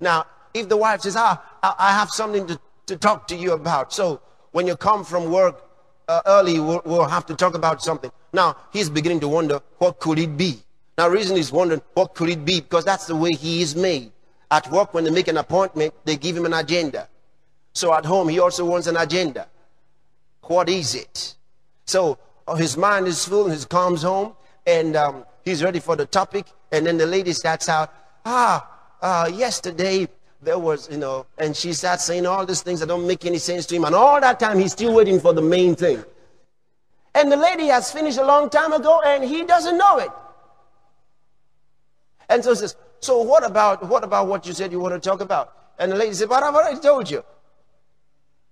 Now, 0.00 0.26
if 0.54 0.68
the 0.68 0.76
wife 0.76 1.02
says, 1.02 1.16
ah, 1.16 1.42
I 1.62 1.92
have 1.92 2.10
something 2.10 2.46
to, 2.46 2.60
to 2.86 2.96
talk 2.96 3.28
to 3.28 3.36
you 3.36 3.52
about. 3.52 3.92
So 3.92 4.20
when 4.52 4.66
you 4.66 4.76
come 4.76 5.04
from 5.04 5.30
work, 5.30 5.67
uh, 6.08 6.22
early, 6.26 6.58
we'll, 6.58 6.82
we'll 6.84 7.08
have 7.08 7.26
to 7.26 7.34
talk 7.34 7.54
about 7.54 7.82
something. 7.82 8.10
Now, 8.32 8.56
he's 8.72 8.90
beginning 8.90 9.20
to 9.20 9.28
wonder, 9.28 9.60
what 9.78 10.00
could 10.00 10.18
it 10.18 10.36
be? 10.36 10.58
Now, 10.96 11.08
reason 11.08 11.36
he's 11.36 11.52
wondering, 11.52 11.82
what 11.94 12.14
could 12.14 12.28
it 12.30 12.44
be? 12.44 12.60
Because 12.60 12.84
that's 12.84 13.06
the 13.06 13.14
way 13.14 13.32
he 13.32 13.62
is 13.62 13.76
made. 13.76 14.10
At 14.50 14.70
work, 14.72 14.94
when 14.94 15.04
they 15.04 15.10
make 15.10 15.28
an 15.28 15.36
appointment, 15.36 15.94
they 16.04 16.16
give 16.16 16.36
him 16.36 16.46
an 16.46 16.54
agenda. 16.54 17.08
So 17.74 17.94
at 17.94 18.04
home, 18.04 18.28
he 18.28 18.40
also 18.40 18.64
wants 18.64 18.86
an 18.86 18.96
agenda. 18.96 19.46
What 20.42 20.68
is 20.68 20.94
it? 20.94 21.34
So 21.84 22.18
uh, 22.46 22.54
his 22.54 22.76
mind 22.76 23.06
is 23.06 23.24
full 23.24 23.44
and 23.44 23.58
he 23.58 23.64
comes 23.66 24.02
home 24.02 24.34
and 24.66 24.96
um, 24.96 25.24
he's 25.44 25.62
ready 25.62 25.78
for 25.78 25.94
the 25.94 26.06
topic. 26.06 26.46
And 26.72 26.86
then 26.86 26.96
the 26.96 27.06
lady 27.06 27.32
starts 27.32 27.68
out, 27.68 27.92
ah, 28.24 28.68
uh, 29.00 29.30
yesterday 29.32 30.08
there 30.42 30.58
was, 30.58 30.88
you 30.90 30.98
know, 30.98 31.26
and 31.38 31.56
she 31.56 31.72
starts 31.72 32.04
saying 32.04 32.26
all 32.26 32.46
these 32.46 32.62
things 32.62 32.80
that 32.80 32.86
don't 32.86 33.06
make 33.06 33.24
any 33.24 33.38
sense 33.38 33.66
to 33.66 33.76
him. 33.76 33.84
And 33.84 33.94
all 33.94 34.20
that 34.20 34.38
time, 34.38 34.58
he's 34.58 34.72
still 34.72 34.94
waiting 34.94 35.18
for 35.20 35.32
the 35.32 35.42
main 35.42 35.74
thing. 35.74 36.04
And 37.14 37.32
the 37.32 37.36
lady 37.36 37.66
has 37.66 37.90
finished 37.92 38.18
a 38.18 38.24
long 38.24 38.48
time 38.48 38.72
ago, 38.72 39.00
and 39.04 39.24
he 39.24 39.44
doesn't 39.44 39.76
know 39.76 39.98
it. 39.98 40.10
And 42.28 42.44
so 42.44 42.50
he 42.50 42.56
says, 42.56 42.76
so 43.00 43.22
what 43.22 43.44
about, 43.44 43.88
what 43.88 44.04
about 44.04 44.28
what 44.28 44.46
you 44.46 44.52
said 44.52 44.70
you 44.70 44.78
want 44.78 44.94
to 44.94 45.00
talk 45.00 45.20
about? 45.20 45.54
And 45.78 45.90
the 45.90 45.96
lady 45.96 46.14
said, 46.14 46.28
but 46.28 46.42
I've 46.42 46.54
already 46.54 46.80
told 46.80 47.10
you. 47.10 47.24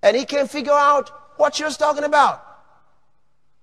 And 0.03 0.17
he 0.17 0.25
can't 0.25 0.51
figure 0.51 0.73
out 0.73 1.11
what 1.37 1.55
she 1.55 1.65
was 1.65 1.77
talking 1.77 2.05
about. 2.05 2.43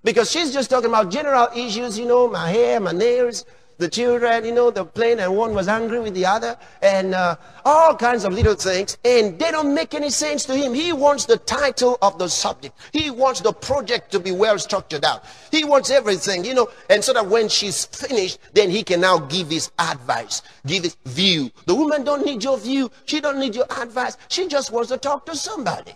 Because 0.03 0.29
she's 0.29 0.53
just 0.53 0.69
talking 0.69 0.89
about 0.89 1.11
general 1.11 1.47
issues, 1.55 1.97
you 1.97 2.05
know, 2.05 2.29
my 2.29 2.49
hair, 2.49 2.79
my 2.79 2.91
nails, 2.91 3.45
the 3.77 3.89
children, 3.89 4.45
you 4.45 4.51
know, 4.51 4.71
they're 4.71 4.85
playing 4.85 5.19
and 5.19 5.35
one 5.35 5.53
was 5.53 5.67
angry 5.67 5.99
with 5.99 6.13
the 6.13 6.25
other 6.25 6.57
and 6.81 7.13
uh, 7.13 7.35
all 7.65 7.95
kinds 7.95 8.23
of 8.23 8.33
little 8.33 8.55
things. 8.55 8.97
And 9.03 9.37
they 9.39 9.51
don't 9.51 9.73
make 9.73 9.93
any 9.93 10.09
sense 10.09 10.45
to 10.45 10.55
him. 10.55 10.73
He 10.73 10.93
wants 10.93 11.25
the 11.25 11.37
title 11.37 11.97
of 12.01 12.17
the 12.17 12.27
subject. 12.27 12.79
He 12.91 13.09
wants 13.09 13.41
the 13.41 13.51
project 13.51 14.11
to 14.11 14.19
be 14.19 14.31
well 14.31 14.57
structured 14.59 15.05
out. 15.05 15.25
He 15.51 15.63
wants 15.63 15.89
everything, 15.89 16.45
you 16.45 16.53
know, 16.53 16.69
and 16.89 17.03
so 17.03 17.13
that 17.13 17.27
when 17.27 17.49
she's 17.49 17.85
finished, 17.85 18.39
then 18.53 18.69
he 18.69 18.83
can 18.83 19.01
now 19.01 19.19
give 19.19 19.49
his 19.49 19.71
advice, 19.79 20.41
give 20.65 20.83
his 20.83 20.95
view. 21.05 21.51
The 21.65 21.75
woman 21.75 22.03
don't 22.03 22.25
need 22.25 22.43
your 22.43 22.57
view. 22.57 22.91
She 23.05 23.21
don't 23.21 23.39
need 23.39 23.55
your 23.55 23.67
advice. 23.79 24.17
She 24.29 24.47
just 24.47 24.71
wants 24.71 24.89
to 24.89 24.97
talk 24.97 25.25
to 25.25 25.35
somebody. 25.35 25.93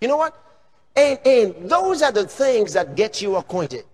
You 0.00 0.08
know 0.08 0.16
what? 0.16 0.44
And, 0.94 1.18
and 1.24 1.70
those 1.70 2.02
are 2.02 2.12
the 2.12 2.26
things 2.26 2.72
that 2.72 2.96
get 2.96 3.22
you 3.22 3.36
acquainted. 3.36 3.86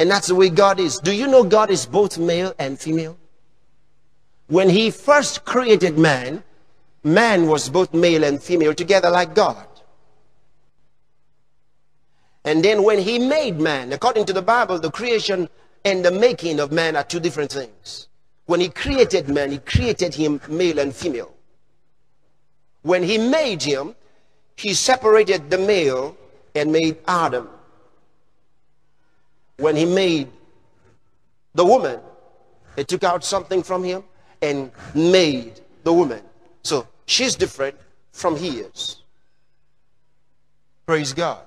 And 0.00 0.10
that's 0.10 0.28
the 0.28 0.34
way 0.34 0.48
God 0.48 0.80
is. 0.80 0.98
Do 0.98 1.12
you 1.12 1.26
know 1.26 1.44
God 1.44 1.70
is 1.70 1.84
both 1.84 2.16
male 2.16 2.54
and 2.58 2.80
female? 2.80 3.18
When 4.46 4.70
he 4.70 4.90
first 4.90 5.44
created 5.44 5.98
man, 5.98 6.42
man 7.04 7.48
was 7.48 7.68
both 7.68 7.92
male 7.92 8.24
and 8.24 8.42
female 8.42 8.72
together 8.72 9.10
like 9.10 9.34
God. 9.34 9.66
And 12.46 12.64
then 12.64 12.82
when 12.82 12.98
he 12.98 13.18
made 13.18 13.60
man, 13.60 13.92
according 13.92 14.24
to 14.24 14.32
the 14.32 14.40
Bible, 14.40 14.78
the 14.78 14.90
creation 14.90 15.50
and 15.84 16.02
the 16.02 16.10
making 16.10 16.60
of 16.60 16.72
man 16.72 16.96
are 16.96 17.04
two 17.04 17.20
different 17.20 17.52
things. 17.52 18.08
When 18.46 18.60
he 18.60 18.70
created 18.70 19.28
man, 19.28 19.50
he 19.50 19.58
created 19.58 20.14
him 20.14 20.40
male 20.48 20.78
and 20.78 20.96
female. 20.96 21.34
When 22.80 23.02
he 23.02 23.18
made 23.18 23.62
him, 23.62 23.94
he 24.56 24.72
separated 24.72 25.50
the 25.50 25.58
male 25.58 26.16
and 26.54 26.72
made 26.72 26.96
Adam 27.06 27.50
when 29.60 29.76
he 29.76 29.84
made 29.84 30.28
the 31.54 31.64
woman, 31.64 32.00
he 32.76 32.84
took 32.84 33.04
out 33.04 33.22
something 33.24 33.62
from 33.62 33.84
him 33.84 34.02
and 34.40 34.70
made 34.94 35.60
the 35.84 35.92
woman. 35.92 36.22
So 36.62 36.86
she's 37.06 37.34
different 37.34 37.76
from 38.12 38.36
he 38.36 38.60
is. 38.60 39.02
Praise 40.86 41.12
God. 41.12 41.42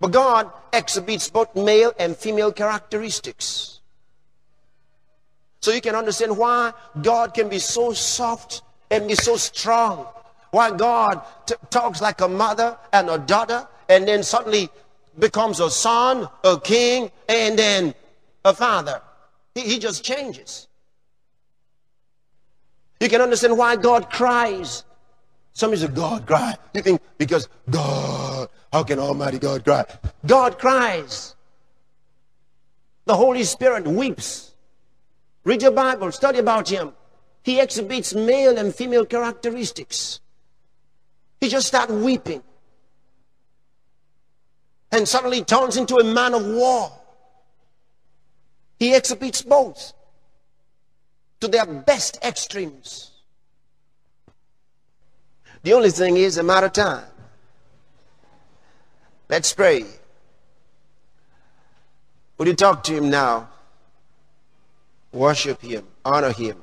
But 0.00 0.12
God 0.12 0.50
exhibits 0.72 1.28
both 1.28 1.54
male 1.54 1.92
and 1.98 2.16
female 2.16 2.52
characteristics. 2.52 3.80
So 5.60 5.72
you 5.72 5.80
can 5.80 5.94
understand 5.94 6.36
why 6.36 6.72
God 7.02 7.34
can 7.34 7.48
be 7.48 7.58
so 7.58 7.92
soft 7.92 8.62
and 8.90 9.06
be 9.06 9.14
so 9.14 9.36
strong. 9.36 10.06
Why 10.50 10.70
God 10.70 11.20
talks 11.68 12.00
like 12.00 12.20
a 12.22 12.28
mother 12.28 12.76
and 12.92 13.08
a 13.08 13.18
daughter, 13.18 13.68
and 13.88 14.08
then 14.08 14.22
suddenly 14.22 14.70
becomes 15.18 15.60
a 15.60 15.70
son, 15.70 16.28
a 16.44 16.58
king, 16.60 17.10
and 17.28 17.58
then 17.58 17.94
a 18.44 18.54
father. 18.54 19.02
He, 19.54 19.62
he 19.62 19.78
just 19.78 20.04
changes. 20.04 20.68
You 23.00 23.08
can 23.08 23.20
understand 23.20 23.56
why 23.56 23.76
God 23.76 24.10
cries. 24.10 24.84
Somebody 25.52 25.80
says, 25.80 25.90
God 25.90 26.26
cry. 26.26 26.54
You 26.74 26.82
think, 26.82 27.00
because 27.18 27.48
God, 27.68 28.48
how 28.72 28.82
can 28.82 28.98
Almighty 28.98 29.38
God 29.38 29.64
cry? 29.64 29.84
God 30.26 30.58
cries. 30.58 31.34
The 33.06 33.16
Holy 33.16 33.44
Spirit 33.44 33.86
weeps. 33.86 34.54
Read 35.44 35.62
your 35.62 35.72
Bible, 35.72 36.12
study 36.12 36.38
about 36.38 36.68
Him. 36.68 36.92
He 37.42 37.58
exhibits 37.58 38.14
male 38.14 38.58
and 38.58 38.74
female 38.74 39.06
characteristics. 39.06 40.20
He 41.40 41.48
just 41.48 41.68
starts 41.68 41.90
weeping 41.90 42.42
and 44.92 45.06
suddenly 45.06 45.44
turns 45.44 45.76
into 45.76 45.96
a 45.96 46.04
man 46.04 46.34
of 46.34 46.44
war. 46.46 46.92
He 48.78 48.94
exhibits 48.94 49.42
both 49.42 49.92
to 51.40 51.48
their 51.48 51.66
best 51.66 52.18
extremes. 52.22 53.10
The 55.62 55.74
only 55.74 55.90
thing 55.90 56.16
is 56.16 56.38
a 56.38 56.42
matter 56.42 56.66
of 56.66 56.72
time. 56.72 57.04
Let's 59.28 59.52
pray. 59.52 59.84
Would 62.38 62.48
you 62.48 62.54
talk 62.54 62.82
to 62.84 62.94
him 62.94 63.10
now? 63.10 63.50
Worship 65.12 65.60
him, 65.60 65.86
honor 66.04 66.32
him. 66.32 66.56